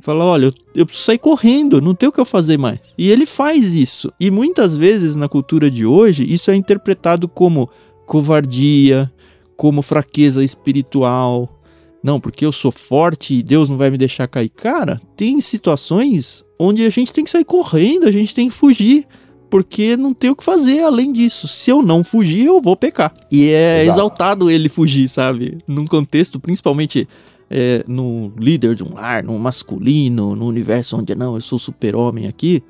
Fala, 0.00 0.24
olha, 0.24 0.46
eu, 0.46 0.52
eu 0.74 0.86
preciso 0.86 1.04
sair 1.04 1.18
correndo, 1.18 1.82
não 1.82 1.94
tem 1.94 2.08
o 2.08 2.12
que 2.12 2.20
eu 2.20 2.24
fazer 2.24 2.56
mais. 2.56 2.78
E 2.96 3.10
ele 3.10 3.26
faz 3.26 3.74
isso. 3.74 4.10
E 4.18 4.30
muitas 4.30 4.74
vezes 4.74 5.16
na 5.16 5.28
cultura 5.28 5.70
de 5.70 5.84
hoje, 5.84 6.24
isso 6.32 6.50
é 6.50 6.56
interpretado 6.56 7.28
como 7.28 7.68
covardia, 8.08 9.12
como 9.54 9.82
fraqueza 9.82 10.42
espiritual. 10.42 11.60
Não, 12.02 12.18
porque 12.18 12.46
eu 12.46 12.52
sou 12.52 12.72
forte 12.72 13.34
e 13.34 13.42
Deus 13.42 13.68
não 13.68 13.76
vai 13.76 13.90
me 13.90 13.98
deixar 13.98 14.26
cair. 14.26 14.48
Cara, 14.48 15.00
tem 15.14 15.40
situações 15.40 16.42
onde 16.58 16.84
a 16.84 16.90
gente 16.90 17.12
tem 17.12 17.22
que 17.22 17.30
sair 17.30 17.44
correndo, 17.44 18.06
a 18.06 18.10
gente 18.10 18.34
tem 18.34 18.48
que 18.48 18.54
fugir 18.54 19.06
porque 19.50 19.96
não 19.96 20.14
tem 20.14 20.30
o 20.30 20.36
que 20.36 20.44
fazer 20.44 20.82
além 20.82 21.12
disso. 21.12 21.46
Se 21.46 21.70
eu 21.70 21.82
não 21.82 22.02
fugir, 22.02 22.46
eu 22.46 22.60
vou 22.60 22.76
pecar. 22.76 23.12
E 23.30 23.50
é 23.50 23.82
Exato. 23.82 23.90
exaltado 23.90 24.50
ele 24.50 24.68
fugir, 24.68 25.08
sabe? 25.08 25.58
Num 25.66 25.86
contexto, 25.86 26.40
principalmente 26.40 27.06
é, 27.50 27.84
no 27.86 28.30
líder 28.38 28.74
de 28.74 28.84
um 28.84 28.94
lar, 28.94 29.22
no 29.22 29.38
masculino, 29.38 30.34
no 30.34 30.46
universo 30.46 30.96
onde 30.96 31.14
não, 31.14 31.34
eu 31.34 31.40
sou 31.40 31.58
super-homem 31.58 32.26
aqui. 32.26 32.62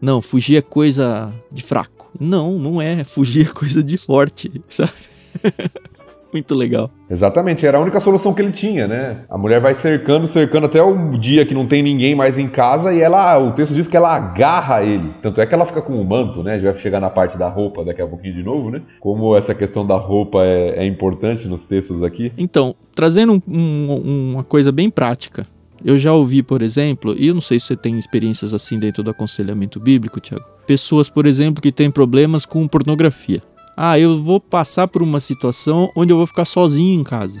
Não, 0.00 0.22
fugir 0.22 0.56
é 0.56 0.62
coisa 0.62 1.32
de 1.50 1.62
fraco. 1.62 2.10
Não, 2.18 2.52
não 2.52 2.80
é. 2.80 3.04
Fugir 3.04 3.46
é 3.46 3.52
coisa 3.52 3.82
de 3.82 3.98
forte, 3.98 4.50
sabe? 4.68 4.92
Muito 6.32 6.54
legal. 6.54 6.90
Exatamente, 7.10 7.66
era 7.66 7.78
a 7.78 7.80
única 7.80 8.00
solução 8.00 8.34
que 8.34 8.42
ele 8.42 8.52
tinha, 8.52 8.86
né? 8.86 9.24
A 9.30 9.38
mulher 9.38 9.60
vai 9.60 9.74
cercando, 9.74 10.26
cercando 10.26 10.66
até 10.66 10.82
o 10.82 11.16
dia 11.18 11.46
que 11.46 11.54
não 11.54 11.66
tem 11.66 11.82
ninguém 11.82 12.14
mais 12.14 12.36
em 12.36 12.48
casa 12.48 12.92
e 12.92 13.00
ela, 13.00 13.38
o 13.38 13.52
texto 13.52 13.72
diz 13.72 13.86
que 13.86 13.96
ela 13.96 14.14
agarra 14.14 14.82
ele. 14.82 15.14
Tanto 15.22 15.40
é 15.40 15.46
que 15.46 15.54
ela 15.54 15.64
fica 15.64 15.80
com 15.80 15.98
o 15.98 16.04
manto, 16.04 16.42
né? 16.42 16.52
A 16.52 16.58
gente 16.58 16.70
vai 16.70 16.82
chegar 16.82 17.00
na 17.00 17.08
parte 17.08 17.38
da 17.38 17.48
roupa 17.48 17.82
daqui 17.82 18.02
a 18.02 18.06
pouquinho 18.06 18.34
de 18.34 18.42
novo, 18.42 18.70
né? 18.70 18.82
Como 19.00 19.34
essa 19.36 19.54
questão 19.54 19.86
da 19.86 19.96
roupa 19.96 20.44
é, 20.44 20.84
é 20.84 20.86
importante 20.86 21.48
nos 21.48 21.64
textos 21.64 22.02
aqui. 22.02 22.30
Então, 22.36 22.74
trazendo 22.94 23.32
um, 23.32 23.42
um, 23.48 24.32
uma 24.34 24.44
coisa 24.44 24.70
bem 24.70 24.90
prática. 24.90 25.46
Eu 25.84 25.98
já 25.98 26.12
ouvi, 26.12 26.42
por 26.42 26.62
exemplo, 26.62 27.14
e 27.16 27.28
eu 27.28 27.34
não 27.34 27.40
sei 27.40 27.60
se 27.60 27.66
você 27.66 27.76
tem 27.76 27.98
experiências 27.98 28.52
assim 28.52 28.78
dentro 28.78 29.02
do 29.02 29.10
aconselhamento 29.10 29.78
bíblico, 29.78 30.20
Tiago. 30.20 30.44
Pessoas, 30.66 31.08
por 31.08 31.26
exemplo, 31.26 31.62
que 31.62 31.72
têm 31.72 31.90
problemas 31.90 32.44
com 32.44 32.66
pornografia 32.66 33.42
ah, 33.80 33.96
eu 33.96 34.20
vou 34.20 34.40
passar 34.40 34.88
por 34.88 35.04
uma 35.04 35.20
situação 35.20 35.88
onde 35.94 36.12
eu 36.12 36.16
vou 36.16 36.26
ficar 36.26 36.44
sozinho 36.44 37.00
em 37.00 37.04
casa. 37.04 37.40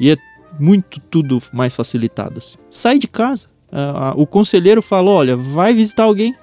E 0.00 0.10
é 0.10 0.16
muito 0.58 0.98
tudo 0.98 1.38
mais 1.52 1.76
facilitado. 1.76 2.38
Assim. 2.38 2.56
Sai 2.70 2.98
de 2.98 3.06
casa. 3.06 3.48
Ah, 3.70 4.14
o 4.16 4.26
conselheiro 4.26 4.80
fala: 4.80 5.10
olha, 5.10 5.36
vai 5.36 5.74
visitar 5.74 6.04
alguém, 6.04 6.34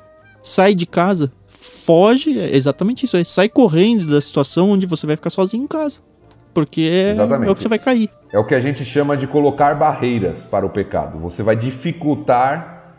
sai 0.43 0.75
de 0.75 0.85
casa, 0.85 1.31
foge, 1.47 2.37
é 2.37 2.55
exatamente 2.55 3.07
isso, 3.07 3.17
é, 3.17 3.23
sai 3.23 3.49
correndo 3.49 4.05
da 4.05 4.21
situação 4.21 4.69
onde 4.69 4.85
você 4.85 5.07
vai 5.07 5.15
ficar 5.15 5.31
sozinho 5.31 5.63
em 5.63 5.67
casa. 5.67 6.01
Porque 6.53 6.81
é, 6.81 7.17
é 7.17 7.51
o 7.51 7.55
que 7.55 7.63
você 7.63 7.69
vai 7.69 7.79
cair. 7.79 8.09
É 8.31 8.39
o 8.39 8.45
que 8.45 8.55
a 8.55 8.61
gente 8.61 8.85
chama 8.85 9.17
de 9.17 9.27
colocar 9.27 9.75
barreiras 9.75 10.41
para 10.49 10.65
o 10.65 10.69
pecado. 10.69 11.19
Você 11.19 11.43
vai 11.43 11.55
dificultar 11.55 12.95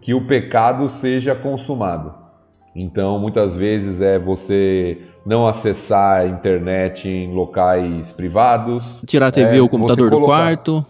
que 0.00 0.14
o 0.14 0.26
pecado 0.26 0.88
seja 0.90 1.34
consumado. 1.34 2.14
Então, 2.74 3.18
muitas 3.18 3.56
vezes 3.56 4.00
é 4.00 4.18
você 4.18 4.98
não 5.26 5.48
acessar 5.48 6.20
a 6.20 6.26
internet 6.26 7.08
em 7.08 7.34
locais 7.34 8.12
privados. 8.12 9.02
Tirar 9.04 9.28
a 9.28 9.32
TV 9.32 9.56
é, 9.56 9.60
ou 9.60 9.66
o 9.66 9.68
computador 9.68 10.10
colocar... 10.10 10.54
do 10.54 10.72
quarto. 10.72 10.86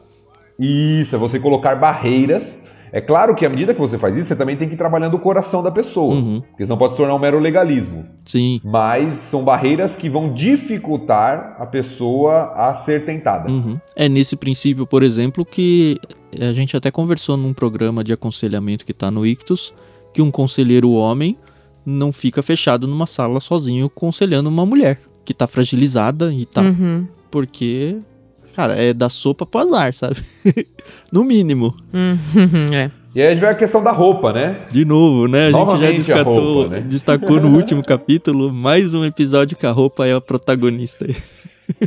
Isso, 0.58 1.14
é 1.14 1.18
você 1.18 1.40
colocar 1.40 1.76
barreiras. 1.76 2.56
É 2.92 3.00
claro 3.00 3.34
que 3.34 3.44
à 3.44 3.48
medida 3.48 3.74
que 3.74 3.80
você 3.80 3.98
faz 3.98 4.16
isso, 4.16 4.28
você 4.28 4.36
também 4.36 4.56
tem 4.56 4.68
que 4.68 4.74
ir 4.74 4.78
trabalhando 4.78 5.14
o 5.14 5.18
coração 5.18 5.62
da 5.62 5.70
pessoa. 5.70 6.14
Uhum. 6.14 6.40
Porque 6.40 6.64
senão 6.64 6.78
pode 6.78 6.92
se 6.92 6.96
tornar 6.96 7.14
um 7.14 7.18
mero 7.18 7.38
legalismo. 7.38 8.04
Sim. 8.24 8.60
Mas 8.64 9.14
são 9.16 9.44
barreiras 9.44 9.96
que 9.96 10.08
vão 10.08 10.32
dificultar 10.32 11.56
a 11.58 11.66
pessoa 11.66 12.52
a 12.56 12.74
ser 12.74 13.04
tentada. 13.04 13.50
Uhum. 13.50 13.78
É 13.94 14.08
nesse 14.08 14.36
princípio, 14.36 14.86
por 14.86 15.02
exemplo, 15.02 15.44
que 15.44 15.98
a 16.40 16.52
gente 16.52 16.76
até 16.76 16.90
conversou 16.90 17.36
num 17.36 17.52
programa 17.52 18.04
de 18.04 18.12
aconselhamento 18.12 18.84
que 18.84 18.92
está 18.92 19.10
no 19.10 19.26
Ictus, 19.26 19.72
que 20.12 20.22
um 20.22 20.30
conselheiro 20.30 20.90
homem 20.92 21.36
não 21.84 22.12
fica 22.12 22.42
fechado 22.42 22.86
numa 22.86 23.06
sala 23.06 23.40
sozinho 23.40 23.86
aconselhando 23.86 24.48
uma 24.48 24.66
mulher 24.66 25.00
que 25.24 25.32
tá 25.32 25.46
fragilizada 25.46 26.32
e 26.32 26.44
tal. 26.44 26.64
Uhum. 26.64 27.06
Porque, 27.30 27.96
cara, 28.54 28.74
é 28.76 28.92
da 28.92 29.08
sopa 29.08 29.46
pro 29.46 29.60
azar, 29.60 29.92
sabe? 29.92 30.16
no 31.12 31.24
mínimo. 31.24 31.74
Uhum, 31.92 32.72
é. 32.74 32.90
E 33.14 33.22
aí 33.22 33.28
a 33.28 33.30
gente 33.30 33.40
vê 33.40 33.46
a 33.46 33.54
questão 33.54 33.82
da 33.82 33.90
roupa, 33.90 34.32
né? 34.32 34.66
De 34.70 34.84
novo, 34.84 35.26
né? 35.26 35.48
A 35.48 35.50
Novamente 35.50 35.96
gente 35.96 36.02
já 36.06 36.14
descatou, 36.14 36.54
roupa, 36.54 36.68
né? 36.68 36.80
destacou 36.80 37.40
no 37.40 37.48
último 37.56 37.82
capítulo 37.82 38.52
mais 38.52 38.94
um 38.94 39.04
episódio 39.04 39.56
que 39.56 39.66
a 39.66 39.72
roupa 39.72 40.06
é 40.06 40.14
a 40.14 40.20
protagonista. 40.20 41.06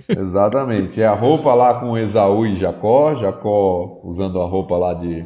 Exatamente. 0.09 1.01
É 1.01 1.05
a 1.05 1.13
roupa 1.13 1.53
lá 1.53 1.75
com 1.75 1.97
Esaú 1.97 2.45
e 2.45 2.59
Jacó, 2.59 3.15
Jacó 3.15 4.01
usando 4.03 4.41
a 4.41 4.45
roupa 4.45 4.75
lá 4.77 4.93
de 4.93 5.23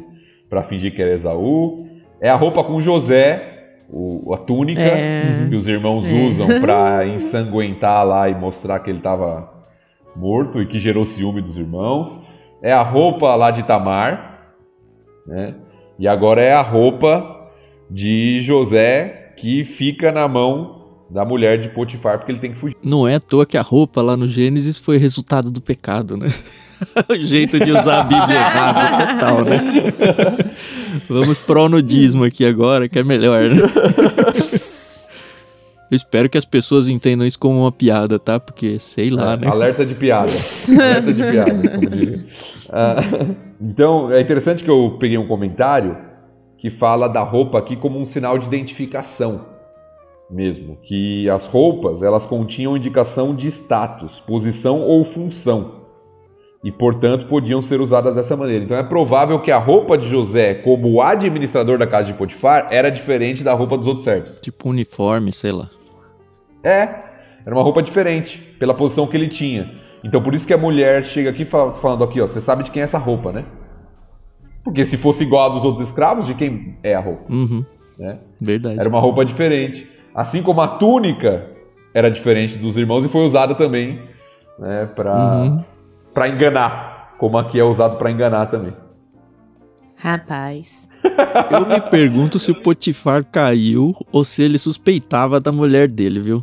para 0.48 0.62
fingir 0.64 0.94
que 0.94 1.02
era 1.02 1.14
Esaú. 1.14 1.86
É 2.20 2.28
a 2.28 2.36
roupa 2.36 2.62
com 2.62 2.80
José, 2.80 3.56
o, 3.90 4.34
a 4.34 4.38
túnica 4.38 4.80
é. 4.80 5.46
que 5.48 5.56
os 5.56 5.66
irmãos 5.66 6.06
é. 6.06 6.26
usam 6.26 6.60
para 6.60 7.06
ensanguentar 7.06 8.06
lá 8.06 8.28
e 8.28 8.34
mostrar 8.34 8.80
que 8.80 8.90
ele 8.90 8.98
estava 8.98 9.55
morto 10.16 10.60
e 10.60 10.66
que 10.66 10.80
gerou 10.80 11.06
ciúme 11.06 11.40
dos 11.40 11.56
irmãos. 11.56 12.20
É 12.62 12.72
a 12.72 12.82
roupa 12.82 13.34
lá 13.34 13.50
de 13.50 13.62
Tamar, 13.62 14.54
né? 15.26 15.54
E 15.98 16.06
agora 16.08 16.42
é 16.42 16.52
a 16.52 16.62
roupa 16.62 17.50
de 17.90 18.40
José 18.42 19.32
que 19.36 19.64
fica 19.64 20.10
na 20.10 20.26
mão 20.26 20.76
da 21.08 21.24
mulher 21.24 21.60
de 21.60 21.68
Potifar 21.68 22.18
porque 22.18 22.32
ele 22.32 22.40
tem 22.40 22.52
que 22.52 22.58
fugir. 22.58 22.76
Não 22.82 23.06
é 23.06 23.14
à 23.14 23.20
toa 23.20 23.46
que 23.46 23.56
a 23.56 23.62
roupa 23.62 24.02
lá 24.02 24.16
no 24.16 24.26
Gênesis 24.26 24.76
foi 24.76 24.98
resultado 24.98 25.50
do 25.50 25.60
pecado, 25.60 26.16
né? 26.16 26.26
o 27.08 27.14
jeito 27.14 27.62
de 27.62 27.70
usar 27.70 28.00
a 28.00 28.02
Bíblia 28.02 28.36
errado 28.36 29.06
total, 29.06 29.44
né? 29.44 29.60
Vamos 31.08 31.38
pro 31.38 31.68
nudismo 31.68 32.24
aqui 32.24 32.44
agora, 32.44 32.88
que 32.88 32.98
é 32.98 33.04
melhor, 33.04 33.48
né? 33.50 33.62
Eu 35.90 35.96
espero 35.96 36.28
que 36.28 36.36
as 36.36 36.44
pessoas 36.44 36.88
entendam 36.88 37.26
isso 37.26 37.38
como 37.38 37.60
uma 37.60 37.72
piada, 37.72 38.18
tá? 38.18 38.40
Porque, 38.40 38.78
sei 38.78 39.10
lá, 39.10 39.34
é, 39.34 39.36
né? 39.36 39.46
Alerta 39.48 39.86
de 39.86 39.94
piada. 39.94 40.26
alerta 40.78 41.12
de 41.12 41.22
piada, 41.22 41.70
como 41.70 41.90
diria. 41.90 42.26
Uh, 42.66 43.36
então, 43.60 44.12
é 44.12 44.20
interessante 44.20 44.64
que 44.64 44.70
eu 44.70 44.96
peguei 44.98 45.16
um 45.16 45.28
comentário 45.28 45.96
que 46.58 46.70
fala 46.70 47.08
da 47.08 47.22
roupa 47.22 47.58
aqui 47.58 47.76
como 47.76 47.98
um 47.98 48.06
sinal 48.06 48.38
de 48.38 48.46
identificação 48.46 49.56
mesmo, 50.28 50.76
que 50.82 51.30
as 51.30 51.46
roupas 51.46 52.02
elas 52.02 52.26
continham 52.26 52.76
indicação 52.76 53.34
de 53.34 53.46
status, 53.46 54.18
posição 54.20 54.80
ou 54.82 55.04
função 55.04 55.85
e, 56.66 56.72
portanto, 56.72 57.28
podiam 57.28 57.62
ser 57.62 57.80
usadas 57.80 58.16
dessa 58.16 58.36
maneira. 58.36 58.64
Então 58.64 58.76
é 58.76 58.82
provável 58.82 59.38
que 59.38 59.52
a 59.52 59.56
roupa 59.56 59.96
de 59.96 60.08
José, 60.08 60.52
como 60.52 61.00
administrador 61.00 61.78
da 61.78 61.86
casa 61.86 62.06
de 62.06 62.14
Potifar, 62.14 62.66
era 62.72 62.90
diferente 62.90 63.44
da 63.44 63.52
roupa 63.52 63.78
dos 63.78 63.86
outros 63.86 64.02
servos. 64.02 64.40
Tipo 64.40 64.70
uniforme, 64.70 65.32
sei 65.32 65.52
lá. 65.52 65.70
É, 66.64 66.88
era 67.46 67.54
uma 67.54 67.62
roupa 67.62 67.80
diferente, 67.80 68.38
pela 68.58 68.74
posição 68.74 69.06
que 69.06 69.16
ele 69.16 69.28
tinha. 69.28 69.80
Então 70.02 70.20
por 70.20 70.34
isso 70.34 70.44
que 70.44 70.52
a 70.52 70.58
mulher 70.58 71.04
chega 71.04 71.30
aqui 71.30 71.44
falando 71.44 72.02
aqui, 72.02 72.20
ó, 72.20 72.26
você 72.26 72.40
sabe 72.40 72.64
de 72.64 72.72
quem 72.72 72.82
é 72.82 72.84
essa 72.84 72.98
roupa, 72.98 73.30
né? 73.30 73.44
Porque 74.64 74.84
se 74.84 74.96
fosse 74.96 75.22
igual 75.22 75.52
a 75.52 75.54
dos 75.54 75.64
outros 75.64 75.86
escravos, 75.86 76.26
de 76.26 76.34
quem 76.34 76.76
é 76.82 76.96
a 76.96 77.00
roupa? 77.00 77.32
Uhum. 77.32 77.64
Né? 77.96 78.18
Verdade. 78.40 78.80
Era 78.80 78.88
uma 78.88 78.98
roupa 78.98 79.24
diferente. 79.24 79.88
Assim 80.12 80.42
como 80.42 80.60
a 80.60 80.66
túnica 80.66 81.46
era 81.94 82.10
diferente 82.10 82.58
dos 82.58 82.76
irmãos 82.76 83.04
e 83.04 83.08
foi 83.08 83.24
usada 83.24 83.54
também 83.54 84.00
né, 84.58 84.88
para 84.96 85.14
uhum. 85.14 85.64
Enganar, 86.24 87.14
como 87.18 87.36
aqui 87.36 87.58
é 87.58 87.64
usado 87.64 87.96
para 87.96 88.10
enganar 88.10 88.46
também. 88.46 88.72
Rapaz. 89.96 90.88
Eu 91.50 91.66
me 91.66 91.80
pergunto 91.80 92.38
se 92.38 92.50
o 92.50 92.54
Potifar 92.54 93.24
caiu 93.24 93.94
ou 94.12 94.24
se 94.24 94.42
ele 94.42 94.58
suspeitava 94.58 95.40
da 95.40 95.50
mulher 95.50 95.90
dele, 95.90 96.20
viu? 96.20 96.42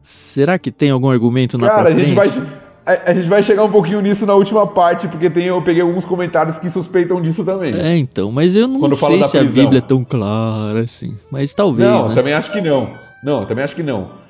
Será 0.00 0.58
que 0.58 0.70
tem 0.70 0.90
algum 0.90 1.10
argumento 1.10 1.58
na 1.58 1.66
Cara, 1.66 1.88
a 1.88 1.92
gente, 1.92 2.14
vai, 2.14 2.28
a, 2.86 3.10
a, 3.10 3.14
gente 3.14 3.28
vai 3.28 3.42
chegar 3.42 3.64
um 3.64 3.70
pouquinho 3.70 4.00
nisso 4.00 4.24
na 4.24 4.34
última 4.34 4.64
parte, 4.64 5.08
porque 5.08 5.28
tem, 5.28 5.46
eu 5.46 5.60
peguei 5.62 5.82
alguns 5.82 6.04
comentários 6.04 6.58
que 6.58 6.70
suspeitam 6.70 7.20
disso 7.20 7.44
também. 7.44 7.74
É, 7.74 7.96
então, 7.96 8.30
mas 8.30 8.54
eu 8.54 8.68
não 8.68 8.78
Quando 8.78 8.94
sei 8.94 9.24
se 9.24 9.36
a 9.36 9.42
Bíblia 9.42 9.78
é 9.78 9.80
tão 9.80 10.04
clara 10.04 10.78
assim. 10.78 11.16
Mas 11.28 11.52
talvez. 11.54 11.88
Não, 11.88 12.08
né? 12.08 12.14
também 12.14 12.32
acho 12.32 12.52
que 12.52 12.60
não. 12.60 12.92
Não, 13.22 13.44
também 13.46 13.64
acho 13.64 13.74
que 13.74 13.82
não. 13.82 14.25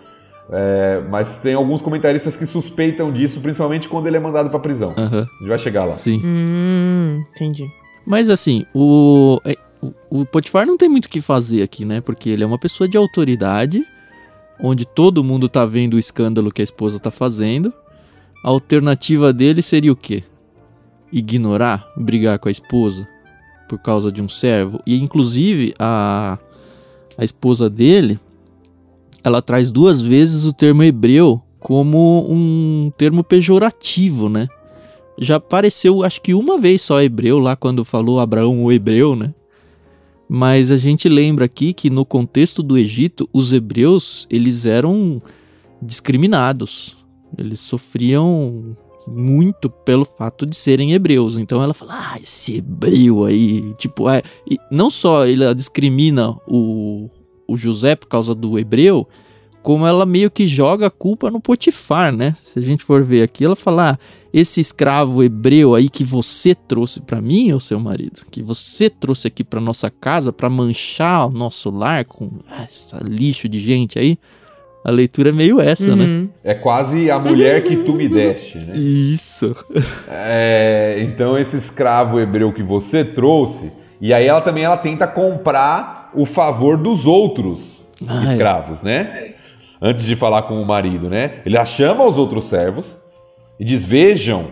É, 0.50 1.02
mas 1.10 1.38
tem 1.38 1.54
alguns 1.54 1.82
comentaristas 1.82 2.36
que 2.36 2.46
suspeitam 2.46 3.12
disso, 3.12 3.40
principalmente 3.40 3.88
quando 3.88 4.06
ele 4.06 4.16
é 4.16 4.20
mandado 4.20 4.48
pra 4.48 4.58
prisão. 4.60 4.94
Uhum. 4.96 5.20
A 5.22 5.38
gente 5.38 5.48
vai 5.48 5.58
chegar 5.58 5.84
lá. 5.84 5.96
Sim. 5.96 6.20
Hum, 6.24 7.22
entendi. 7.34 7.66
Mas 8.06 8.30
assim, 8.30 8.64
o, 8.72 9.40
é, 9.44 9.56
o, 9.82 10.20
o 10.20 10.26
Potifar 10.26 10.64
não 10.66 10.76
tem 10.76 10.88
muito 10.88 11.06
o 11.06 11.08
que 11.08 11.20
fazer 11.20 11.62
aqui, 11.62 11.84
né? 11.84 12.00
Porque 12.00 12.30
ele 12.30 12.44
é 12.44 12.46
uma 12.46 12.58
pessoa 12.58 12.88
de 12.88 12.96
autoridade, 12.96 13.82
onde 14.60 14.86
todo 14.86 15.24
mundo 15.24 15.48
tá 15.48 15.66
vendo 15.66 15.94
o 15.94 15.98
escândalo 15.98 16.52
que 16.52 16.60
a 16.60 16.64
esposa 16.64 17.00
tá 17.00 17.10
fazendo. 17.10 17.72
A 18.44 18.50
alternativa 18.50 19.32
dele 19.32 19.62
seria 19.62 19.92
o 19.92 19.96
quê? 19.96 20.22
Ignorar, 21.12 21.92
brigar 21.96 22.38
com 22.38 22.48
a 22.48 22.52
esposa 22.52 23.08
por 23.68 23.78
causa 23.80 24.12
de 24.12 24.22
um 24.22 24.28
servo. 24.28 24.80
E 24.86 24.96
inclusive 25.02 25.74
a, 25.76 26.38
a 27.18 27.24
esposa 27.24 27.68
dele, 27.68 28.20
ela 29.26 29.42
traz 29.42 29.72
duas 29.72 30.00
vezes 30.00 30.44
o 30.44 30.52
termo 30.52 30.84
hebreu 30.84 31.42
como 31.58 32.24
um 32.30 32.92
termo 32.96 33.24
pejorativo, 33.24 34.28
né? 34.28 34.46
Já 35.18 35.34
apareceu, 35.34 36.04
acho 36.04 36.22
que 36.22 36.32
uma 36.32 36.56
vez 36.56 36.82
só 36.82 37.02
hebreu 37.02 37.40
lá 37.40 37.56
quando 37.56 37.84
falou 37.84 38.20
Abraão 38.20 38.62
o 38.62 38.70
hebreu, 38.70 39.16
né? 39.16 39.34
Mas 40.28 40.70
a 40.70 40.78
gente 40.78 41.08
lembra 41.08 41.44
aqui 41.44 41.72
que 41.72 41.90
no 41.90 42.04
contexto 42.04 42.62
do 42.62 42.78
Egito, 42.78 43.28
os 43.32 43.52
hebreus, 43.52 44.28
eles 44.30 44.64
eram 44.64 45.20
discriminados. 45.82 46.96
Eles 47.36 47.58
sofriam 47.58 48.76
muito 49.08 49.68
pelo 49.68 50.04
fato 50.04 50.46
de 50.46 50.54
serem 50.54 50.92
hebreus. 50.92 51.36
Então 51.36 51.60
ela 51.60 51.74
fala, 51.74 52.12
ah, 52.12 52.20
esse 52.22 52.58
hebreu 52.58 53.24
aí, 53.24 53.74
tipo, 53.74 54.08
é, 54.08 54.22
não 54.70 54.88
só 54.88 55.26
ela 55.26 55.52
discrimina 55.52 56.30
o, 56.46 57.10
o 57.46 57.56
José 57.56 57.94
por 57.96 58.08
causa 58.08 58.34
do 58.34 58.58
hebreu, 58.58 59.08
como 59.62 59.86
ela 59.86 60.06
meio 60.06 60.30
que 60.30 60.46
joga 60.46 60.86
a 60.86 60.90
culpa 60.90 61.30
no 61.30 61.40
Potifar, 61.40 62.14
né? 62.14 62.34
Se 62.44 62.58
a 62.58 62.62
gente 62.62 62.84
for 62.84 63.02
ver 63.02 63.22
aqui, 63.22 63.44
ela 63.44 63.56
fala: 63.56 63.92
ah, 63.92 63.98
esse 64.32 64.60
escravo 64.60 65.24
hebreu 65.24 65.74
aí 65.74 65.88
que 65.88 66.04
você 66.04 66.54
trouxe 66.54 67.00
para 67.00 67.20
mim, 67.20 67.52
o 67.52 67.58
seu 67.58 67.80
marido, 67.80 68.20
que 68.30 68.42
você 68.42 68.90
trouxe 68.90 69.26
aqui 69.26 69.42
para 69.42 69.60
nossa 69.60 69.90
casa 69.90 70.32
para 70.32 70.50
manchar 70.50 71.26
o 71.26 71.30
nosso 71.30 71.70
lar 71.70 72.04
com 72.04 72.30
essa 72.62 72.98
lixo 73.02 73.48
de 73.48 73.58
gente 73.58 73.98
aí. 73.98 74.18
A 74.84 74.90
leitura 74.92 75.30
é 75.30 75.32
meio 75.32 75.60
essa, 75.60 75.96
né? 75.96 76.04
uhum. 76.04 76.22
né? 76.22 76.28
É 76.44 76.54
quase 76.54 77.10
a 77.10 77.18
mulher 77.18 77.64
que 77.64 77.78
tu 77.78 77.92
me 77.92 78.08
deste, 78.08 78.58
né? 78.58 78.72
Isso. 78.76 79.56
É, 80.08 80.98
então 81.00 81.36
esse 81.36 81.56
escravo 81.56 82.20
hebreu 82.20 82.52
que 82.52 82.62
você 82.62 83.04
trouxe, 83.04 83.72
e 84.00 84.14
aí 84.14 84.26
ela 84.26 84.42
também 84.42 84.62
ela 84.62 84.76
tenta 84.76 85.06
comprar 85.08 85.95
o 86.14 86.26
favor 86.26 86.76
dos 86.76 87.06
outros 87.06 87.60
ah, 88.06 88.24
escravos, 88.24 88.82
né? 88.82 89.34
antes 89.80 90.04
de 90.04 90.16
falar 90.16 90.42
com 90.42 90.60
o 90.60 90.66
marido, 90.66 91.08
né? 91.08 91.42
Ele 91.44 91.62
chama 91.64 92.08
os 92.08 92.16
outros 92.16 92.46
servos 92.46 92.96
e 93.58 93.64
diz: 93.64 93.84
Vejam, 93.84 94.48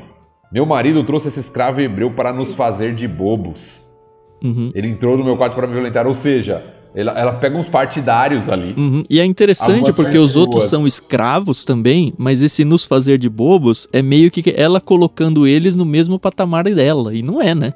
meu 0.52 0.66
marido 0.66 1.02
trouxe 1.04 1.28
esse 1.28 1.40
escravo 1.40 1.80
hebreu 1.80 2.10
para 2.10 2.32
nos 2.32 2.52
fazer 2.54 2.94
de 2.94 3.06
bobos. 3.08 3.82
Uhum. 4.42 4.70
Ele 4.74 4.88
entrou 4.88 5.16
no 5.16 5.24
meu 5.24 5.36
quarto 5.36 5.54
para 5.54 5.66
me 5.66 5.72
violentar. 5.72 6.06
Ou 6.06 6.14
seja, 6.14 6.64
ela, 6.94 7.12
ela 7.18 7.32
pega 7.34 7.56
uns 7.56 7.68
partidários 7.68 8.48
ali. 8.48 8.74
Uhum. 8.76 9.02
E 9.08 9.18
é 9.18 9.24
interessante 9.24 9.92
porque 9.92 10.18
os 10.18 10.36
outros 10.36 10.64
são 10.64 10.86
escravos 10.86 11.64
também, 11.64 12.12
mas 12.18 12.42
esse 12.42 12.64
nos 12.64 12.84
fazer 12.84 13.18
de 13.18 13.28
bobos 13.28 13.88
é 13.92 14.02
meio 14.02 14.30
que 14.30 14.54
ela 14.56 14.80
colocando 14.80 15.46
eles 15.46 15.74
no 15.74 15.84
mesmo 15.84 16.18
patamar 16.18 16.64
dela. 16.64 17.14
E 17.14 17.22
não 17.22 17.40
é, 17.40 17.54
né? 17.54 17.72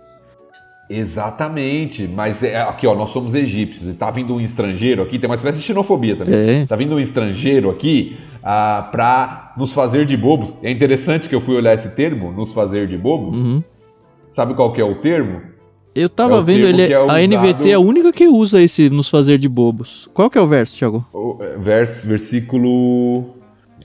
Exatamente, 0.90 2.08
mas 2.08 2.42
é, 2.42 2.60
aqui 2.60 2.86
ó, 2.86 2.94
nós 2.94 3.10
somos 3.10 3.34
egípcios 3.34 3.88
e 3.90 3.92
tá 3.92 4.10
vindo 4.10 4.34
um 4.34 4.40
estrangeiro 4.40 5.02
aqui, 5.02 5.18
tem 5.18 5.28
uma 5.28 5.34
espécie 5.34 5.58
de 5.58 5.64
xenofobia 5.64 6.16
também. 6.16 6.62
É. 6.62 6.66
Tá 6.66 6.76
vindo 6.76 6.94
um 6.94 7.00
estrangeiro 7.00 7.70
aqui 7.70 8.16
ah, 8.42 8.88
para 8.90 9.52
nos 9.58 9.72
fazer 9.72 10.06
de 10.06 10.16
bobos. 10.16 10.56
É 10.62 10.70
interessante 10.70 11.28
que 11.28 11.34
eu 11.34 11.40
fui 11.40 11.56
olhar 11.56 11.74
esse 11.74 11.90
termo, 11.90 12.32
nos 12.32 12.52
fazer 12.54 12.86
de 12.88 12.96
bobos. 12.96 13.36
Uhum. 13.36 13.62
Sabe 14.30 14.54
qual 14.54 14.72
que 14.72 14.80
é 14.80 14.84
o 14.84 14.94
termo? 14.96 15.42
Eu 15.94 16.08
tava 16.08 16.38
é 16.38 16.42
vendo, 16.42 16.66
ele, 16.66 16.82
é, 16.82 16.92
é 16.92 16.96
a 16.96 17.26
NVT 17.26 17.70
é 17.70 17.74
a 17.74 17.80
única 17.80 18.12
que 18.12 18.26
usa 18.26 18.62
esse 18.62 18.88
nos 18.88 19.10
fazer 19.10 19.36
de 19.36 19.48
bobos. 19.48 20.08
Qual 20.14 20.30
que 20.30 20.38
é 20.38 20.40
o 20.40 20.46
verso, 20.46 20.78
Thiago? 20.78 21.04
O, 21.12 21.36
é, 21.40 21.58
verso, 21.58 22.06
versículo 22.06 23.34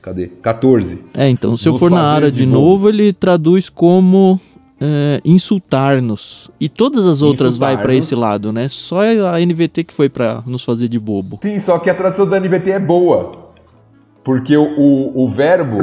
cadê? 0.02 0.28
14. 0.28 1.00
É, 1.16 1.30
então 1.30 1.58
se 1.58 1.68
eu 1.68 1.74
for 1.74 1.90
na 1.90 2.04
área 2.04 2.32
de, 2.32 2.46
de 2.46 2.46
novo, 2.46 2.90
ele 2.90 3.14
traduz 3.14 3.70
como 3.70 4.40
é, 4.84 5.22
insultar-nos. 5.24 6.52
E 6.60 6.68
todas 6.68 7.08
as 7.08 7.22
outras 7.22 7.56
vai 7.56 7.78
para 7.78 7.96
esse 7.96 8.14
lado, 8.14 8.52
né? 8.52 8.68
Só 8.68 9.00
a 9.00 9.40
NVT 9.40 9.86
que 9.86 9.94
foi 9.94 10.10
para 10.10 10.44
nos 10.46 10.66
fazer 10.66 10.90
de 10.90 11.00
bobo. 11.00 11.40
Sim, 11.42 11.58
só 11.62 11.80
que 11.80 11.90
a 11.90 11.96
tradução 11.96 12.28
da 12.28 12.38
NVT 12.38 12.72
é 12.72 12.80
boa. 12.80 13.54
Porque 14.26 14.58
o, 14.58 14.64
o, 14.64 15.24
o 15.24 15.32
verbo 15.32 15.78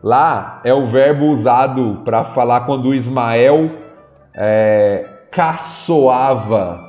lá 0.00 0.60
é 0.64 0.72
o 0.72 0.86
verbo 0.86 1.26
usado 1.26 2.02
para 2.04 2.26
falar 2.26 2.60
quando 2.60 2.94
Ismael 2.94 3.70
é, 4.32 5.06
caçoava 5.32 6.80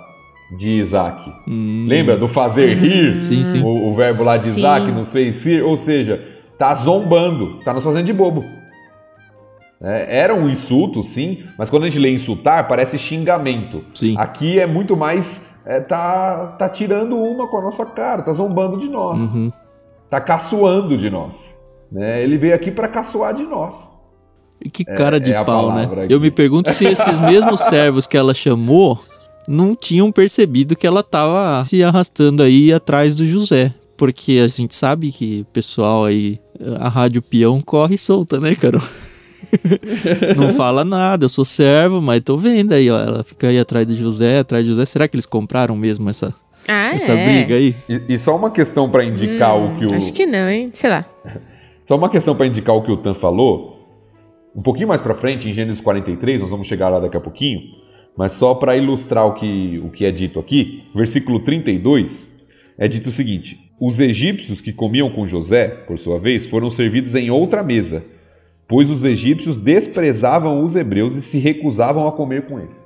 de 0.57 0.73
Isaac. 0.73 1.27
Hum. 1.47 1.85
Lembra 1.87 2.17
do 2.17 2.27
fazer 2.27 2.75
rir? 2.77 3.23
Sim, 3.23 3.43
sim. 3.43 3.63
O, 3.63 3.91
o 3.91 3.95
verbo 3.95 4.23
lá 4.23 4.37
de 4.37 4.49
sim. 4.49 4.59
Isaac 4.59 4.91
nos 4.91 5.11
fez 5.11 5.43
rir. 5.43 5.63
Ou 5.63 5.75
seja, 5.75 6.23
tá 6.59 6.75
zombando, 6.75 7.59
tá 7.63 7.73
nos 7.73 7.83
fazendo 7.83 8.05
de 8.05 8.13
bobo. 8.13 8.60
É, 9.83 10.19
era 10.19 10.35
um 10.35 10.47
insulto, 10.47 11.03
sim, 11.03 11.43
mas 11.57 11.69
quando 11.69 11.83
a 11.83 11.89
gente 11.89 11.99
lê 11.99 12.13
insultar, 12.13 12.67
parece 12.67 12.97
xingamento. 12.97 13.83
Sim. 13.95 14.15
Aqui 14.17 14.59
é 14.59 14.67
muito 14.67 14.95
mais. 14.95 15.59
É, 15.65 15.79
tá, 15.79 16.55
tá 16.57 16.69
tirando 16.69 17.15
uma 17.17 17.47
com 17.47 17.57
a 17.57 17.61
nossa 17.61 17.85
cara, 17.85 18.21
tá 18.21 18.33
zombando 18.33 18.77
de 18.77 18.87
nós. 18.87 19.17
Uhum. 19.17 19.51
Tá 20.09 20.19
caçoando 20.21 20.97
de 20.97 21.09
nós. 21.09 21.53
Né? 21.91 22.23
Ele 22.23 22.37
veio 22.37 22.55
aqui 22.55 22.71
para 22.71 22.87
caçoar 22.87 23.33
de 23.33 23.43
nós. 23.43 23.75
E 24.63 24.69
que 24.69 24.85
cara 24.85 25.17
é, 25.17 25.19
de 25.19 25.33
é 25.33 25.43
pau, 25.43 25.73
né? 25.73 25.89
Aqui. 26.03 26.13
Eu 26.13 26.19
me 26.19 26.29
pergunto 26.29 26.71
se 26.71 26.85
esses 26.85 27.19
mesmos 27.19 27.61
servos 27.61 28.05
que 28.05 28.15
ela 28.15 28.33
chamou 28.33 29.03
não 29.47 29.75
tinham 29.75 30.11
percebido 30.11 30.75
que 30.75 30.85
ela 30.85 31.01
tava 31.01 31.63
se 31.63 31.83
arrastando 31.83 32.43
aí 32.43 32.71
atrás 32.71 33.15
do 33.15 33.25
José. 33.25 33.73
Porque 33.97 34.41
a 34.43 34.47
gente 34.47 34.75
sabe 34.75 35.11
que 35.11 35.41
o 35.41 35.45
pessoal 35.45 36.05
aí, 36.05 36.39
a 36.79 36.89
Rádio 36.89 37.21
Peão 37.21 37.61
corre 37.61 37.97
solta, 37.97 38.39
né, 38.39 38.55
Carol? 38.55 38.81
não 40.37 40.49
fala 40.49 40.83
nada, 40.83 41.25
eu 41.25 41.29
sou 41.29 41.45
servo, 41.45 42.01
mas 42.01 42.21
tô 42.21 42.37
vendo 42.37 42.73
aí, 42.73 42.89
ó. 42.89 42.99
Ela 42.99 43.23
fica 43.23 43.47
aí 43.47 43.59
atrás 43.59 43.87
de 43.87 43.95
José, 43.95 44.39
atrás 44.39 44.63
de 44.63 44.69
José. 44.69 44.85
Será 44.85 45.07
que 45.07 45.15
eles 45.15 45.25
compraram 45.25 45.75
mesmo 45.75 46.09
essa, 46.09 46.33
ah, 46.67 46.93
essa 46.93 47.13
é. 47.13 47.25
briga 47.25 47.55
aí? 47.55 47.75
E, 47.89 48.13
e 48.13 48.17
só 48.17 48.35
uma 48.35 48.51
questão 48.51 48.89
para 48.89 49.03
indicar 49.03 49.57
hum, 49.57 49.75
o 49.75 49.79
que 49.79 49.85
o. 49.85 49.93
Acho 49.95 50.13
que 50.13 50.25
não, 50.25 50.49
hein? 50.49 50.69
Sei 50.73 50.89
lá. 50.89 51.05
Só 51.83 51.97
uma 51.97 52.09
questão 52.09 52.35
para 52.35 52.45
indicar 52.45 52.73
o 52.75 52.83
que 52.83 52.91
o 52.91 52.97
Tan 52.97 53.15
falou. 53.15 53.79
Um 54.55 54.61
pouquinho 54.61 54.87
mais 54.87 55.01
para 55.01 55.15
frente, 55.15 55.49
em 55.49 55.53
Gênesis 55.53 55.81
43, 55.83 56.39
nós 56.39 56.49
vamos 56.49 56.67
chegar 56.67 56.87
lá 56.87 56.99
daqui 56.99 57.17
a 57.17 57.19
pouquinho. 57.19 57.59
Mas 58.15 58.33
só 58.33 58.53
para 58.53 58.77
ilustrar 58.77 59.25
o 59.25 59.33
que, 59.33 59.81
o 59.83 59.89
que 59.89 60.05
é 60.05 60.11
dito 60.11 60.39
aqui, 60.39 60.83
versículo 60.95 61.39
32 61.39 62.31
é 62.77 62.87
dito 62.87 63.09
o 63.09 63.11
seguinte: 63.11 63.59
Os 63.79 63.99
egípcios 63.99 64.61
que 64.61 64.71
comiam 64.71 65.09
com 65.09 65.27
José, 65.27 65.67
por 65.67 65.97
sua 65.99 66.19
vez, 66.19 66.45
foram 66.49 66.69
servidos 66.69 67.15
em 67.15 67.29
outra 67.29 67.63
mesa 67.63 68.05
pois 68.71 68.89
os 68.89 69.03
egípcios 69.03 69.57
desprezavam 69.57 70.63
os 70.63 70.77
hebreus 70.77 71.17
e 71.17 71.21
se 71.21 71.37
recusavam 71.37 72.07
a 72.07 72.11
comer 72.13 72.47
com 72.47 72.57
eles. 72.57 72.81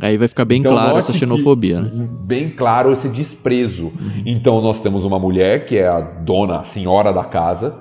Aí 0.00 0.16
vai 0.16 0.28
ficar 0.28 0.44
bem 0.44 0.60
então, 0.60 0.70
claro 0.70 0.96
essa 0.96 1.12
xenofobia, 1.12 1.80
né? 1.80 2.08
Bem 2.20 2.50
claro 2.50 2.92
esse 2.92 3.08
desprezo. 3.08 3.86
Uhum. 3.86 4.22
Então 4.24 4.60
nós 4.60 4.80
temos 4.80 5.04
uma 5.04 5.18
mulher 5.18 5.66
que 5.66 5.76
é 5.76 5.88
a 5.88 6.00
dona, 6.00 6.60
a 6.60 6.62
senhora 6.62 7.12
da 7.12 7.24
casa, 7.24 7.76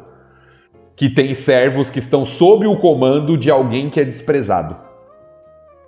que 0.96 1.08
tem 1.08 1.36
servos 1.36 1.92
que 1.92 2.00
estão 2.00 2.26
sob 2.26 2.66
o 2.66 2.78
comando 2.78 3.38
de 3.38 3.52
alguém 3.52 3.92
que 3.92 4.00
é 4.00 4.04
desprezado 4.04 4.85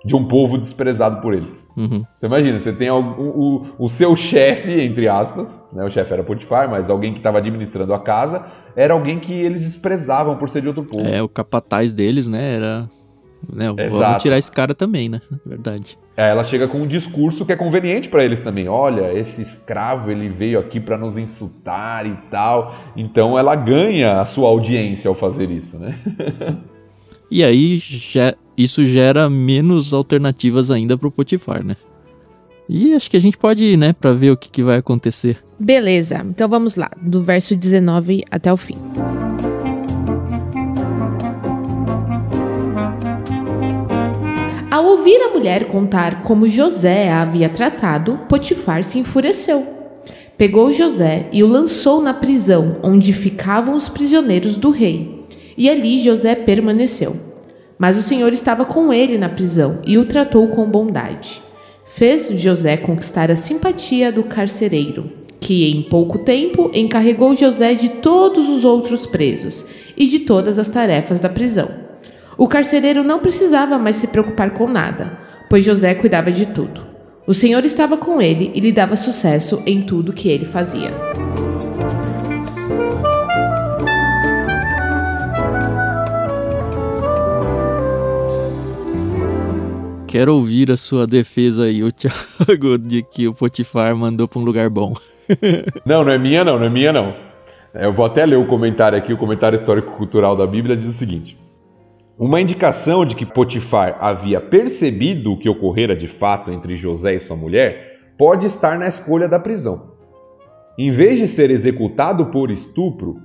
de 0.04 0.14
um 0.14 0.24
povo 0.24 0.58
desprezado 0.58 1.20
por 1.20 1.34
eles. 1.34 1.66
Uhum. 1.76 2.04
Você 2.18 2.26
imagina, 2.26 2.60
você 2.60 2.72
tem 2.72 2.90
o, 2.90 3.00
o, 3.00 3.66
o 3.78 3.88
seu 3.88 4.14
chefe, 4.16 4.80
entre 4.80 5.08
aspas, 5.08 5.62
né, 5.72 5.84
o 5.84 5.90
chefe 5.90 6.12
era 6.12 6.22
Potifar, 6.22 6.68
mas 6.68 6.88
alguém 6.88 7.12
que 7.12 7.18
estava 7.18 7.38
administrando 7.38 7.92
a 7.92 8.00
casa, 8.00 8.44
era 8.76 8.94
alguém 8.94 9.18
que 9.18 9.32
eles 9.32 9.62
desprezavam 9.62 10.36
por 10.36 10.50
ser 10.50 10.62
de 10.62 10.68
outro 10.68 10.84
povo. 10.84 11.06
É, 11.06 11.22
o 11.22 11.28
capataz 11.28 11.92
deles, 11.92 12.28
né, 12.28 12.54
era... 12.54 12.88
Né, 13.52 13.66
vamos 13.90 14.22
tirar 14.22 14.36
esse 14.36 14.50
cara 14.50 14.74
também, 14.74 15.08
né, 15.08 15.20
verdade. 15.46 15.96
É, 16.18 16.30
ela 16.30 16.42
chega 16.42 16.66
com 16.66 16.78
um 16.78 16.86
discurso 16.88 17.46
que 17.46 17.52
é 17.52 17.56
conveniente 17.56 18.08
para 18.08 18.24
eles 18.24 18.40
também. 18.40 18.68
Olha, 18.68 19.16
esse 19.16 19.40
escravo, 19.40 20.10
ele 20.10 20.28
veio 20.28 20.58
aqui 20.58 20.80
para 20.80 20.98
nos 20.98 21.16
insultar 21.16 22.04
e 22.06 22.16
tal. 22.28 22.74
Então 22.96 23.38
ela 23.38 23.54
ganha 23.54 24.20
a 24.20 24.24
sua 24.24 24.48
audiência 24.48 25.08
ao 25.08 25.14
fazer 25.14 25.48
isso, 25.48 25.78
né? 25.78 25.96
e 27.30 27.44
aí 27.44 27.78
já 27.78 28.34
isso 28.58 28.84
gera 28.84 29.30
menos 29.30 29.92
alternativas 29.92 30.68
ainda 30.68 30.98
pro 30.98 31.12
Potifar, 31.12 31.64
né? 31.64 31.76
E 32.68 32.92
acho 32.92 33.08
que 33.08 33.16
a 33.16 33.20
gente 33.20 33.38
pode 33.38 33.62
ir, 33.62 33.78
né, 33.78 33.94
para 33.94 34.12
ver 34.12 34.32
o 34.32 34.36
que, 34.36 34.50
que 34.50 34.62
vai 34.64 34.76
acontecer. 34.76 35.38
Beleza, 35.58 36.22
então 36.28 36.48
vamos 36.48 36.74
lá, 36.74 36.90
do 37.00 37.22
verso 37.22 37.56
19 37.56 38.24
até 38.30 38.52
o 38.52 38.56
fim. 38.56 38.76
Ao 44.70 44.84
ouvir 44.84 45.16
a 45.22 45.30
mulher 45.30 45.66
contar 45.68 46.22
como 46.22 46.48
José 46.48 47.10
a 47.10 47.22
havia 47.22 47.48
tratado, 47.48 48.18
Potifar 48.28 48.84
se 48.84 48.98
enfureceu. 48.98 49.66
Pegou 50.36 50.70
José 50.72 51.28
e 51.32 51.42
o 51.42 51.46
lançou 51.46 52.02
na 52.02 52.12
prisão 52.12 52.78
onde 52.82 53.12
ficavam 53.12 53.74
os 53.74 53.88
prisioneiros 53.88 54.58
do 54.58 54.70
rei. 54.70 55.24
E 55.56 55.70
ali 55.70 55.98
José 55.98 56.34
permaneceu. 56.34 57.27
Mas 57.78 57.96
o 57.96 58.02
Senhor 58.02 58.32
estava 58.32 58.64
com 58.64 58.92
ele 58.92 59.16
na 59.16 59.28
prisão 59.28 59.78
e 59.86 59.96
o 59.96 60.04
tratou 60.04 60.48
com 60.48 60.68
bondade. 60.68 61.40
Fez 61.86 62.28
José 62.40 62.76
conquistar 62.76 63.30
a 63.30 63.36
simpatia 63.36 64.10
do 64.10 64.24
carcereiro, 64.24 65.10
que 65.40 65.70
em 65.70 65.82
pouco 65.82 66.18
tempo 66.18 66.70
encarregou 66.74 67.34
José 67.34 67.74
de 67.74 67.88
todos 67.88 68.48
os 68.48 68.64
outros 68.64 69.06
presos 69.06 69.64
e 69.96 70.06
de 70.06 70.20
todas 70.20 70.58
as 70.58 70.68
tarefas 70.68 71.20
da 71.20 71.28
prisão. 71.28 71.68
O 72.36 72.46
carcereiro 72.46 73.02
não 73.02 73.20
precisava 73.20 73.78
mais 73.78 73.96
se 73.96 74.08
preocupar 74.08 74.50
com 74.50 74.68
nada, 74.68 75.18
pois 75.48 75.64
José 75.64 75.94
cuidava 75.94 76.30
de 76.30 76.46
tudo. 76.46 76.86
O 77.26 77.34
Senhor 77.34 77.64
estava 77.64 77.96
com 77.96 78.20
ele 78.20 78.50
e 78.54 78.60
lhe 78.60 78.72
dava 78.72 78.96
sucesso 78.96 79.62
em 79.66 79.82
tudo 79.82 80.12
que 80.12 80.28
ele 80.28 80.44
fazia. 80.44 80.90
Quero 90.08 90.34
ouvir 90.34 90.70
a 90.70 90.76
sua 90.78 91.06
defesa 91.06 91.64
aí, 91.64 91.84
o 91.84 91.92
Thiago, 91.92 92.78
de 92.80 93.02
que 93.02 93.28
o 93.28 93.34
Potifar 93.34 93.94
mandou 93.94 94.26
para 94.26 94.40
um 94.40 94.44
lugar 94.44 94.70
bom. 94.70 94.94
não, 95.84 96.02
não 96.02 96.10
é 96.10 96.18
minha 96.18 96.42
não, 96.42 96.58
não 96.58 96.64
é 96.64 96.70
minha 96.70 96.90
não. 96.90 97.14
É, 97.74 97.84
eu 97.84 97.92
vou 97.92 98.06
até 98.06 98.24
ler 98.24 98.36
o 98.36 98.46
comentário 98.46 98.96
aqui, 98.96 99.12
o 99.12 99.18
comentário 99.18 99.56
histórico-cultural 99.56 100.34
da 100.34 100.46
Bíblia 100.46 100.74
diz 100.78 100.88
o 100.88 100.94
seguinte: 100.94 101.38
Uma 102.18 102.40
indicação 102.40 103.04
de 103.04 103.14
que 103.14 103.26
Potifar 103.26 103.98
havia 104.00 104.40
percebido 104.40 105.32
o 105.32 105.38
que 105.38 105.48
ocorrera 105.48 105.94
de 105.94 106.08
fato 106.08 106.50
entre 106.50 106.78
José 106.78 107.16
e 107.16 107.20
sua 107.20 107.36
mulher 107.36 107.98
pode 108.16 108.46
estar 108.46 108.78
na 108.78 108.88
escolha 108.88 109.28
da 109.28 109.38
prisão. 109.38 109.92
Em 110.78 110.90
vez 110.90 111.18
de 111.18 111.28
ser 111.28 111.50
executado 111.50 112.26
por 112.26 112.50
estupro, 112.50 113.18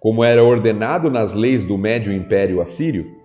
como 0.00 0.24
era 0.24 0.42
ordenado 0.42 1.10
nas 1.10 1.34
leis 1.34 1.62
do 1.62 1.76
Médio 1.76 2.10
Império 2.10 2.62
Assírio, 2.62 3.21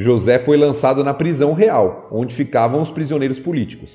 José 0.00 0.38
foi 0.38 0.56
lançado 0.56 1.02
na 1.02 1.12
prisão 1.12 1.52
real, 1.52 2.06
onde 2.12 2.32
ficavam 2.32 2.80
os 2.80 2.88
prisioneiros 2.88 3.40
políticos. 3.40 3.90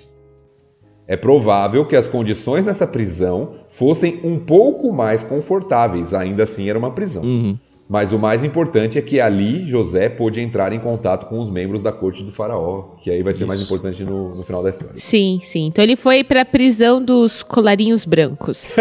É 1.08 1.16
provável 1.16 1.88
que 1.88 1.96
as 1.96 2.08
condições 2.08 2.66
nessa 2.66 2.86
prisão 2.86 3.56
fossem 3.70 4.20
um 4.22 4.38
pouco 4.38 4.92
mais 4.92 5.24
confortáveis, 5.24 6.14
ainda 6.14 6.44
assim 6.44 6.70
era 6.70 6.78
uma 6.78 6.92
prisão. 6.92 7.24
Uhum. 7.24 7.58
Mas 7.90 8.14
o 8.14 8.18
mais 8.18 8.44
importante 8.44 8.98
é 8.98 9.02
que 9.02 9.20
ali 9.20 9.70
José 9.70 10.08
pôde 10.08 10.40
entrar 10.40 10.72
em 10.72 10.80
contato 10.80 11.28
com 11.28 11.40
os 11.40 11.52
membros 11.52 11.82
da 11.82 11.92
corte 11.92 12.24
do 12.24 12.32
faraó, 12.32 12.96
que 13.04 13.12
aí 13.12 13.22
vai 13.22 13.34
ser 13.34 13.44
Isso. 13.44 13.48
mais 13.48 13.62
importante 13.62 14.04
no, 14.04 14.36
no, 14.36 14.44
final 14.44 14.64
da 14.64 14.70
história. 14.70 14.94
Sim, 14.96 15.40
sim. 15.42 15.68
Então 15.68 15.84
ele 15.84 15.96
foi 15.96 16.24
para 16.24 16.42
a 16.42 16.46
prisão 16.46 17.04
dos 17.04 17.44
colarinhos 17.44 18.06
brancos. 18.06 18.72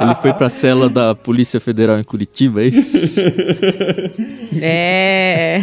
ele 0.00 0.14
foi 0.16 0.34
para 0.34 0.48
a 0.48 0.50
cela 0.50 0.88
da 0.88 1.14
Polícia 1.14 1.60
Federal 1.60 1.98
em 1.98 2.04
Curitiba, 2.04 2.60
é 2.62 2.66
isso? 2.66 3.20
é. 4.60 5.58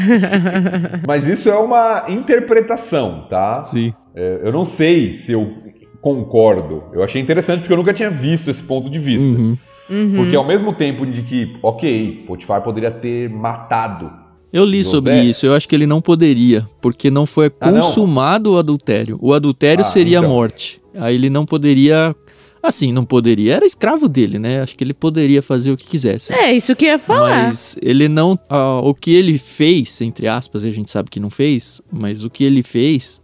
Mas 1.05 1.27
isso 1.27 1.49
é 1.49 1.57
uma 1.57 2.05
interpretação, 2.07 3.27
tá? 3.29 3.63
Sim. 3.65 3.93
É, 4.15 4.39
eu 4.43 4.51
não 4.51 4.63
sei 4.63 5.15
se 5.15 5.33
eu 5.33 5.53
concordo. 6.01 6.85
Eu 6.93 7.03
achei 7.03 7.21
interessante 7.21 7.59
porque 7.59 7.73
eu 7.73 7.77
nunca 7.77 7.93
tinha 7.93 8.09
visto 8.09 8.49
esse 8.49 8.63
ponto 8.63 8.89
de 8.89 8.99
vista. 8.99 9.27
Uhum. 9.27 9.55
Uhum. 9.89 10.17
Porque 10.17 10.35
ao 10.35 10.45
mesmo 10.45 10.73
tempo 10.73 11.05
de 11.05 11.23
que, 11.23 11.57
ok, 11.63 12.23
Potifar 12.27 12.61
poderia 12.61 12.91
ter 12.91 13.29
matado. 13.29 14.11
Eu 14.51 14.65
li 14.65 14.83
José. 14.83 14.89
sobre 14.89 15.21
isso, 15.21 15.45
eu 15.45 15.53
acho 15.53 15.67
que 15.67 15.75
ele 15.75 15.85
não 15.85 16.01
poderia, 16.01 16.65
porque 16.81 17.11
não 17.11 17.25
foi 17.25 17.49
consumado 17.49 18.49
ah, 18.49 18.51
não? 18.51 18.55
o 18.55 18.59
adultério. 18.59 19.17
O 19.21 19.33
adultério 19.33 19.81
ah, 19.81 19.87
seria 19.87 20.17
então. 20.17 20.29
a 20.29 20.33
morte. 20.33 20.79
Aí 20.95 21.15
ele 21.15 21.29
não 21.29 21.45
poderia. 21.45 22.15
Assim, 22.61 22.91
não 22.91 23.05
poderia, 23.05 23.55
era 23.55 23.65
escravo 23.65 24.09
dele, 24.09 24.37
né? 24.37 24.61
Acho 24.61 24.75
que 24.75 24.83
ele 24.83 24.93
poderia 24.93 25.41
fazer 25.41 25.71
o 25.71 25.77
que 25.77 25.87
quisesse. 25.87 26.33
É, 26.33 26.51
isso 26.51 26.75
que 26.75 26.85
eu 26.85 26.89
ia 26.89 26.99
falar. 26.99 27.45
Mas 27.45 27.77
ele 27.81 28.09
não. 28.09 28.33
Uh, 28.33 28.81
o 28.83 28.93
que 28.93 29.13
ele 29.13 29.37
fez, 29.37 30.01
entre 30.01 30.27
aspas, 30.27 30.65
a 30.65 30.71
gente 30.71 30.89
sabe 30.89 31.09
que 31.09 31.19
não 31.19 31.29
fez, 31.29 31.81
mas 31.91 32.23
o 32.23 32.29
que 32.29 32.43
ele 32.43 32.61
fez 32.61 33.21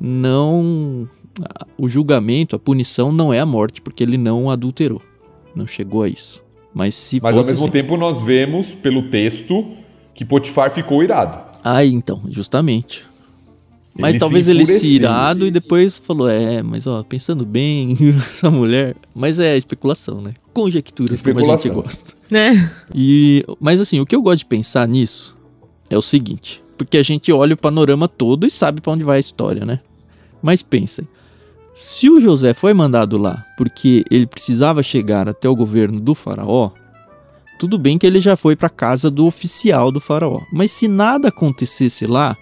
não. 0.00 1.08
Uh, 1.38 1.66
o 1.78 1.88
julgamento, 1.88 2.56
a 2.56 2.58
punição 2.58 3.12
não 3.12 3.32
é 3.32 3.38
a 3.38 3.46
morte, 3.46 3.80
porque 3.80 4.02
ele 4.02 4.18
não 4.18 4.50
adulterou. 4.50 5.00
Não 5.54 5.66
chegou 5.66 6.02
a 6.02 6.08
isso. 6.08 6.42
Mas 6.74 6.94
se 6.94 7.20
Mas 7.22 7.36
ao 7.36 7.44
mesmo 7.44 7.64
assim... 7.64 7.72
tempo 7.72 7.96
nós 7.96 8.22
vemos 8.22 8.68
pelo 8.68 9.10
texto 9.10 9.76
que 10.14 10.24
Potifar 10.24 10.72
ficou 10.74 11.02
irado. 11.02 11.38
Ah, 11.62 11.84
então, 11.84 12.20
justamente. 12.28 13.04
Mas 13.94 14.10
ele 14.10 14.18
talvez 14.18 14.48
ele 14.48 14.64
se 14.64 14.86
irado 14.86 15.46
e 15.46 15.50
depois 15.50 15.98
falou: 15.98 16.28
É, 16.28 16.62
mas 16.62 16.86
ó, 16.86 17.02
pensando 17.02 17.44
bem, 17.44 17.96
essa 18.16 18.50
mulher. 18.50 18.96
Mas 19.14 19.38
é 19.38 19.56
especulação, 19.56 20.20
né? 20.20 20.32
Conjecturas, 20.52 21.18
especulação. 21.18 21.70
como 21.70 21.82
a 21.82 21.90
gente 21.90 21.94
gosta. 21.94 22.14
Né? 22.30 22.72
E, 22.94 23.44
mas 23.60 23.80
assim, 23.80 24.00
o 24.00 24.06
que 24.06 24.16
eu 24.16 24.22
gosto 24.22 24.38
de 24.38 24.46
pensar 24.46 24.88
nisso 24.88 25.36
é 25.90 25.98
o 25.98 26.02
seguinte: 26.02 26.62
porque 26.78 26.96
a 26.96 27.02
gente 27.02 27.30
olha 27.30 27.54
o 27.54 27.56
panorama 27.56 28.08
todo 28.08 28.46
e 28.46 28.50
sabe 28.50 28.80
para 28.80 28.92
onde 28.92 29.04
vai 29.04 29.18
a 29.18 29.20
história, 29.20 29.66
né? 29.66 29.80
Mas 30.42 30.62
pensem: 30.62 31.06
se 31.74 32.10
o 32.10 32.20
José 32.20 32.52
foi 32.52 32.74
mandado 32.74 33.16
lá 33.16 33.44
porque 33.56 34.04
ele 34.10 34.26
precisava 34.26 34.82
chegar 34.82 35.28
até 35.28 35.48
o 35.48 35.56
governo 35.56 36.00
do 36.00 36.14
faraó, 36.14 36.70
tudo 37.58 37.78
bem 37.78 37.96
que 37.96 38.06
ele 38.06 38.20
já 38.20 38.36
foi 38.36 38.56
para 38.56 38.66
a 38.66 38.70
casa 38.70 39.10
do 39.10 39.26
oficial 39.26 39.90
do 39.90 40.00
faraó. 40.00 40.40
Mas 40.52 40.72
se 40.72 40.88
nada 40.88 41.28
acontecesse 41.28 42.06
lá, 42.06 42.36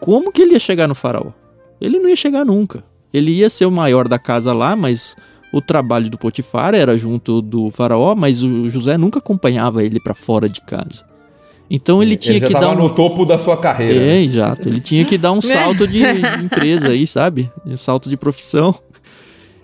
como 0.00 0.32
que 0.32 0.42
ele 0.42 0.52
ia 0.52 0.58
chegar 0.58 0.88
no 0.88 0.94
faraó? 0.94 1.32
Ele 1.80 1.98
não 1.98 2.08
ia 2.08 2.16
chegar 2.16 2.44
nunca. 2.44 2.84
Ele 3.12 3.32
ia 3.32 3.50
ser 3.50 3.66
o 3.66 3.70
maior 3.70 4.08
da 4.08 4.18
casa 4.18 4.52
lá, 4.52 4.74
mas 4.74 5.16
o 5.52 5.60
trabalho 5.60 6.08
do 6.08 6.16
Potifar 6.16 6.74
era 6.74 6.96
junto 6.96 7.42
do 7.42 7.70
faraó, 7.70 8.14
mas 8.14 8.42
o 8.42 8.70
José 8.70 8.96
nunca 8.96 9.18
acompanhava 9.18 9.84
ele 9.84 10.00
para 10.00 10.14
fora 10.14 10.48
de 10.48 10.60
casa. 10.62 11.04
Então 11.74 12.02
ele 12.02 12.16
tinha 12.16 12.36
ele 12.36 12.46
que 12.46 12.52
dar 12.52 12.72
um... 12.72 12.82
no 12.82 12.90
topo 12.90 13.24
da 13.24 13.38
sua 13.38 13.56
carreira. 13.56 13.94
É, 13.94 13.98
né? 13.98 14.22
exato. 14.22 14.68
Ele 14.68 14.78
tinha 14.78 15.06
que 15.06 15.16
dar 15.16 15.32
um 15.32 15.40
salto 15.40 15.88
de, 15.88 16.02
empresa 16.44 16.88
aí, 16.88 17.06
sabe? 17.06 17.50
Um 17.64 17.78
salto 17.78 18.10
de 18.10 18.16
profissão. 18.18 18.74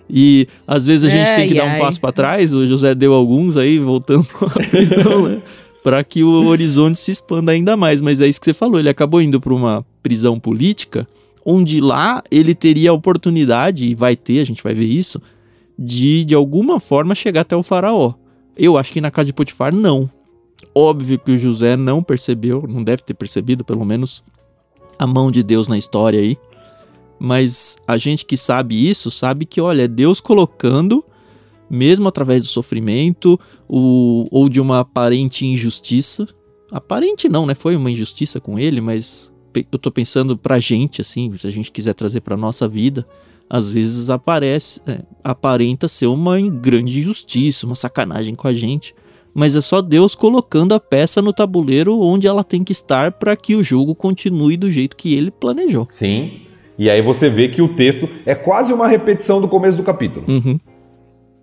E 0.09 0.47
às 0.65 0.87
vezes 0.87 1.03
a 1.03 1.09
gente 1.15 1.27
ai, 1.27 1.35
tem 1.35 1.47
que 1.49 1.59
ai. 1.59 1.67
dar 1.67 1.75
um 1.75 1.79
passo 1.79 2.01
para 2.01 2.11
trás. 2.11 2.51
O 2.51 2.65
José 2.65 2.95
deu 2.95 3.13
alguns 3.13 3.55
aí, 3.55 3.77
voltando 3.77 4.25
à 4.41 4.49
prisão, 4.71 5.27
né? 5.27 5.41
Para 5.83 6.03
que 6.03 6.23
o 6.23 6.47
horizonte 6.47 6.97
se 6.97 7.11
expanda 7.11 7.51
ainda 7.51 7.77
mais. 7.77 8.01
Mas 8.01 8.19
é 8.19 8.27
isso 8.27 8.39
que 8.39 8.45
você 8.45 8.55
falou. 8.55 8.79
Ele 8.79 8.89
acabou 8.89 9.21
indo 9.21 9.39
para 9.39 9.53
uma 9.53 9.85
prisão 10.01 10.39
política, 10.39 11.07
onde 11.45 11.79
lá 11.79 12.23
ele 12.31 12.55
teria 12.55 12.89
a 12.89 12.93
oportunidade, 12.93 13.85
e 13.85 13.93
vai 13.93 14.15
ter, 14.15 14.39
a 14.39 14.45
gente 14.45 14.63
vai 14.63 14.73
ver 14.73 14.85
isso, 14.85 15.21
de 15.77 16.25
de 16.25 16.33
alguma 16.33 16.79
forma 16.79 17.13
chegar 17.13 17.41
até 17.41 17.55
o 17.55 17.61
faraó. 17.61 18.15
Eu 18.57 18.79
acho 18.79 18.91
que 18.91 18.99
na 18.99 19.11
casa 19.11 19.27
de 19.27 19.33
Potifar, 19.33 19.73
não. 19.73 20.09
Óbvio 20.73 21.19
que 21.19 21.31
o 21.31 21.37
José 21.37 21.75
não 21.75 22.03
percebeu, 22.03 22.65
não 22.67 22.83
deve 22.83 23.03
ter 23.03 23.13
percebido, 23.13 23.63
pelo 23.63 23.85
menos, 23.85 24.23
a 24.97 25.07
mão 25.07 25.31
de 25.31 25.41
Deus 25.43 25.67
na 25.67 25.77
história 25.77 26.19
aí. 26.19 26.37
Mas 27.19 27.75
a 27.87 27.97
gente 27.97 28.25
que 28.25 28.37
sabe 28.37 28.89
isso, 28.89 29.11
sabe 29.11 29.45
que, 29.45 29.59
olha, 29.59 29.83
é 29.83 29.87
Deus 29.87 30.21
colocando, 30.21 31.03
mesmo 31.69 32.07
através 32.07 32.41
do 32.41 32.47
sofrimento 32.47 33.39
o, 33.67 34.25
ou 34.31 34.47
de 34.47 34.61
uma 34.61 34.79
aparente 34.79 35.45
injustiça. 35.45 36.27
Aparente 36.71 37.27
não, 37.27 37.45
né? 37.45 37.55
Foi 37.55 37.75
uma 37.75 37.91
injustiça 37.91 38.39
com 38.39 38.57
ele, 38.57 38.79
mas 38.79 39.31
eu 39.71 39.79
tô 39.79 39.91
pensando 39.91 40.37
pra 40.37 40.59
gente, 40.59 41.01
assim, 41.01 41.35
se 41.35 41.45
a 41.45 41.51
gente 41.51 41.71
quiser 41.71 41.93
trazer 41.93 42.21
pra 42.21 42.37
nossa 42.37 42.67
vida, 42.67 43.05
às 43.49 43.69
vezes 43.69 44.09
aparece, 44.09 44.79
é, 44.87 45.01
aparenta 45.23 45.87
ser 45.87 46.05
uma 46.05 46.39
grande 46.39 46.99
injustiça, 46.99 47.65
uma 47.65 47.75
sacanagem 47.75 48.35
com 48.35 48.47
a 48.47 48.53
gente 48.53 48.93
mas 49.33 49.55
é 49.55 49.61
só 49.61 49.81
Deus 49.81 50.15
colocando 50.15 50.73
a 50.73 50.79
peça 50.79 51.21
no 51.21 51.33
tabuleiro 51.33 51.99
onde 51.99 52.27
ela 52.27 52.43
tem 52.43 52.63
que 52.63 52.71
estar 52.71 53.13
para 53.13 53.35
que 53.35 53.55
o 53.55 53.63
jogo 53.63 53.95
continue 53.95 54.57
do 54.57 54.69
jeito 54.69 54.95
que 54.95 55.15
ele 55.15 55.31
planejou. 55.31 55.87
Sim. 55.91 56.39
E 56.77 56.89
aí 56.89 57.01
você 57.01 57.29
vê 57.29 57.49
que 57.49 57.61
o 57.61 57.75
texto 57.75 58.07
é 58.25 58.33
quase 58.33 58.71
uma 58.71 58.87
repetição 58.87 59.41
do 59.41 59.47
começo 59.47 59.77
do 59.77 59.83
capítulo. 59.83 60.25
Uhum. 60.29 60.59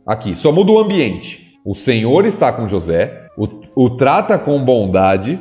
Aqui, 0.07 0.39
só 0.41 0.51
muda 0.51 0.72
o 0.72 0.78
ambiente. 0.78 1.59
O 1.64 1.74
Senhor 1.74 2.24
está 2.24 2.53
com 2.53 2.68
José, 2.68 3.28
o, 3.37 3.49
o 3.74 3.91
trata 3.97 4.39
com 4.39 4.64
bondade, 4.64 5.39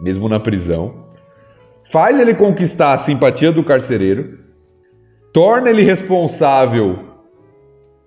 mesmo 0.00 0.28
na 0.28 0.40
prisão, 0.40 1.06
faz 1.92 2.18
ele 2.18 2.34
conquistar 2.34 2.92
a 2.92 2.98
simpatia 2.98 3.52
do 3.52 3.64
carcereiro, 3.64 4.38
torna 5.32 5.70
ele 5.70 5.82
responsável 5.82 7.05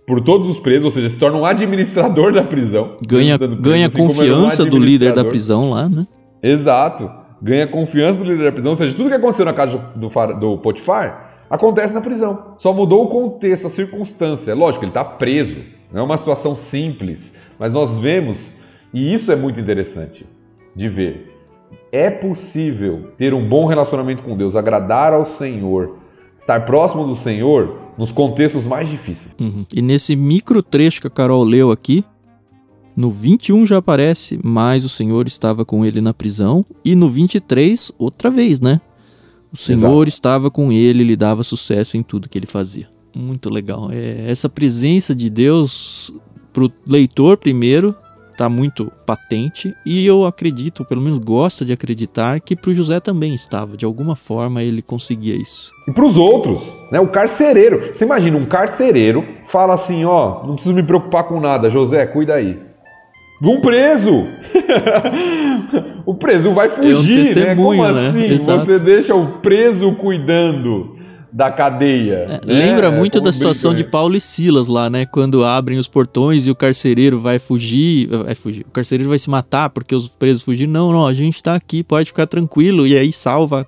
por 0.10 0.22
todos 0.22 0.50
os 0.50 0.58
presos, 0.58 0.86
ou 0.86 0.90
seja, 0.90 1.08
se 1.08 1.20
torna 1.20 1.38
um 1.38 1.46
administrador 1.46 2.34
da 2.34 2.42
prisão. 2.42 2.96
Ganha, 3.08 3.38
ganha 3.38 3.86
assim 3.86 3.96
confiança 3.96 4.64
um 4.64 4.66
do 4.66 4.80
líder 4.80 5.14
da 5.14 5.24
prisão 5.24 5.70
lá, 5.70 5.88
né? 5.88 6.08
Exato. 6.42 7.08
Ganha 7.40 7.68
confiança 7.68 8.24
do 8.24 8.32
líder 8.32 8.46
da 8.46 8.52
prisão, 8.52 8.72
ou 8.72 8.76
seja, 8.76 8.96
tudo 8.96 9.10
que 9.10 9.16
aconteceu 9.16 9.46
na 9.46 9.54
casa 9.54 9.78
do, 9.96 10.10
do 10.40 10.58
Potifar 10.58 11.46
acontece 11.48 11.94
na 11.94 12.02
prisão. 12.02 12.56
Só 12.58 12.74
mudou 12.74 13.06
o 13.06 13.08
contexto, 13.10 13.68
a 13.68 13.70
circunstância. 13.70 14.56
Lógico, 14.56 14.84
ele 14.84 14.90
está 14.90 15.06
preso. 15.06 15.62
Não 15.94 16.02
é 16.02 16.04
uma 16.04 16.18
situação 16.18 16.56
simples. 16.56 17.38
Mas 17.60 17.72
nós 17.72 17.96
vemos, 18.00 18.52
e 18.92 19.14
isso 19.14 19.32
é 19.32 19.36
muito 19.36 19.60
interessante 19.60 20.26
de 20.76 20.90
ver. 20.90 21.38
É 21.92 22.10
possível 22.10 23.12
ter 23.16 23.32
um 23.32 23.48
bom 23.48 23.68
relacionamento 23.68 24.24
com 24.24 24.36
Deus, 24.36 24.56
agradar 24.56 25.14
ao 25.14 25.28
Senhor, 25.28 25.98
estar 26.40 26.66
próximo 26.66 27.06
do 27.06 27.16
Senhor 27.16 27.79
nos 28.00 28.12
contextos 28.14 28.66
mais 28.66 28.90
difíceis. 28.90 29.30
Uhum. 29.40 29.66
E 29.74 29.82
nesse 29.82 30.16
micro 30.16 30.64
trecho 30.64 31.02
que 31.02 31.08
a 31.08 31.10
Carol 31.10 31.44
leu 31.44 31.70
aqui, 31.70 32.04
no 32.96 33.12
21 33.12 33.66
já 33.66 33.78
aparece, 33.78 34.40
mas 34.44 34.86
o 34.86 34.90
Senhor 34.90 35.28
estava 35.28 35.66
com 35.66 35.86
ele 35.86 36.00
na 36.00 36.14
prisão. 36.14 36.66
E 36.84 36.96
no 36.96 37.10
23, 37.10 37.92
outra 38.00 38.30
vez, 38.30 38.62
né? 38.62 38.80
O 39.52 39.58
Senhor 39.58 40.08
Exato. 40.08 40.08
estava 40.08 40.50
com 40.50 40.72
ele, 40.72 41.04
lhe 41.04 41.16
dava 41.16 41.44
sucesso 41.44 41.98
em 41.98 42.04
tudo 42.04 42.30
que 42.30 42.38
ele 42.38 42.48
fazia. 42.48 42.88
Muito 43.14 43.50
legal. 43.50 43.90
É, 43.92 44.30
essa 44.32 44.48
presença 44.48 45.14
de 45.14 45.30
Deus 45.30 46.14
pro 46.54 46.72
leitor 46.88 47.38
primeiro 47.38 47.96
está 48.40 48.48
muito 48.48 48.90
patente 49.06 49.76
e 49.86 50.06
eu 50.06 50.26
acredito, 50.26 50.86
pelo 50.86 51.02
menos 51.02 51.20
gosto 51.20 51.66
de 51.66 51.74
acreditar, 51.74 52.40
que 52.40 52.56
para 52.56 52.72
o 52.72 52.74
José 52.74 53.02
também 53.02 53.36
estava. 53.36 53.76
De 53.76 53.84
alguma 53.84 54.16
forma 54.16 54.64
ele 54.64 54.82
conseguia 54.82 55.36
isso. 55.36 55.72
E 55.86 55.92
para 55.92 56.06
os 56.06 56.16
outros, 56.16 56.64
né? 56.90 57.02
O 57.02 57.08
carcereiro. 57.10 57.92
Você 57.94 58.06
imagina 58.06 58.38
um 58.38 58.46
carcereiro 58.46 59.26
fala 59.50 59.74
assim, 59.74 60.06
ó, 60.06 60.46
não 60.46 60.54
preciso 60.54 60.74
me 60.74 60.84
preocupar 60.84 61.26
com 61.26 61.40
nada, 61.40 61.70
José, 61.70 62.06
cuida 62.06 62.36
aí. 62.36 62.58
Um 63.42 63.60
preso! 63.60 64.26
o 66.06 66.14
preso 66.14 66.54
vai 66.54 66.70
fugir, 66.70 67.38
é 67.38 67.42
um 67.42 67.46
né? 67.46 67.56
Como 67.56 67.84
né? 67.84 68.08
assim? 68.08 68.24
Exato. 68.26 68.66
Você 68.66 68.80
deixa 68.80 69.16
o 69.16 69.40
preso 69.40 69.92
cuidando 69.94 70.99
da 71.32 71.52
cadeia. 71.52 72.14
É, 72.14 72.28
né? 72.28 72.40
Lembra 72.46 72.92
muito 72.92 73.22
da 73.22 73.32
situação 73.32 73.74
de 73.74 73.84
Paulo 73.84 74.16
e 74.16 74.22
Silas 74.22 74.68
lá, 74.68 74.90
né? 74.90 75.06
Quando 75.06 75.44
abrem 75.44 75.78
os 75.78 75.88
portões 75.88 76.48
e 76.48 76.52
o 76.52 76.56
carcereiro 76.56 77.20
vai 77.20 77.40
fugir, 77.40 78.08
vai 78.08 78.36
fugir. 78.36 78.62
O 78.62 78.72
carcereiro 78.72 79.10
vai 79.10 79.20
se 79.20 79.30
matar 79.30 79.70
porque 79.70 79.94
os 79.94 80.08
presos 80.10 80.44
fugiram. 80.44 80.72
Não, 80.72 80.92
não, 80.92 81.08
a 81.08 81.14
gente 81.14 81.42
tá 81.42 81.56
aqui, 81.56 81.84
pode 81.84 82.08
ficar 82.08 82.28
tranquilo. 82.28 82.88
E 82.88 82.98
aí 82.98 83.14
salva 83.14 83.68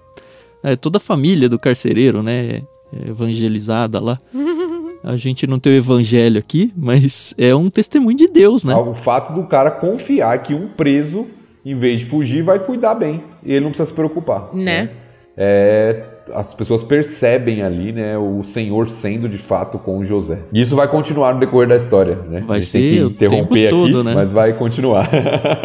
é, 0.64 0.76
toda 0.76 0.98
a 0.98 1.02
família 1.02 1.48
do 1.48 1.60
carcereiro, 1.60 2.24
né? 2.24 2.64
É, 2.94 3.10
evangelizada 3.10 4.00
lá. 4.00 4.18
A 5.04 5.18
gente 5.18 5.48
não 5.48 5.58
tem 5.58 5.74
o 5.74 5.76
evangelho 5.76 6.38
aqui, 6.38 6.72
mas 6.78 7.34
é 7.36 7.56
um 7.56 7.72
testemunho 7.72 8.16
de 8.16 8.28
Deus, 8.28 8.64
né? 8.64 8.76
O 8.76 8.94
fato 8.94 9.34
do 9.34 9.48
cara 9.48 9.72
confiar 9.72 10.38
que 10.44 10.54
um 10.54 10.68
preso, 10.68 11.26
em 11.66 11.76
vez 11.76 12.02
de 12.02 12.06
fugir, 12.06 12.44
vai 12.44 12.60
cuidar 12.60 12.94
bem. 12.94 13.24
E 13.44 13.52
ele 13.52 13.62
não 13.62 13.72
precisa 13.72 13.88
se 13.88 13.96
preocupar. 13.96 14.50
Né? 14.54 14.64
né? 14.64 14.90
É, 15.36 16.04
as 16.34 16.54
pessoas 16.54 16.84
percebem 16.84 17.62
ali, 17.62 17.92
né, 17.92 18.18
o 18.18 18.44
Senhor 18.44 18.90
sendo 18.90 19.28
de 19.28 19.38
fato 19.38 19.78
com 19.80 20.06
José. 20.06 20.40
E 20.54 20.62
isso 20.62 20.76
vai 20.76 20.88
continuar 20.88 21.34
no 21.34 21.40
decorrer 21.40 21.68
da 21.68 21.78
história, 21.78 22.16
né? 22.30 22.42
Vai 22.42 22.62
ser 22.62 23.06
o 23.06 23.10
tempo 23.12 23.54
todo, 23.70 24.04
né? 24.04 24.14
Mas 24.14 24.32
vai 24.32 24.54
continuar. 24.54 25.10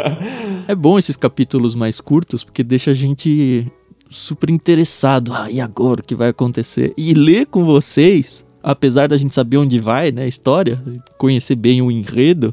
é 0.67 0.75
bom 0.75 0.99
esses 0.99 1.17
capítulos 1.17 1.75
mais 1.75 2.01
curtos 2.01 2.43
porque 2.43 2.63
deixa 2.63 2.91
a 2.91 2.95
gente 2.95 3.67
super 4.09 4.51
interessado. 4.51 5.33
Ah, 5.33 5.47
e 5.51 5.61
agora 5.61 6.01
o 6.01 6.05
que 6.05 6.15
vai 6.15 6.29
acontecer? 6.29 6.93
E 6.97 7.15
ler 7.15 7.47
com 7.47 7.65
vocês 7.65 8.47
apesar 8.67 9.07
da 9.07 9.17
gente 9.17 9.33
saber 9.33 9.59
onde 9.59 9.79
vai, 9.79 10.11
né, 10.11 10.25
a 10.25 10.27
história, 10.27 10.77
conhecer 11.17 11.55
bem 11.55 11.81
o 11.81 11.89
enredo, 11.89 12.53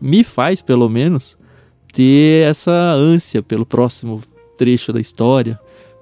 me 0.00 0.22
faz, 0.22 0.62
pelo 0.62 0.88
menos, 0.88 1.36
ter 1.92 2.44
essa 2.44 2.70
ânsia 2.70 3.42
pelo 3.42 3.66
próximo 3.66 4.22
trecho 4.56 4.92
da 4.92 5.00
história. 5.00 5.58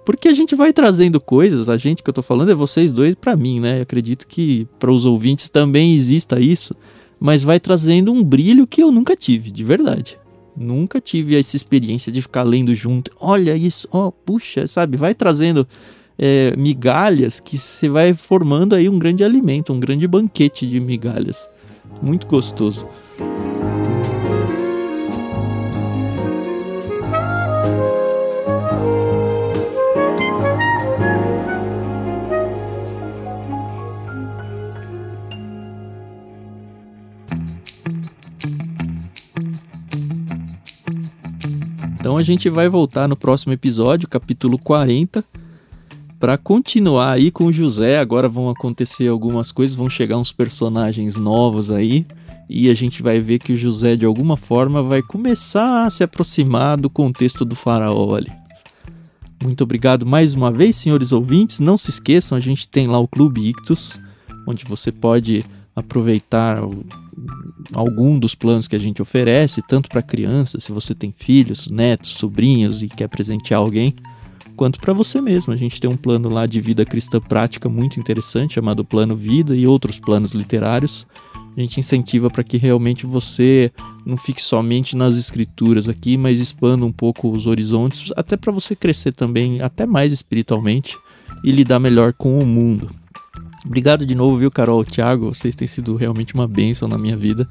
Porque 0.07 0.29
a 0.29 0.33
gente 0.33 0.55
vai 0.55 0.73
trazendo 0.73 1.21
coisas, 1.21 1.69
a 1.69 1.77
gente 1.77 2.01
que 2.01 2.09
eu 2.09 2.15
tô 2.15 2.23
falando 2.23 2.53
é 2.53 2.55
vocês 2.55 2.93
dois 2.93 3.17
para 3.17 3.35
mim, 3.37 3.59
né? 3.59 3.79
Eu 3.79 3.83
acredito 3.83 4.29
que 4.29 4.69
para 4.79 4.93
os 4.93 5.05
ouvintes 5.05 5.49
também 5.49 5.93
exista 5.93 6.39
isso, 6.39 6.77
mas 7.19 7.43
vai 7.43 7.59
trazendo 7.59 8.13
um 8.13 8.23
brilho 8.23 8.69
que 8.69 8.81
eu 8.81 8.93
nunca 8.93 9.17
tive, 9.17 9.51
de 9.51 9.65
verdade. 9.65 10.17
Nunca 10.57 11.01
tive 11.01 11.37
essa 11.37 11.57
experiência 11.57 12.13
de 12.13 12.23
ficar 12.23 12.45
lendo 12.45 12.73
junto. 12.73 13.11
Olha 13.21 13.57
isso, 13.57 13.89
ó, 13.91 14.07
oh, 14.07 14.13
puxa, 14.13 14.69
sabe? 14.69 14.97
Vai 14.97 15.13
trazendo 15.13 15.67
é, 16.17 16.55
migalhas 16.57 17.41
que 17.41 17.59
você 17.59 17.89
vai 17.89 18.15
formando 18.15 18.77
aí 18.77 18.89
um 18.89 19.01
grande 19.01 19.25
alimento, 19.25 19.73
um 19.73 19.81
grande 19.81 20.07
banquete 20.07 20.69
de 20.69 20.79
migalhas. 20.79 21.51
Muito 22.01 22.29
gostoso. 22.29 22.87
Então 42.07 42.17
a 42.17 42.23
gente 42.23 42.49
vai 42.49 42.69
voltar 42.69 43.09
no 43.09 43.17
próximo 43.17 43.53
episódio, 43.53 44.07
capítulo 44.07 44.57
40 44.57 45.25
para 46.21 46.39
continuar 46.39 47.15
aí 47.15 47.33
com 47.33 47.47
o 47.47 47.53
José, 47.53 47.99
agora 47.99 48.29
vão 48.29 48.49
acontecer 48.49 49.09
algumas 49.09 49.51
coisas, 49.51 49.75
vão 49.75 49.91
chegar 49.91 50.17
uns 50.17 50.31
personagens 50.31 51.17
novos 51.17 51.69
aí. 51.73 52.07
E 52.49 52.71
a 52.71 52.75
gente 52.75 53.03
vai 53.03 53.19
ver 53.19 53.41
que 53.41 53.53
o 53.53 53.57
José, 53.57 53.97
de 53.97 54.07
alguma 54.07 54.37
forma, 54.37 54.85
vai 54.85 55.03
começar 55.03 55.85
a 55.85 55.91
se 55.91 56.05
aproximar 56.05 56.77
do 56.77 56.89
contexto 56.89 57.45
do 57.45 57.57
faraó 57.57 58.15
ali. 58.15 58.31
Muito 59.43 59.65
obrigado 59.65 60.07
mais 60.07 60.33
uma 60.33 60.53
vez, 60.53 60.77
senhores 60.77 61.11
ouvintes. 61.11 61.59
Não 61.59 61.77
se 61.77 61.91
esqueçam, 61.91 62.39
a 62.39 62.41
gente 62.41 62.69
tem 62.69 62.87
lá 62.87 63.01
o 63.01 63.09
Clube 63.09 63.49
Ictus, 63.49 63.99
onde 64.47 64.65
você 64.65 64.93
pode 64.93 65.45
aproveitar 65.77 66.59
algum 67.75 68.19
dos 68.19 68.35
planos 68.35 68.67
que 68.67 68.75
a 68.75 68.79
gente 68.79 69.03
oferece, 69.03 69.63
tanto 69.69 69.91
para 69.91 70.03
crianças, 70.03 70.65
se 70.65 70.73
você 70.73 70.95
tem 70.95 71.13
filhos, 71.13 71.69
netos, 71.69 72.15
sobrinhos 72.15 72.83
e 72.83 72.89
quer 72.89 73.09
presentear 73.09 73.61
alguém 73.61 73.95
quanto 74.57 74.81
para 74.81 74.95
você 74.95 75.21
mesmo. 75.21 75.53
A 75.53 75.57
gente 75.57 75.79
tem 75.79 75.89
um 75.89 75.97
plano 75.97 76.31
lá 76.31 76.47
de 76.47 76.61
vida 76.61 76.85
cristã 76.85 77.21
prática 77.21 77.69
muito 77.69 78.01
interessante, 78.01 78.55
chamado 78.55 78.85
Plano 78.85 79.15
Vida, 79.15 79.55
e 79.55 79.67
outros 79.67 79.99
planos 79.99 80.33
literários. 80.33 81.07
A 81.57 81.61
gente 81.61 81.79
incentiva 81.79 82.31
para 82.31 82.45
que 82.45 82.57
realmente 82.57 83.07
você 83.07 83.71
não 84.05 84.17
fique 84.17 84.43
somente 84.43 84.97
nas 84.97 85.17
escrituras 85.17 85.89
aqui, 85.89 86.17
mas 86.17 86.41
expanda 86.41 86.85
um 86.85 86.93
pouco 86.93 87.31
os 87.31 87.47
horizontes, 87.47 88.13
até 88.17 88.37
para 88.37 88.53
você 88.53 88.75
crescer 88.75 89.13
também, 89.13 89.61
até 89.61 89.87
mais 89.87 90.13
espiritualmente 90.13 90.97
e 91.45 91.51
lidar 91.51 91.79
melhor 91.79 92.13
com 92.13 92.39
o 92.39 92.47
mundo. 92.47 92.91
Obrigado 93.65 94.07
de 94.07 94.15
novo, 94.15 94.39
viu, 94.39 94.51
Carol, 94.51 94.85
Thiago? 94.85 95.35
Vocês 95.35 95.55
têm 95.55 95.67
sido 95.67 95.97
realmente 95.97 96.35
uma 96.35 96.47
bênção 96.47 96.87
na 96.87 96.99
minha 96.99 97.17
vida 97.17 97.49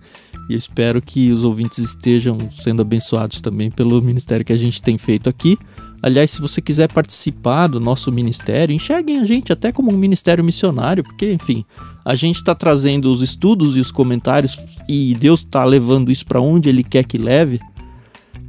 e 0.50 0.54
eu 0.54 0.58
espero 0.58 1.02
que 1.02 1.32
os 1.32 1.44
ouvintes 1.44 1.80
estejam 1.80 2.38
sendo 2.52 2.82
abençoados 2.82 3.42
também 3.42 3.72
pelo 3.72 4.02
ministério 4.02 4.46
que 4.46 4.54
a 4.54 4.58
gente 4.58 4.82
tem 4.82 4.98
feito 4.98 5.30
aqui. 5.30 5.58
Aliás, 6.02 6.32
se 6.32 6.40
você 6.40 6.62
quiser 6.62 6.92
participar 6.92 7.68
do 7.68 7.80
nosso 7.80 8.12
ministério, 8.12 8.76
enxerguem 8.76 9.20
a 9.20 9.26
gente 9.26 9.52
até 9.52 9.72
como 9.72 9.92
um 9.92 9.98
ministério 9.98 10.44
missionário, 10.44 11.04
porque, 11.04 11.34
enfim, 11.34 11.66
a 12.04 12.14
gente 12.14 12.36
está 12.36 12.54
trazendo 12.54 13.12
os 13.12 13.24
estudos 13.24 13.76
e 13.76 13.80
os 13.80 13.90
comentários 13.90 14.56
e 14.88 15.16
Deus 15.16 15.40
está 15.40 15.66
levando 15.66 16.12
isso 16.12 16.26
para 16.26 16.40
onde 16.40 16.70
Ele 16.70 16.84
quer 16.84 17.04
que 17.06 17.18
leve. 17.18 17.60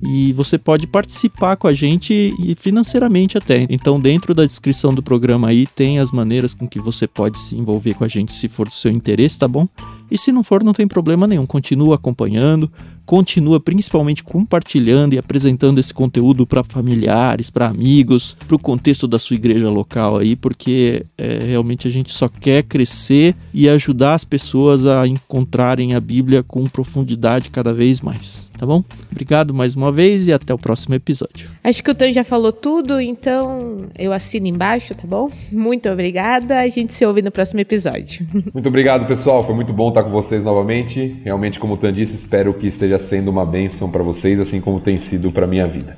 E 0.02 0.32
você 0.32 0.58
pode 0.58 0.86
participar 0.86 1.56
com 1.56 1.66
a 1.66 1.72
gente 1.72 2.34
e 2.38 2.54
financeiramente 2.54 3.38
até. 3.38 3.66
Então, 3.70 4.00
dentro 4.00 4.34
da 4.34 4.44
descrição 4.44 4.94
do 4.94 5.02
programa 5.02 5.48
aí 5.48 5.66
tem 5.66 5.98
as 5.98 6.12
maneiras 6.12 6.54
com 6.54 6.68
que 6.68 6.78
você 6.78 7.06
pode 7.06 7.38
se 7.38 7.56
envolver 7.56 7.94
com 7.94 8.04
a 8.04 8.08
gente 8.08 8.32
se 8.32 8.48
for 8.48 8.68
do 8.68 8.74
seu 8.74 8.90
interesse, 8.90 9.38
tá 9.38 9.48
bom? 9.48 9.66
E 10.10 10.16
se 10.16 10.30
não 10.30 10.44
for, 10.44 10.62
não 10.62 10.72
tem 10.72 10.86
problema 10.86 11.26
nenhum. 11.26 11.46
Continua 11.46 11.96
acompanhando, 11.96 12.70
continua 13.04 13.58
principalmente 13.58 14.22
compartilhando 14.22 15.14
e 15.14 15.18
apresentando 15.18 15.78
esse 15.78 15.92
conteúdo 15.92 16.46
para 16.46 16.62
familiares, 16.62 17.50
para 17.50 17.68
amigos, 17.68 18.36
para 18.46 18.56
o 18.56 18.58
contexto 18.58 19.08
da 19.08 19.18
sua 19.18 19.36
igreja 19.36 19.68
local 19.68 20.18
aí, 20.18 20.36
porque 20.36 21.04
é, 21.18 21.44
realmente 21.44 21.88
a 21.88 21.90
gente 21.90 22.12
só 22.12 22.28
quer 22.28 22.62
crescer 22.62 23.34
e 23.52 23.68
ajudar 23.68 24.14
as 24.14 24.24
pessoas 24.24 24.86
a 24.86 25.06
encontrarem 25.06 25.94
a 25.94 26.00
Bíblia 26.00 26.42
com 26.42 26.66
profundidade 26.66 27.50
cada 27.50 27.72
vez 27.72 28.00
mais, 28.00 28.45
tá 28.56 28.66
bom? 28.66 28.82
Obrigado 29.10 29.52
mais 29.54 29.76
uma 29.76 29.92
vez 29.92 30.26
e 30.26 30.32
até 30.32 30.52
o 30.52 30.58
próximo 30.58 30.94
episódio. 30.94 31.50
Acho 31.62 31.82
que 31.82 31.90
o 31.90 31.94
Tan 31.94 32.12
já 32.12 32.24
falou 32.24 32.52
tudo, 32.52 33.00
então 33.00 33.86
eu 33.98 34.12
assino 34.12 34.46
embaixo, 34.46 34.94
tá 34.94 35.06
bom? 35.06 35.30
Muito 35.52 35.88
obrigada, 35.88 36.60
a 36.60 36.68
gente 36.68 36.94
se 36.94 37.04
ouve 37.04 37.22
no 37.22 37.30
próximo 37.30 37.60
episódio. 37.60 38.26
Muito 38.52 38.68
obrigado, 38.68 39.06
pessoal, 39.06 39.42
foi 39.42 39.54
muito 39.54 39.72
bom 39.72 39.88
estar 39.88 40.02
com 40.02 40.10
vocês 40.10 40.42
novamente. 40.42 41.20
Realmente, 41.24 41.58
como 41.58 41.74
o 41.74 41.76
Tan 41.76 41.92
disse, 41.92 42.14
espero 42.14 42.54
que 42.54 42.66
esteja 42.68 42.98
sendo 42.98 43.30
uma 43.30 43.44
bênção 43.44 43.90
para 43.90 44.02
vocês, 44.02 44.40
assim 44.40 44.60
como 44.60 44.80
tem 44.80 44.96
sido 44.96 45.30
para 45.30 45.46
minha 45.46 45.66
vida. 45.66 45.96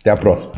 Até 0.00 0.10
a 0.10 0.16
próxima. 0.16 0.52